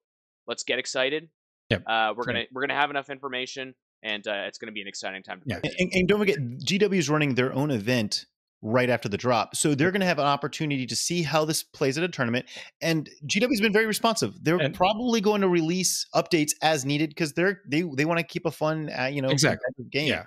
let's 0.47 0.63
get 0.63 0.79
excited. 0.79 1.29
Yep. 1.69 1.83
Uh, 1.85 2.13
we're 2.15 2.23
gonna 2.23 2.43
we're 2.53 2.61
gonna 2.61 2.79
have 2.79 2.89
enough 2.89 3.09
information, 3.09 3.75
and 4.01 4.25
uh, 4.25 4.45
it's 4.47 4.57
going 4.57 4.67
to 4.67 4.73
be 4.73 4.81
an 4.81 4.87
exciting 4.87 5.21
time. 5.21 5.41
yeah, 5.45 5.59
and, 5.63 5.91
and, 5.93 6.07
don't 6.07 6.19
forget, 6.19 6.37
GW 6.37 6.97
is 6.97 7.09
running 7.09 7.35
their 7.35 7.53
own 7.53 7.71
event 7.71 8.25
right 8.67 8.89
after 8.89 9.09
the 9.09 9.17
drop. 9.17 9.55
So 9.55 9.73
they're 9.73 9.91
going 9.91 10.01
to 10.01 10.07
have 10.07 10.19
an 10.19 10.25
opportunity 10.25 10.85
to 10.85 10.95
see 10.95 11.23
how 11.23 11.45
this 11.45 11.63
plays 11.63 11.97
at 11.97 12.03
a 12.03 12.09
tournament. 12.09 12.45
And 12.81 13.09
GW's 13.25 13.61
been 13.61 13.73
very 13.73 13.85
responsive. 13.85 14.43
They're 14.43 14.57
and, 14.57 14.73
probably 14.73 15.21
going 15.21 15.41
to 15.41 15.47
release 15.47 16.05
updates 16.13 16.51
as 16.61 16.85
needed 16.85 17.09
because 17.09 17.33
they're 17.33 17.61
they 17.67 17.83
they 17.95 18.05
want 18.05 18.19
to 18.19 18.25
keep 18.25 18.45
a 18.45 18.51
fun, 18.51 18.89
uh, 18.97 19.05
you 19.05 19.21
know, 19.21 19.29
exactly 19.29 19.85
game. 19.89 20.07
Yeah 20.07 20.25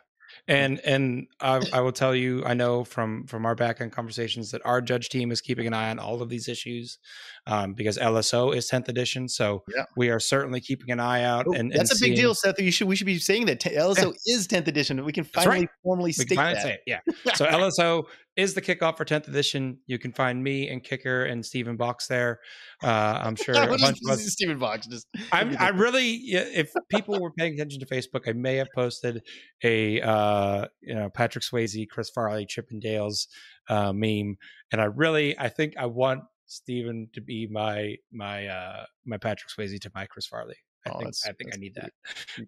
and 0.49 0.81
and 0.85 1.27
I, 1.41 1.63
I, 1.73 1.81
will 1.81 1.93
tell 1.93 2.15
you 2.15 2.45
i 2.45 2.55
know 2.55 2.85
from 2.85 3.27
from 3.27 3.47
our 3.47 3.55
back 3.55 3.81
end 3.81 3.93
conversations 3.93 4.51
that 4.51 4.63
our 4.65 4.81
judge 4.81 5.09
team 5.09 5.31
is 5.33 5.41
keeping 5.41 5.67
an 5.67 5.75
eye 5.75 5.91
on 5.91 5.99
all 5.99 6.23
of 6.23 6.29
these 6.29 6.49
issues 6.49 6.99
um, 7.47 7.75
because 7.75 7.99
lso 7.99 8.55
is 8.55 8.69
10th 8.71 8.89
edition 8.89 9.29
so 9.29 9.63
yeah. 9.75 9.85
we 9.97 10.11
are 10.11 10.21
certainly 10.21 10.61
keeping 10.61 10.91
an 10.91 11.01
eye 11.01 11.23
out 11.23 11.47
and, 11.47 11.73
that's 11.73 11.91
and 11.91 11.91
a 11.91 11.95
seeing... 11.95 12.13
big 12.13 12.21
deal 12.21 12.35
seth 12.35 12.61
you 12.61 12.71
should 12.71 12.89
we 12.89 12.97
should 12.97 13.07
be 13.07 13.19
saying 13.19 13.47
that 13.47 13.61
lso 13.61 14.15
is 14.27 14.47
10th 14.49 14.69
edition 14.69 15.05
we 15.05 15.13
can 15.13 15.25
finally 15.25 15.61
right. 15.61 15.69
formally 15.83 16.13
state 16.13 16.35
finally 16.35 16.55
that. 16.55 16.63
Say 16.63 16.73
it, 16.75 16.81
yeah 16.87 17.01
so 17.35 17.47
lso 17.47 18.05
is 18.41 18.55
the 18.55 18.63
kickoff 18.63 18.97
for 18.97 19.05
10th 19.05 19.29
edition. 19.29 19.79
You 19.87 19.99
can 19.99 20.13
find 20.13 20.43
me 20.43 20.69
and 20.69 20.83
Kicker 20.83 21.25
and 21.25 21.45
Stephen 21.45 21.77
Box 21.77 22.07
there. 22.07 22.41
Uh, 22.83 23.21
I'm 23.23 23.37
sure 23.45 23.55
a 23.55 23.67
bunch 23.67 23.99
of 24.05 24.11
us. 24.11 24.25
Stephen 24.33 24.59
Box. 24.59 24.87
Just 24.87 25.07
I'm, 25.31 25.57
I 25.59 25.69
really, 25.69 26.15
if 26.15 26.73
people 26.89 27.21
were 27.21 27.33
paying 27.33 27.55
attention 27.55 27.81
to 27.81 27.87
Facebook, 27.87 28.27
I 28.27 28.33
may 28.33 28.57
have 28.57 28.69
posted 28.75 29.23
a 29.63 30.01
uh, 30.01 30.67
you 30.81 30.95
know 30.95 31.11
Patrick 31.11 31.45
Swayze, 31.45 31.87
Chris 31.89 32.09
Farley, 32.09 32.47
Chippendales 32.47 33.27
uh, 33.69 33.93
meme, 33.93 34.37
and 34.73 34.81
I 34.81 34.85
really, 34.85 35.39
I 35.39 35.49
think 35.49 35.75
I 35.79 35.87
want 35.87 36.23
Stephen 36.47 37.09
to 37.13 37.21
be 37.21 37.47
my 37.51 37.97
my 38.11 38.47
uh, 38.47 38.85
my 39.05 39.19
Patrick 39.19 39.51
Swayze 39.51 39.79
to 39.81 39.91
my 39.95 40.07
Chris 40.07 40.27
Farley. 40.27 40.57
I 40.87 40.91
oh, 40.91 40.99
think 40.99 41.15
I 41.27 41.33
think 41.33 41.55
I 41.55 41.59
need 41.59 41.75
that. 41.75 41.93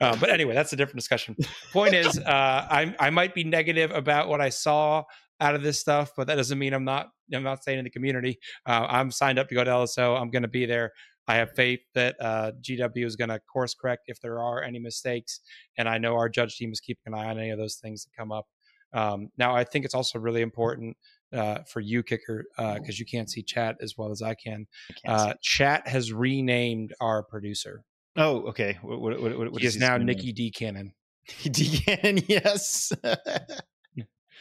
Uh, 0.00 0.16
but 0.16 0.30
anyway, 0.30 0.54
that's 0.54 0.72
a 0.72 0.76
different 0.76 0.96
discussion. 0.96 1.36
Point 1.72 1.94
is, 1.94 2.18
uh, 2.26 2.66
I 2.70 2.94
I 2.98 3.10
might 3.10 3.34
be 3.34 3.44
negative 3.44 3.90
about 3.90 4.28
what 4.28 4.40
I 4.40 4.48
saw 4.48 5.04
out 5.42 5.54
of 5.54 5.62
this 5.62 5.78
stuff, 5.78 6.12
but 6.16 6.26
that 6.28 6.36
doesn't 6.36 6.58
mean 6.58 6.72
I'm 6.72 6.84
not 6.84 7.10
I'm 7.34 7.42
not 7.42 7.62
staying 7.62 7.78
in 7.78 7.84
the 7.84 7.90
community. 7.90 8.38
Uh, 8.66 8.86
I'm 8.88 9.10
signed 9.10 9.38
up 9.38 9.48
to 9.48 9.54
go 9.54 9.64
to 9.64 9.70
LSO. 9.70 10.20
I'm 10.20 10.30
going 10.30 10.42
to 10.42 10.48
be 10.48 10.66
there. 10.66 10.92
I 11.28 11.36
have 11.36 11.52
faith 11.54 11.80
that 11.94 12.16
uh, 12.20 12.52
GW 12.60 13.04
is 13.04 13.16
going 13.16 13.30
to 13.30 13.38
course 13.40 13.74
correct 13.74 14.04
if 14.06 14.20
there 14.20 14.40
are 14.40 14.62
any 14.62 14.78
mistakes, 14.78 15.40
and 15.76 15.88
I 15.88 15.98
know 15.98 16.14
our 16.14 16.28
judge 16.28 16.56
team 16.56 16.72
is 16.72 16.80
keeping 16.80 17.12
an 17.12 17.14
eye 17.14 17.26
on 17.26 17.38
any 17.38 17.50
of 17.50 17.58
those 17.58 17.76
things 17.76 18.04
that 18.04 18.10
come 18.16 18.32
up. 18.32 18.46
Um, 18.92 19.28
now, 19.38 19.54
I 19.54 19.64
think 19.64 19.84
it's 19.84 19.94
also 19.94 20.18
really 20.18 20.42
important 20.42 20.96
uh, 21.32 21.58
for 21.66 21.80
you, 21.80 22.02
Kicker, 22.02 22.44
because 22.56 22.96
uh, 22.96 22.98
you 22.98 23.06
can't 23.06 23.30
see 23.30 23.42
chat 23.42 23.76
as 23.80 23.96
well 23.96 24.10
as 24.10 24.20
I 24.20 24.34
can. 24.34 24.66
I 25.06 25.10
uh, 25.10 25.34
chat 25.40 25.86
has 25.88 26.12
renamed 26.12 26.92
our 27.00 27.22
producer. 27.22 27.84
Oh, 28.16 28.42
okay. 28.48 28.78
What, 28.82 29.00
what, 29.00 29.22
what, 29.22 29.52
what 29.52 29.60
he 29.60 29.66
is 29.66 29.76
now 29.78 29.96
Nicky 29.96 30.32
D. 30.32 30.50
Cannon. 30.50 30.92
D. 31.42 31.78
Cannon, 31.78 32.22
yes. 32.28 32.92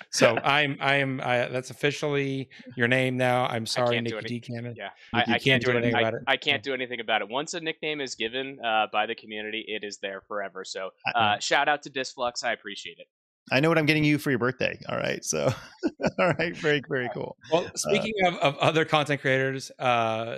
So 0.10 0.38
I'm 0.44 0.78
I'm 0.80 1.22
I, 1.22 1.48
that's 1.48 1.70
officially 1.70 2.50
your 2.76 2.88
name 2.88 3.18
now. 3.18 3.46
I'm 3.46 3.66
sorry, 3.66 4.02
Nicky 4.02 4.18
any, 4.18 4.28
D. 4.28 4.40
Cannon. 4.40 4.76
Yeah, 4.78 4.90
I, 5.14 5.20
I, 5.20 5.24
can't, 5.24 5.44
can't, 5.44 5.64
do 5.64 5.72
anything 5.72 5.96
about 5.96 6.14
it. 6.14 6.22
I 6.28 6.38
can't 6.38 6.64
do 6.64 6.74
anything 6.74 7.00
about 7.00 7.22
it. 7.22 7.30
Once 7.30 7.54
a 7.54 7.60
nickname 7.60 8.02
is 8.02 8.16
given 8.16 8.60
uh, 8.64 8.88
by 8.92 9.06
the 9.06 9.16
community, 9.16 9.66
it 9.68 9.84
is 9.84 9.98
there 9.98 10.22
forever. 10.28 10.64
So 10.66 10.90
uh, 11.16 11.40
shout 11.40 11.68
out 11.68 11.84
to 11.84 11.90
Disflux. 11.90 12.44
I 12.44 12.54
appreciate 12.54 12.98
it. 13.00 13.08
I 13.52 13.60
know 13.60 13.70
what 13.70 13.78
I'm 13.78 13.86
getting 13.86 14.04
you 14.04 14.18
for 14.18 14.30
your 14.30 14.40
birthday. 14.40 14.80
All 14.88 14.98
right. 14.98 15.24
So, 15.26 15.52
all 16.20 16.34
right. 16.40 16.56
Very, 16.56 16.82
very 16.88 17.10
cool. 17.14 17.36
Well, 17.52 17.66
uh, 17.66 17.70
speaking 17.76 18.14
uh, 18.24 18.30
of, 18.30 18.36
of 18.36 18.58
other 18.58 18.86
content 18.86 19.20
creators, 19.20 19.72
uh, 19.80 20.38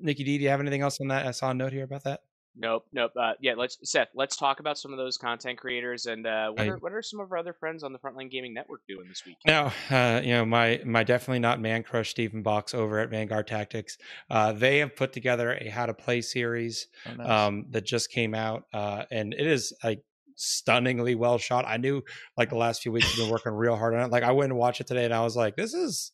Nicky 0.00 0.22
D, 0.22 0.38
do 0.38 0.44
you 0.44 0.50
have 0.50 0.60
anything 0.60 0.82
else 0.82 1.00
on 1.00 1.08
that? 1.08 1.26
I 1.26 1.30
saw 1.30 1.50
a 1.50 1.54
note 1.54 1.72
here 1.72 1.84
about 1.84 2.04
that. 2.04 2.20
Nope, 2.56 2.86
nope. 2.92 3.12
Uh, 3.20 3.32
yeah, 3.40 3.54
let's 3.56 3.78
Seth. 3.82 4.08
Let's 4.14 4.36
talk 4.36 4.60
about 4.60 4.78
some 4.78 4.92
of 4.92 4.98
those 4.98 5.16
content 5.16 5.58
creators 5.58 6.06
and 6.06 6.24
uh, 6.24 6.50
what, 6.50 6.60
I, 6.60 6.68
are, 6.68 6.76
what 6.76 6.92
are 6.92 7.02
some 7.02 7.18
of 7.18 7.32
our 7.32 7.38
other 7.38 7.52
friends 7.52 7.82
on 7.82 7.92
the 7.92 7.98
Frontline 7.98 8.30
Gaming 8.30 8.54
Network 8.54 8.82
doing 8.88 9.08
this 9.08 9.24
week? 9.26 9.36
Now, 9.44 9.72
uh, 9.90 10.20
you 10.22 10.34
know, 10.34 10.44
my 10.44 10.80
my 10.84 11.02
definitely 11.02 11.40
not 11.40 11.60
man 11.60 11.82
crush 11.82 12.10
Stephen 12.10 12.42
Box 12.42 12.72
over 12.72 13.00
at 13.00 13.10
Vanguard 13.10 13.48
Tactics. 13.48 13.98
Uh, 14.30 14.52
they 14.52 14.78
have 14.78 14.94
put 14.94 15.12
together 15.12 15.54
a 15.60 15.68
how 15.68 15.86
to 15.86 15.94
play 15.94 16.20
series 16.20 16.86
oh, 17.06 17.14
nice. 17.14 17.28
um, 17.28 17.66
that 17.70 17.84
just 17.84 18.12
came 18.12 18.34
out, 18.34 18.64
uh, 18.72 19.04
and 19.10 19.34
it 19.34 19.46
is 19.46 19.72
like 19.82 20.02
stunningly 20.36 21.16
well 21.16 21.38
shot. 21.38 21.64
I 21.66 21.76
knew 21.76 22.02
like 22.36 22.50
the 22.50 22.56
last 22.56 22.82
few 22.82 22.92
weeks 22.92 23.06
you've 23.08 23.26
been 23.26 23.32
working 23.32 23.52
real 23.52 23.76
hard 23.76 23.94
on 23.94 24.02
it. 24.02 24.12
Like 24.12 24.22
I 24.22 24.30
went 24.30 24.52
and 24.52 24.58
watched 24.58 24.80
it 24.80 24.86
today, 24.86 25.04
and 25.04 25.14
I 25.14 25.22
was 25.22 25.34
like, 25.34 25.56
this 25.56 25.74
is 25.74 26.12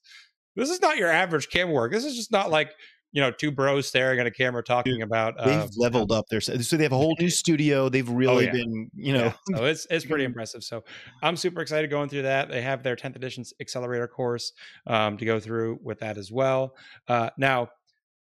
this 0.56 0.70
is 0.70 0.80
not 0.80 0.96
your 0.96 1.10
average 1.10 1.50
camera 1.50 1.74
work. 1.74 1.92
This 1.92 2.04
is 2.04 2.16
just 2.16 2.32
not 2.32 2.50
like 2.50 2.70
you 3.12 3.20
know 3.20 3.30
two 3.30 3.50
bros 3.50 3.88
staring 3.88 4.20
at 4.20 4.26
a 4.26 4.30
camera 4.30 4.62
talking 4.62 5.02
about 5.02 5.36
they've 5.38 5.60
uh, 5.60 5.68
leveled 5.76 6.12
up 6.12 6.26
their 6.28 6.40
so 6.40 6.76
they 6.76 6.82
have 6.82 6.92
a 6.92 6.96
whole 6.96 7.16
new 7.18 7.30
studio 7.30 7.88
they've 7.88 8.08
oh, 8.08 8.14
really 8.14 8.48
oh, 8.48 8.52
yeah. 8.52 8.52
been 8.52 8.90
you 8.94 9.12
know 9.12 9.32
yeah. 9.48 9.56
so 9.56 9.64
it's 9.64 9.86
it's 9.90 10.04
pretty 10.04 10.24
impressive 10.30 10.62
so 10.62 10.82
i'm 11.22 11.36
super 11.36 11.60
excited 11.60 11.90
going 11.90 12.08
through 12.08 12.22
that 12.22 12.48
they 12.48 12.62
have 12.62 12.82
their 12.82 12.96
10th 12.96 13.16
edition 13.16 13.44
accelerator 13.60 14.08
course 14.08 14.52
um, 14.86 15.16
to 15.16 15.24
go 15.24 15.40
through 15.40 15.78
with 15.82 15.98
that 16.00 16.16
as 16.16 16.30
well 16.30 16.74
uh, 17.08 17.30
now 17.36 17.68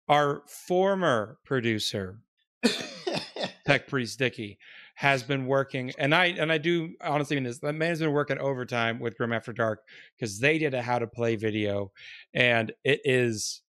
our 0.09 0.43
former 0.47 1.39
producer 1.45 2.21
tech 3.67 3.87
priest 3.89 4.19
dicky 4.19 4.59
has 4.95 5.23
been 5.23 5.47
working 5.47 5.93
and 5.99 6.15
i 6.15 6.27
and 6.27 6.51
i 6.51 6.59
do 6.59 6.95
honestly 7.03 7.37
mean 7.37 7.45
this 7.45 7.59
that 7.59 7.75
man 7.75 7.91
has 7.91 8.01
been 8.01 8.13
working 8.13 8.39
overtime 8.39 8.99
with 8.99 9.17
grim 9.17 9.33
after 9.33 9.53
dark 9.53 9.83
because 10.17 10.39
they 10.39 10.59
did 10.59 10.75
a 10.75 10.83
how 10.83 10.99
to 10.99 11.07
play 11.07 11.37
video 11.37 11.93
and 12.35 12.73
it 12.85 13.01
is 13.05 13.63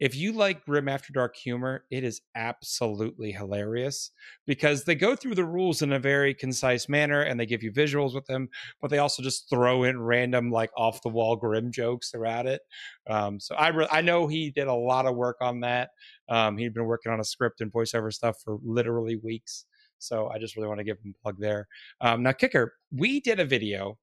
if 0.00 0.16
you 0.16 0.32
like 0.32 0.64
Grim 0.64 0.88
After 0.88 1.12
Dark 1.12 1.36
humor, 1.36 1.84
it 1.90 2.04
is 2.04 2.22
absolutely 2.34 3.32
hilarious 3.32 4.10
because 4.46 4.84
they 4.84 4.94
go 4.94 5.14
through 5.14 5.34
the 5.34 5.44
rules 5.44 5.82
in 5.82 5.92
a 5.92 5.98
very 5.98 6.34
concise 6.34 6.88
manner 6.88 7.22
and 7.22 7.38
they 7.38 7.44
give 7.44 7.62
you 7.62 7.70
visuals 7.70 8.14
with 8.14 8.24
them, 8.24 8.48
but 8.80 8.90
they 8.90 8.98
also 8.98 9.22
just 9.22 9.50
throw 9.50 9.84
in 9.84 10.00
random, 10.00 10.50
like 10.50 10.70
off 10.76 11.02
the 11.02 11.10
wall 11.10 11.36
Grim 11.36 11.70
jokes 11.70 12.10
throughout 12.10 12.46
it. 12.46 12.62
Um, 13.08 13.38
so 13.38 13.54
I 13.54 13.68
re- 13.68 13.88
I 13.90 14.00
know 14.00 14.26
he 14.26 14.50
did 14.50 14.68
a 14.68 14.74
lot 14.74 15.04
of 15.04 15.16
work 15.16 15.36
on 15.42 15.60
that. 15.60 15.90
Um, 16.30 16.56
he'd 16.56 16.74
been 16.74 16.86
working 16.86 17.12
on 17.12 17.20
a 17.20 17.24
script 17.24 17.60
and 17.60 17.70
voiceover 17.70 18.12
stuff 18.12 18.36
for 18.42 18.58
literally 18.64 19.16
weeks. 19.16 19.66
So 19.98 20.28
I 20.28 20.38
just 20.38 20.56
really 20.56 20.68
want 20.68 20.78
to 20.78 20.84
give 20.84 20.96
him 21.04 21.14
a 21.14 21.22
plug 21.22 21.36
there. 21.38 21.68
Um, 22.00 22.22
now, 22.22 22.32
Kicker, 22.32 22.72
we 22.90 23.20
did 23.20 23.38
a 23.38 23.44
video 23.44 23.98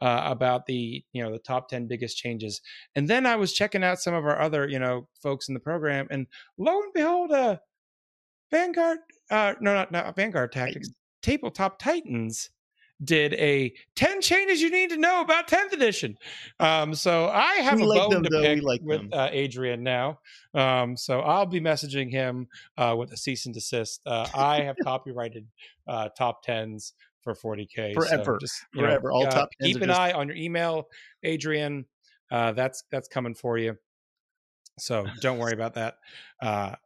uh, 0.00 0.22
about 0.24 0.66
the 0.66 1.04
you 1.12 1.22
know 1.22 1.32
the 1.32 1.38
top 1.38 1.68
10 1.68 1.86
biggest 1.86 2.16
changes 2.16 2.60
and 2.94 3.08
then 3.08 3.26
i 3.26 3.36
was 3.36 3.52
checking 3.52 3.84
out 3.84 3.98
some 3.98 4.14
of 4.14 4.24
our 4.24 4.40
other 4.40 4.68
you 4.68 4.78
know 4.78 5.06
folks 5.22 5.48
in 5.48 5.54
the 5.54 5.60
program 5.60 6.06
and 6.10 6.26
lo 6.58 6.80
and 6.82 6.92
behold 6.94 7.30
uh 7.32 7.56
vanguard 8.50 8.98
uh 9.30 9.54
no 9.60 9.74
not, 9.74 9.92
not 9.92 10.16
vanguard 10.16 10.52
tactics 10.52 10.88
tabletop 11.22 11.78
titans 11.78 12.50
did 13.02 13.34
a 13.34 13.72
10 13.96 14.20
changes 14.20 14.60
you 14.60 14.70
need 14.70 14.90
to 14.90 14.96
know 14.96 15.20
about 15.20 15.48
10th 15.48 15.72
edition. 15.72 16.16
Um, 16.58 16.94
so 16.94 17.28
I 17.28 17.54
have 17.56 17.76
we 17.78 17.84
a 17.84 17.86
like 17.86 18.00
bone 18.00 18.10
them, 18.10 18.22
to 18.24 18.28
though. 18.30 18.42
pick 18.42 18.62
like 18.62 18.80
with 18.82 19.12
uh, 19.12 19.28
Adrian 19.32 19.82
now. 19.82 20.18
Um, 20.54 20.96
so 20.96 21.20
I'll 21.20 21.46
be 21.46 21.60
messaging 21.60 22.10
him 22.10 22.48
uh, 22.76 22.94
with 22.98 23.12
a 23.12 23.16
cease 23.16 23.46
and 23.46 23.54
desist. 23.54 24.00
Uh, 24.04 24.28
I 24.34 24.62
have 24.62 24.76
copyrighted 24.84 25.46
uh, 25.88 26.10
top 26.16 26.44
10s 26.44 26.92
for 27.22 27.34
40K. 27.34 27.94
Forever. 27.94 28.24
So 28.24 28.38
just, 28.38 28.64
Forever. 28.72 29.08
Know, 29.08 29.14
All 29.14 29.26
uh, 29.26 29.30
top 29.30 29.48
Keep 29.62 29.76
an 29.82 29.88
just... 29.88 30.00
eye 30.00 30.12
on 30.12 30.28
your 30.28 30.36
email, 30.36 30.88
Adrian. 31.22 31.84
Uh, 32.30 32.52
that's 32.52 32.84
that's 32.90 33.08
coming 33.08 33.34
for 33.34 33.58
you. 33.58 33.76
So 34.78 35.04
don't 35.20 35.38
worry 35.38 35.52
about 35.52 35.74
that. 35.74 35.96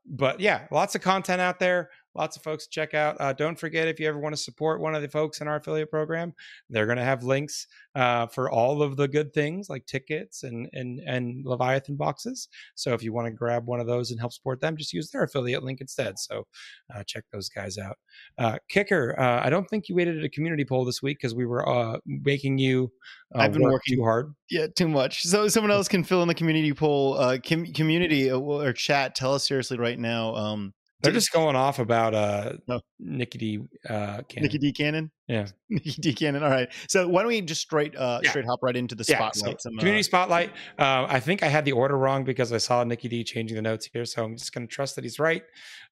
but 0.07 0.41
yeah, 0.41 0.67
lots 0.71 0.95
of 0.95 1.03
content 1.03 1.41
out 1.41 1.59
there 1.59 1.91
lots 2.15 2.37
of 2.37 2.43
folks 2.43 2.65
to 2.65 2.71
check 2.71 2.95
out. 2.95 3.17
Uh, 3.21 3.33
don't 3.33 3.59
forget 3.59 3.89
if 3.89 3.99
you 3.99 4.09
ever 4.09 4.19
want 4.19 4.35
to 4.35 4.41
support 4.41 4.81
one 4.81 4.95
of 4.95 5.03
the 5.03 5.09
folks 5.09 5.41
in 5.41 5.49
our 5.49 5.57
affiliate 5.57 5.91
program, 5.91 6.33
they're 6.71 6.87
going 6.87 6.99
to 6.99 7.05
have 7.05 7.25
links 7.25 7.67
uh, 7.95 8.27
for 8.27 8.51
all 8.51 8.83
of 8.83 8.97
the 8.97 9.09
good 9.09 9.33
things 9.33 9.69
like 9.69 9.87
tickets 9.87 10.43
and 10.43 10.69
and 10.73 11.01
and 11.01 11.45
Leviathan 11.45 11.97
boxes. 11.97 12.49
So 12.75 12.93
if 12.93 13.03
you 13.03 13.13
want 13.13 13.27
to 13.27 13.33
grab 13.33 13.67
one 13.67 13.81
of 13.81 13.87
those 13.87 14.11
and 14.11 14.21
help 14.21 14.33
support 14.33 14.61
them, 14.61 14.77
just 14.77 14.93
use 14.93 15.11
their 15.11 15.25
affiliate 15.25 15.63
link 15.63 15.81
instead. 15.81 16.19
So 16.19 16.47
uh, 16.95 17.03
check 17.05 17.25
those 17.33 17.49
guys 17.49 17.79
out. 17.79 17.99
Uh, 18.39 18.59
Kicker, 18.69 19.19
uh, 19.19 19.45
I 19.45 19.51
don't 19.51 19.69
think 19.69 19.89
you 19.89 19.95
waited 19.95 20.19
at 20.19 20.25
a 20.25 20.29
community 20.29 20.65
poll 20.65 20.85
this 20.85 21.03
week 21.03 21.19
because 21.19 21.35
we 21.35 21.47
were 21.47 21.69
uh, 21.69 21.99
making 22.07 22.59
you. 22.59 22.93
I've 23.35 23.53
been 23.53 23.63
work 23.63 23.73
working 23.73 23.97
too 23.97 24.05
hard. 24.05 24.35
Yeah, 24.49 24.69
too 24.69 24.89
much. 24.89 25.23
So 25.23 25.49
someone 25.49 25.73
else 25.73 25.89
can 25.89 26.05
fill 26.05 26.23
in 26.23 26.29
the 26.29 26.35
community 26.35 26.73
poll. 26.73 27.17
Com- 27.47 27.73
community 27.73 28.31
or 28.31 28.73
chat. 28.73 29.17
Tell 29.17 29.35
us 29.35 29.47
seriously 29.47 29.77
right 29.77 29.99
now. 29.99 30.35
Um, 30.37 30.73
they're 31.05 31.13
just 31.13 31.33
going 31.33 31.57
off 31.57 31.79
about 31.79 32.15
uh 32.15 32.53
oh. 32.69 32.81
Nicky 32.99 33.39
D 33.39 33.59
uh 33.89 34.23
Cannon. 34.29 34.43
Nicky 34.43 34.59
D 34.59 34.73
Cannon. 34.73 35.11
Yeah. 35.29 35.47
Nicky 35.71 35.91
D 36.01 36.15
Cannon. 36.15 36.43
All 36.43 36.51
right. 36.51 36.69
So 36.89 37.07
why 37.09 37.23
don't 37.23 37.29
we 37.29 37.41
just 37.41 37.61
straight 37.61 37.97
uh 37.97 38.21
yeah. 38.23 38.31
straight 38.31 38.47
hop 38.47 38.61
right 38.63 38.77
into 38.77 38.95
the 38.95 39.05
spotlight? 39.05 39.55
Yeah, 39.55 39.55
so 39.59 39.71
community 39.79 40.01
uh, 40.01 40.05
spotlight. 40.05 40.51
Uh, 40.79 41.07
I 41.09 41.21
think 41.21 41.43
I 41.43 41.49
had 41.49 41.65
the 41.65 41.73
order 41.73 41.97
wrong 41.97 42.25
because 42.25 42.53
I 42.53 42.59
saw 42.59 42.83
Nicky 42.85 43.09
D 43.09 43.25
changing 43.25 43.57
the 43.57 43.63
notes 43.63 43.89
here, 43.93 44.05
so 44.05 44.25
I'm 44.25 44.37
just 44.37 44.53
going 44.53 44.67
to 44.67 44.73
trust 44.73 44.97
that 44.97 45.05
he's 45.05 45.19
right. 45.19 45.43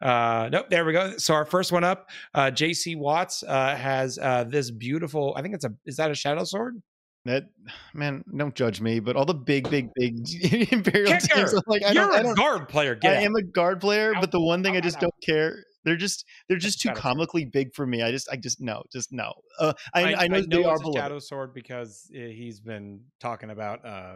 Uh, 0.01 0.49
nope, 0.51 0.67
there 0.71 0.85
we 0.85 0.93
go. 0.93 1.17
So 1.19 1.35
our 1.35 1.45
first 1.45 1.73
one 1.73 1.85
up, 1.85 2.11
uh, 2.35 2.51
JC 2.51 2.97
Watts 2.97 3.43
uh, 3.43 3.77
has 3.77 4.19
uh, 4.19 4.45
this 4.45 4.71
beautiful. 4.71 5.35
I 5.37 5.43
think 5.43 5.55
it's 5.55 5.65
a. 5.65 5.73
Is 5.87 5.97
that 5.97 6.11
a 6.11 6.15
shadow 6.15 6.45
sword? 6.45 6.83
That 7.25 7.47
man, 7.95 8.25
don't 8.37 8.55
judge 8.55 8.81
me, 8.81 9.01
but 9.01 9.17
all 9.17 9.25
the 9.25 9.35
big, 9.35 9.69
big, 9.71 9.91
big 9.97 10.19
Imperial 10.73 11.13
Kicker! 11.13 11.35
teams, 11.35 11.53
I'm 11.53 11.63
like 11.67 11.85
I 11.85 11.93
You're 11.93 12.09
don't, 12.09 12.27
I 12.27 12.31
a 12.31 12.35
guard 12.35 12.69
player. 12.69 12.95
Get 12.95 13.15
I 13.15 13.17
out. 13.19 13.23
am 13.23 13.35
a 13.37 13.43
guard 13.43 13.81
player, 13.81 14.15
but 14.19 14.31
the 14.31 14.41
one 14.41 14.63
thing 14.63 14.77
I 14.77 14.81
just 14.81 15.01
don't 15.01 15.15
care. 15.23 15.65
They're 15.85 15.97
just 15.97 16.25
they're 16.49 16.59
just 16.59 16.81
too 16.81 16.91
comically 16.91 17.45
big 17.45 17.75
for 17.75 17.85
me. 17.85 18.03
I 18.03 18.13
just 18.13 18.29
I 18.31 18.37
just 18.37 18.61
no, 18.61 18.85
just 18.93 19.13
no. 19.13 19.33
Uh, 19.59 19.73
I, 19.93 20.15
I, 20.15 20.23
I 20.25 20.29
know, 20.29 20.37
I 20.37 20.41
know 20.41 20.47
they 20.47 20.65
are 20.65 20.77
a 20.77 20.93
shadow 20.93 21.19
sword 21.19 21.55
because 21.55 22.09
eh, 22.15 22.29
he's 22.29 22.61
been 22.61 23.01
talking 23.19 23.51
about 23.51 23.85
uh, 23.85 24.15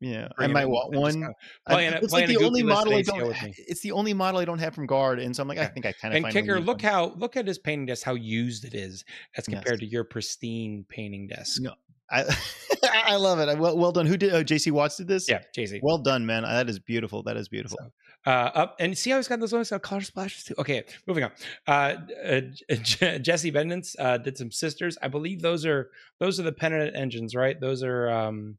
yeah, 0.00 0.28
I 0.38 0.46
might 0.46 0.66
want 0.66 0.94
one. 0.94 1.34
Playing, 1.68 1.94
it's 1.94 2.12
like 2.12 2.28
the 2.28 2.38
only 2.38 2.62
model 2.62 2.94
I 2.94 3.02
don't. 3.02 3.34
It's 3.42 3.80
the 3.80 3.92
only 3.92 4.14
model 4.14 4.40
I 4.40 4.44
don't 4.44 4.58
have 4.58 4.74
from 4.74 4.86
Guard, 4.86 5.18
and 5.18 5.34
so 5.34 5.42
I'm 5.42 5.48
like, 5.48 5.58
yeah. 5.58 5.64
I 5.64 5.68
think 5.68 5.86
I 5.86 5.92
kind 5.92 6.16
of. 6.16 6.24
And 6.24 6.32
kicker, 6.32 6.60
look 6.60 6.82
one. 6.82 6.92
how 6.92 7.12
look 7.16 7.36
at 7.36 7.46
his 7.46 7.58
painting 7.58 7.86
desk, 7.86 8.04
how 8.04 8.14
used 8.14 8.64
it 8.64 8.74
is 8.74 9.04
as 9.36 9.44
compared 9.44 9.80
yes. 9.80 9.88
to 9.88 9.92
your 9.92 10.04
pristine 10.04 10.84
painting 10.88 11.26
desk. 11.26 11.60
No, 11.62 11.72
I 12.10 12.24
I 12.82 13.16
love 13.16 13.38
it. 13.38 13.58
Well, 13.58 13.76
well 13.76 13.92
done. 13.92 14.06
Who 14.06 14.16
did? 14.16 14.32
Oh, 14.32 14.42
JC 14.42 14.72
Watts 14.72 14.96
did 14.96 15.08
this. 15.08 15.28
Yeah, 15.28 15.40
JC. 15.56 15.80
Well 15.82 15.98
done, 15.98 16.24
man. 16.24 16.42
That 16.42 16.68
is 16.68 16.78
beautiful. 16.78 17.22
That 17.22 17.36
is 17.36 17.48
beautiful. 17.48 17.78
So, 17.80 18.30
uh, 18.30 18.50
up 18.54 18.76
and 18.78 18.96
see 18.96 19.10
how 19.10 19.16
he's 19.16 19.28
got 19.28 19.40
those 19.40 19.52
ones 19.52 19.70
got 19.70 19.82
color 19.82 20.00
splashes 20.00 20.44
too. 20.44 20.54
Okay, 20.58 20.84
moving 21.06 21.24
on. 21.24 21.32
Uh, 21.66 21.96
uh, 22.24 22.40
Jesse 23.18 23.50
Bendance 23.50 23.96
uh, 23.98 24.18
did 24.18 24.38
some 24.38 24.50
sisters. 24.50 24.96
I 25.02 25.08
believe 25.08 25.42
those 25.42 25.66
are 25.66 25.90
those 26.18 26.38
are 26.40 26.44
the 26.44 26.52
penitent 26.52 26.96
engines, 26.96 27.34
right? 27.34 27.58
Those 27.60 27.82
are. 27.82 28.08
um 28.10 28.58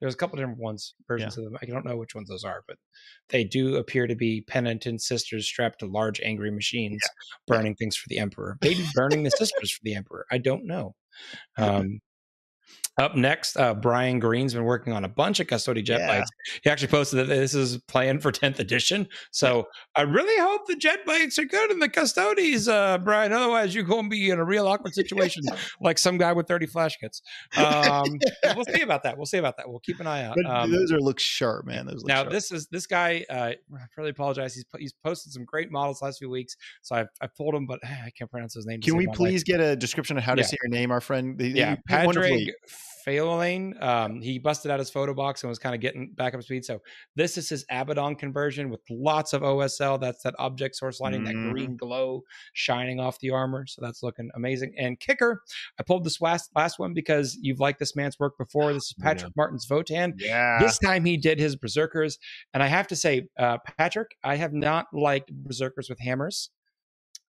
there's 0.00 0.14
a 0.14 0.16
couple 0.16 0.36
different 0.36 0.58
ones 0.58 0.94
versions 1.06 1.36
yeah. 1.36 1.44
of 1.44 1.50
them. 1.50 1.58
I 1.62 1.66
don't 1.66 1.84
know 1.84 1.96
which 1.96 2.14
ones 2.14 2.28
those 2.28 2.44
are, 2.44 2.62
but 2.66 2.76
they 3.28 3.44
do 3.44 3.76
appear 3.76 4.06
to 4.06 4.14
be 4.14 4.42
penitent 4.46 5.02
sisters 5.02 5.46
strapped 5.46 5.80
to 5.80 5.86
large 5.86 6.20
angry 6.20 6.50
machines, 6.50 7.00
yeah. 7.02 7.56
burning 7.56 7.72
yeah. 7.72 7.84
things 7.84 7.96
for 7.96 8.08
the 8.08 8.18
emperor. 8.18 8.56
Maybe 8.62 8.84
burning 8.94 9.22
the 9.22 9.30
sisters 9.30 9.70
for 9.70 9.80
the 9.82 9.94
emperor. 9.94 10.26
I 10.30 10.38
don't 10.38 10.66
know. 10.66 10.94
Um, 11.58 12.00
up 12.98 13.16
next, 13.16 13.56
uh, 13.56 13.74
Brian 13.74 14.18
Green's 14.18 14.54
been 14.54 14.64
working 14.64 14.92
on 14.92 15.04
a 15.04 15.08
bunch 15.08 15.40
of 15.40 15.46
Custodes 15.46 15.82
jet 15.82 16.00
yeah. 16.00 16.18
bikes. 16.18 16.30
He 16.62 16.70
actually 16.70 16.88
posted 16.88 17.20
that 17.20 17.28
this 17.28 17.54
is 17.54 17.78
planned 17.88 18.22
for 18.22 18.32
10th 18.32 18.58
edition. 18.58 19.08
So. 19.30 19.66
I 19.96 20.02
really 20.02 20.40
hope 20.40 20.66
the 20.66 20.76
jet 20.76 21.04
bikes 21.04 21.38
are 21.38 21.44
good 21.44 21.70
in 21.70 21.78
the 21.78 21.88
Custodes, 21.88 22.68
uh, 22.68 22.96
Brian. 22.98 23.32
Otherwise, 23.32 23.74
you're 23.74 23.84
going 23.84 24.04
to 24.04 24.08
be 24.08 24.30
in 24.30 24.38
a 24.38 24.44
real 24.44 24.66
awkward 24.66 24.94
situation 24.94 25.42
like 25.80 25.98
some 25.98 26.16
guy 26.16 26.32
with 26.32 26.46
30 26.46 26.66
Flash 26.66 26.96
Gitz. 27.02 27.20
Um, 27.58 28.18
we'll 28.54 28.64
see 28.64 28.82
about 28.82 29.02
that. 29.02 29.16
We'll 29.16 29.26
see 29.26 29.38
about 29.38 29.56
that. 29.56 29.68
We'll 29.68 29.80
keep 29.80 30.00
an 30.00 30.06
eye 30.06 30.24
out. 30.24 30.36
Um, 30.46 30.70
those 30.70 30.92
are 30.92 31.00
look 31.00 31.18
sharp, 31.18 31.66
man. 31.66 31.86
Those 31.86 32.04
now, 32.04 32.22
sharp. 32.22 32.30
this 32.30 32.52
is 32.52 32.66
this 32.68 32.86
guy. 32.86 33.24
Uh, 33.28 33.34
I 33.34 33.56
really 33.96 34.10
apologize. 34.10 34.54
He's 34.54 34.64
he's 34.78 34.92
posted 35.04 35.32
some 35.32 35.44
great 35.44 35.70
models 35.70 36.00
last 36.02 36.18
few 36.18 36.30
weeks. 36.30 36.56
So 36.82 36.96
I've, 36.96 37.08
I've 37.20 37.34
pulled 37.34 37.54
him, 37.54 37.66
but 37.66 37.80
I 37.84 38.10
can't 38.16 38.30
pronounce 38.30 38.54
his 38.54 38.66
name. 38.66 38.80
Can 38.80 38.96
we 38.96 39.06
please 39.08 39.42
get 39.44 39.60
a 39.60 39.76
description 39.76 40.16
of 40.16 40.22
how 40.22 40.34
to 40.34 40.42
yeah. 40.42 40.46
say 40.46 40.56
your 40.62 40.70
name, 40.70 40.90
our 40.90 41.00
friend? 41.00 41.36
The, 41.36 41.48
yeah, 41.48 41.76
Patrick 41.86 42.54
Um, 43.18 44.20
he 44.20 44.38
busted 44.38 44.70
out 44.70 44.78
his 44.78 44.90
photo 44.90 45.14
box 45.14 45.42
and 45.42 45.48
was 45.48 45.58
kind 45.58 45.74
of 45.74 45.80
getting 45.80 46.12
back 46.12 46.34
up 46.34 46.42
speed. 46.42 46.64
So 46.64 46.80
this 47.16 47.36
is 47.36 47.48
his 47.48 47.64
Abaddon 47.70 48.16
conversion 48.16 48.70
with 48.70 48.80
lots 48.90 49.32
of 49.32 49.42
OSL. 49.42 50.00
That's 50.00 50.22
that 50.22 50.34
object 50.38 50.76
source 50.76 51.00
lighting, 51.00 51.22
mm-hmm. 51.22 51.46
that 51.46 51.52
green 51.52 51.76
glow 51.76 52.22
shining 52.52 53.00
off 53.00 53.18
the 53.20 53.30
armor. 53.30 53.66
So 53.66 53.82
that's 53.82 54.02
looking 54.02 54.30
amazing. 54.34 54.74
And 54.78 54.98
kicker, 54.98 55.42
I 55.78 55.82
pulled 55.82 56.04
this 56.04 56.20
last 56.20 56.50
last 56.54 56.78
one 56.78 56.94
because 56.94 57.38
you've 57.40 57.60
liked 57.60 57.78
this 57.78 57.96
man's 57.96 58.18
work 58.18 58.38
before. 58.38 58.72
This 58.72 58.84
is 58.84 58.94
Patrick 59.00 59.30
yeah. 59.30 59.36
Martin's 59.36 59.66
Votan. 59.66 60.12
Yeah. 60.18 60.58
This 60.60 60.78
time 60.78 61.04
he 61.04 61.16
did 61.16 61.38
his 61.38 61.56
Berserkers, 61.56 62.18
and 62.54 62.62
I 62.62 62.66
have 62.66 62.86
to 62.88 62.96
say, 62.96 63.28
uh, 63.38 63.58
Patrick, 63.78 64.16
I 64.22 64.36
have 64.36 64.52
not 64.52 64.86
liked 64.92 65.32
Berserkers 65.32 65.88
with 65.88 65.98
hammers 66.00 66.50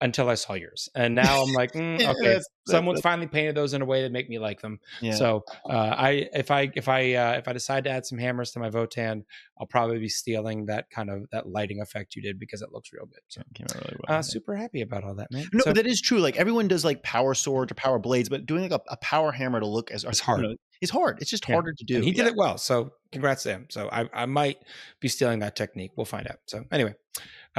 until 0.00 0.28
I 0.28 0.34
saw 0.34 0.54
yours, 0.54 0.88
and 0.94 1.14
now 1.14 1.42
I'm 1.42 1.52
like, 1.52 1.72
mm, 1.72 2.00
okay, 2.16 2.40
someone's 2.66 3.00
finally 3.00 3.26
painted 3.26 3.54
those 3.54 3.74
in 3.74 3.82
a 3.82 3.84
way 3.84 4.02
that 4.02 4.12
make 4.12 4.28
me 4.28 4.38
like 4.38 4.60
them. 4.60 4.78
Yeah. 5.00 5.14
So 5.14 5.44
uh, 5.68 5.94
I, 5.96 6.28
if 6.32 6.50
I, 6.50 6.70
if 6.74 6.88
I, 6.88 7.14
uh, 7.14 7.32
if 7.32 7.48
I 7.48 7.52
decide 7.52 7.84
to 7.84 7.90
add 7.90 8.06
some 8.06 8.18
hammers 8.18 8.52
to 8.52 8.60
my 8.60 8.70
Votan, 8.70 9.24
I'll 9.58 9.66
probably 9.66 9.98
be 9.98 10.08
stealing 10.08 10.66
that 10.66 10.90
kind 10.90 11.10
of 11.10 11.28
that 11.32 11.48
lighting 11.48 11.80
effect 11.80 12.14
you 12.16 12.22
did 12.22 12.38
because 12.38 12.62
it 12.62 12.72
looks 12.72 12.92
real 12.92 13.06
good. 13.06 13.20
So 13.28 13.42
really 13.58 13.96
well, 14.08 14.18
uh, 14.18 14.22
super 14.22 14.54
happy 14.54 14.82
about 14.82 15.04
all 15.04 15.14
that, 15.16 15.30
man. 15.30 15.48
No, 15.52 15.64
so, 15.64 15.72
that 15.72 15.86
is 15.86 16.00
true. 16.00 16.18
Like 16.18 16.36
everyone 16.36 16.68
does 16.68 16.84
like 16.84 17.02
power 17.02 17.34
swords 17.34 17.72
or 17.72 17.74
power 17.74 17.98
blades, 17.98 18.28
but 18.28 18.46
doing 18.46 18.62
like 18.62 18.72
a, 18.72 18.80
a 18.88 18.96
power 18.98 19.32
hammer 19.32 19.60
to 19.60 19.66
look 19.66 19.90
as 19.90 20.04
it's 20.04 20.20
hard. 20.20 20.42
You 20.42 20.48
know, 20.48 20.54
it's 20.80 20.92
hard. 20.92 21.18
It's 21.20 21.30
just 21.30 21.48
yeah. 21.48 21.54
harder 21.54 21.72
to 21.72 21.84
do. 21.84 21.96
And 21.96 22.04
he 22.04 22.10
yeah. 22.10 22.24
did 22.24 22.32
it 22.32 22.36
well. 22.36 22.58
So 22.58 22.92
congrats 23.12 23.42
to 23.44 23.50
him. 23.50 23.66
So 23.70 23.88
I, 23.90 24.08
I 24.12 24.26
might 24.26 24.58
be 25.00 25.08
stealing 25.08 25.40
that 25.40 25.56
technique. 25.56 25.92
We'll 25.96 26.06
find 26.06 26.26
out. 26.28 26.38
So 26.46 26.64
anyway, 26.70 26.94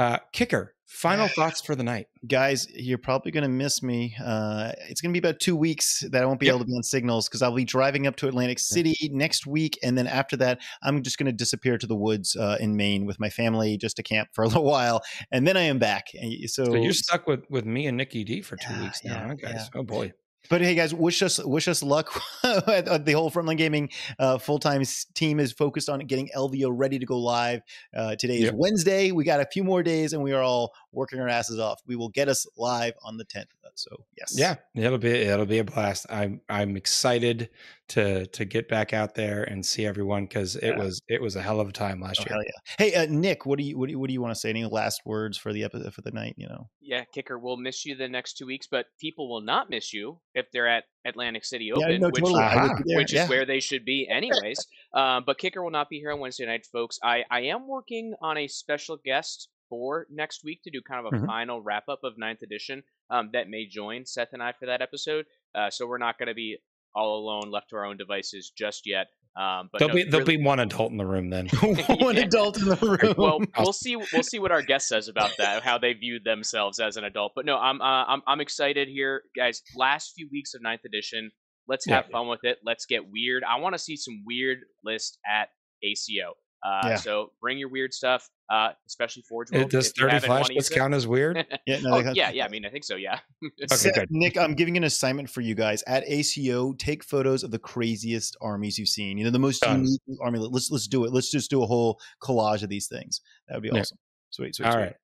uh, 0.00 0.18
kicker 0.32 0.74
Final 0.92 1.28
thoughts 1.28 1.60
for 1.60 1.76
the 1.76 1.84
night, 1.84 2.08
guys. 2.26 2.66
You're 2.74 2.98
probably 2.98 3.30
going 3.30 3.44
to 3.44 3.48
miss 3.48 3.80
me. 3.80 4.16
Uh, 4.22 4.72
it's 4.88 5.00
going 5.00 5.14
to 5.14 5.20
be 5.20 5.24
about 5.24 5.38
two 5.38 5.54
weeks 5.54 6.00
that 6.10 6.20
I 6.20 6.26
won't 6.26 6.40
be 6.40 6.46
yep. 6.46 6.56
able 6.56 6.64
to 6.64 6.66
be 6.66 6.74
on 6.74 6.82
signals 6.82 7.28
because 7.28 7.42
I'll 7.42 7.54
be 7.54 7.64
driving 7.64 8.08
up 8.08 8.16
to 8.16 8.26
Atlantic 8.26 8.58
City 8.58 8.96
next 9.12 9.46
week, 9.46 9.78
and 9.84 9.96
then 9.96 10.08
after 10.08 10.36
that, 10.38 10.58
I'm 10.82 11.04
just 11.04 11.16
going 11.16 11.26
to 11.26 11.32
disappear 11.32 11.78
to 11.78 11.86
the 11.86 11.94
woods 11.94 12.34
uh, 12.34 12.56
in 12.58 12.76
Maine 12.76 13.06
with 13.06 13.20
my 13.20 13.30
family 13.30 13.76
just 13.76 13.96
to 13.98 14.02
camp 14.02 14.30
for 14.32 14.42
a 14.42 14.48
little 14.48 14.64
while, 14.64 15.00
and 15.30 15.46
then 15.46 15.56
I 15.56 15.62
am 15.62 15.78
back. 15.78 16.08
So, 16.46 16.64
so 16.64 16.74
you're 16.74 16.92
stuck 16.92 17.28
with 17.28 17.44
with 17.48 17.64
me 17.64 17.86
and 17.86 17.96
Nicky 17.96 18.24
D 18.24 18.42
for 18.42 18.56
two 18.56 18.72
yeah, 18.72 18.82
weeks 18.82 19.04
now, 19.04 19.28
yeah, 19.28 19.34
guys. 19.36 19.70
Yeah. 19.72 19.80
Oh 19.80 19.84
boy. 19.84 20.12
But 20.48 20.62
hey, 20.62 20.74
guys, 20.74 20.94
wish 20.94 21.22
us 21.22 21.42
wish 21.44 21.68
us 21.68 21.82
luck. 21.82 22.12
the 22.42 23.12
whole 23.14 23.30
Frontline 23.30 23.56
Gaming 23.56 23.90
uh, 24.18 24.38
full 24.38 24.58
time 24.58 24.82
team 25.14 25.38
is 25.38 25.52
focused 25.52 25.88
on 25.88 26.00
getting 26.00 26.28
LVO 26.36 26.70
ready 26.72 26.98
to 26.98 27.06
go 27.06 27.18
live. 27.18 27.62
Uh, 27.94 28.16
today 28.16 28.38
is 28.38 28.44
yep. 28.44 28.54
Wednesday. 28.54 29.12
We 29.12 29.24
got 29.24 29.40
a 29.40 29.46
few 29.46 29.62
more 29.62 29.82
days, 29.82 30.12
and 30.12 30.22
we 30.22 30.32
are 30.32 30.42
all 30.42 30.72
working 30.92 31.20
our 31.20 31.28
asses 31.28 31.58
off. 31.58 31.80
We 31.86 31.96
will 31.96 32.08
get 32.08 32.28
us 32.28 32.46
live 32.56 32.94
on 33.04 33.16
the 33.16 33.24
tenth. 33.24 33.50
So 33.80 34.04
yes, 34.18 34.34
yeah, 34.36 34.56
it'll 34.74 34.98
be 34.98 35.10
it'll 35.10 35.46
be 35.46 35.58
a 35.58 35.64
blast. 35.64 36.06
I'm 36.10 36.40
I'm 36.48 36.76
excited 36.76 37.50
to 37.88 38.26
to 38.26 38.44
get 38.44 38.68
back 38.68 38.92
out 38.92 39.14
there 39.14 39.44
and 39.44 39.64
see 39.64 39.86
everyone 39.86 40.24
because 40.24 40.56
it 40.56 40.68
yeah. 40.76 40.78
was 40.78 41.00
it 41.08 41.22
was 41.22 41.36
a 41.36 41.42
hell 41.42 41.60
of 41.60 41.68
a 41.68 41.72
time 41.72 42.00
last 42.00 42.20
oh, 42.20 42.34
year. 42.34 42.44
Yeah. 42.44 42.74
Hey, 42.78 42.94
uh, 42.94 43.06
Nick, 43.08 43.46
what 43.46 43.58
do 43.58 43.64
you 43.64 43.78
what 43.78 43.86
do 43.86 43.92
you, 43.92 43.98
what 43.98 44.08
do 44.08 44.12
you 44.12 44.20
want 44.20 44.34
to 44.34 44.40
say? 44.40 44.50
Any 44.50 44.64
last 44.64 45.02
words 45.06 45.38
for 45.38 45.52
the 45.52 45.64
episode 45.64 45.94
for 45.94 46.02
the 46.02 46.10
night? 46.10 46.34
You 46.36 46.48
know. 46.48 46.68
Yeah, 46.80 47.04
kicker. 47.04 47.38
We'll 47.38 47.56
miss 47.56 47.86
you 47.86 47.94
the 47.94 48.08
next 48.08 48.36
two 48.36 48.46
weeks, 48.46 48.66
but 48.70 48.86
people 49.00 49.28
will 49.28 49.40
not 49.40 49.70
miss 49.70 49.92
you 49.92 50.18
if 50.34 50.46
they're 50.52 50.68
at 50.68 50.84
Atlantic 51.04 51.44
City 51.44 51.72
Open, 51.72 51.90
yeah, 51.90 51.98
no, 51.98 52.08
which, 52.08 52.22
totally. 52.22 52.96
which 52.96 53.14
is 53.14 53.28
where 53.28 53.44
they 53.44 53.60
should 53.60 53.84
be, 53.84 54.08
anyways. 54.10 54.66
um, 54.94 55.24
but 55.26 55.38
kicker 55.38 55.62
will 55.62 55.70
not 55.70 55.88
be 55.88 55.98
here 55.98 56.12
on 56.12 56.20
Wednesday 56.20 56.46
night, 56.46 56.66
folks. 56.72 56.98
I 57.02 57.24
I 57.30 57.42
am 57.42 57.66
working 57.66 58.14
on 58.22 58.36
a 58.38 58.46
special 58.46 58.98
guest 59.04 59.48
for 59.68 60.06
next 60.10 60.44
week 60.44 60.62
to 60.64 60.70
do 60.70 60.80
kind 60.82 61.06
of 61.06 61.12
a 61.12 61.16
mm-hmm. 61.16 61.26
final 61.26 61.62
wrap 61.62 61.88
up 61.88 62.00
of 62.04 62.18
ninth 62.18 62.42
edition 62.42 62.82
um, 63.08 63.30
that 63.32 63.48
may 63.48 63.66
join 63.66 64.04
Seth 64.04 64.32
and 64.32 64.42
I 64.42 64.52
for 64.52 64.66
that 64.66 64.82
episode. 64.82 65.26
Uh, 65.54 65.70
so 65.70 65.86
we're 65.86 65.98
not 65.98 66.18
going 66.18 66.28
to 66.28 66.34
be 66.34 66.58
all 66.94 67.18
alone, 67.18 67.50
left 67.50 67.70
to 67.70 67.76
our 67.76 67.84
own 67.84 67.96
devices 67.96 68.50
just 68.56 68.86
yet. 68.86 69.06
Um, 69.36 69.68
but 69.72 69.78
there'll 69.78 69.94
no, 69.94 69.94
be 69.94 70.10
there'll 70.10 70.26
really, 70.26 70.38
be 70.38 70.44
one 70.44 70.58
adult 70.58 70.90
in 70.90 70.96
the 70.98 71.06
room 71.06 71.30
then. 71.30 71.46
One 72.00 72.16
adult 72.18 72.58
in 72.58 72.64
the 72.66 72.76
room. 72.76 73.14
well, 73.16 73.38
we'll 73.58 73.72
see. 73.72 73.94
We'll 73.96 74.24
see 74.24 74.40
what 74.40 74.50
our 74.50 74.60
guest 74.60 74.88
says 74.88 75.06
about 75.08 75.30
that, 75.38 75.62
how 75.62 75.78
they 75.78 75.92
viewed 75.92 76.24
themselves 76.24 76.80
as 76.80 76.96
an 76.96 77.04
adult. 77.04 77.32
But 77.36 77.46
no, 77.46 77.56
I'm 77.56 77.80
uh, 77.80 78.04
I'm 78.06 78.22
I'm 78.26 78.40
excited 78.40 78.88
here, 78.88 79.22
guys. 79.36 79.62
Last 79.76 80.12
few 80.16 80.28
weeks 80.32 80.52
of 80.54 80.62
Ninth 80.62 80.80
Edition, 80.84 81.30
let's 81.68 81.86
have 81.86 82.06
Yeah. 82.08 82.12
fun 82.18 82.28
with 82.28 82.40
it. 82.42 82.58
Let's 82.64 82.86
get 82.86 83.02
weird. 83.10 83.44
I 83.44 83.60
want 83.60 83.74
to 83.74 83.78
see 83.78 83.96
some 83.96 84.22
weird 84.26 84.58
list 84.84 85.18
at 85.24 85.50
ACO. 85.82 86.34
Uh, 86.62 86.80
Yeah. 86.88 86.94
So 86.96 87.32
bring 87.40 87.58
your 87.58 87.68
weird 87.70 87.94
stuff, 87.94 88.28
uh, 88.50 88.70
especially 88.86 89.22
Forge 89.22 89.48
It- 89.52 89.56
World. 89.58 89.70
Does 89.70 89.88
if 89.88 89.94
thirty 89.96 90.12
haven't 90.12 90.26
flash 90.28 90.42
wanna 90.42 90.54
bits 90.54 90.68
use 90.68 90.70
it. 90.70 90.74
count 90.78 90.94
as 90.94 91.06
weird? 91.06 91.36
yeah, 91.66 91.80
no, 91.80 91.94
Oh, 91.94 92.12
yeah, 92.12 92.30
yeah. 92.30 92.44
I 92.44 92.48
mean, 92.48 92.66
I 92.66 92.68
think 92.70 92.84
so. 92.84 92.96
Yeah. 92.96 93.18
Seth, 93.66 93.94
good. 93.94 94.08
Nick, 94.10 94.36
I'm 94.36 94.54
giving 94.54 94.76
an 94.76 94.84
assignment 94.84 95.30
for 95.30 95.40
you 95.40 95.54
guys 95.54 95.82
at 95.86 96.04
ACO. 96.06 96.72
Take 96.74 97.02
photos 97.04 97.42
of 97.44 97.50
the 97.50 97.58
craziest 97.58 98.36
armies 98.42 98.78
you've 98.78 98.88
seen. 98.88 99.16
You 99.16 99.24
know, 99.24 99.30
the 99.30 99.38
most 99.38 99.62
Done. 99.62 99.84
unique 99.84 100.00
army. 100.22 100.38
Let's 100.38 100.70
let's 100.70 100.86
do 100.86 101.04
it. 101.06 101.12
Let's 101.12 101.30
just 101.30 101.48
do 101.50 101.62
a 101.62 101.66
whole 101.66 101.98
collage 102.22 102.62
of 102.62 102.68
these 102.68 102.88
things. 102.88 103.20
That 103.48 103.54
would 103.54 103.62
be 103.62 103.70
Yeah. 103.72 103.80
awesome. 103.80 103.98
Sweet, 104.30 104.54
sweet, 104.54 104.66
All 104.66 104.72
sweet. 104.72 104.80
right. 104.82 104.96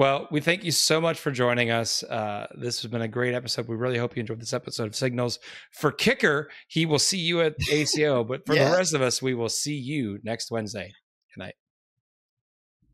Well, 0.00 0.28
we 0.30 0.40
thank 0.40 0.64
you 0.64 0.72
so 0.72 0.98
much 0.98 1.20
for 1.20 1.30
joining 1.30 1.70
us. 1.70 2.02
Uh, 2.02 2.46
this 2.54 2.80
has 2.80 2.90
been 2.90 3.02
a 3.02 3.06
great 3.06 3.34
episode. 3.34 3.68
We 3.68 3.76
really 3.76 3.98
hope 3.98 4.16
you 4.16 4.20
enjoyed 4.20 4.40
this 4.40 4.54
episode 4.54 4.86
of 4.86 4.96
Signals. 4.96 5.38
For 5.72 5.92
Kicker, 5.92 6.48
he 6.68 6.86
will 6.86 6.98
see 6.98 7.18
you 7.18 7.42
at 7.42 7.54
ACO, 7.70 8.24
but 8.24 8.46
for 8.46 8.54
yeah. 8.56 8.70
the 8.70 8.76
rest 8.78 8.94
of 8.94 9.02
us, 9.02 9.20
we 9.20 9.34
will 9.34 9.50
see 9.50 9.76
you 9.76 10.18
next 10.22 10.50
Wednesday. 10.50 10.90
Good 11.36 11.52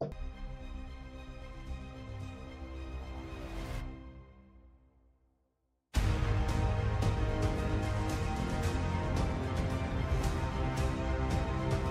night. 0.03 0.17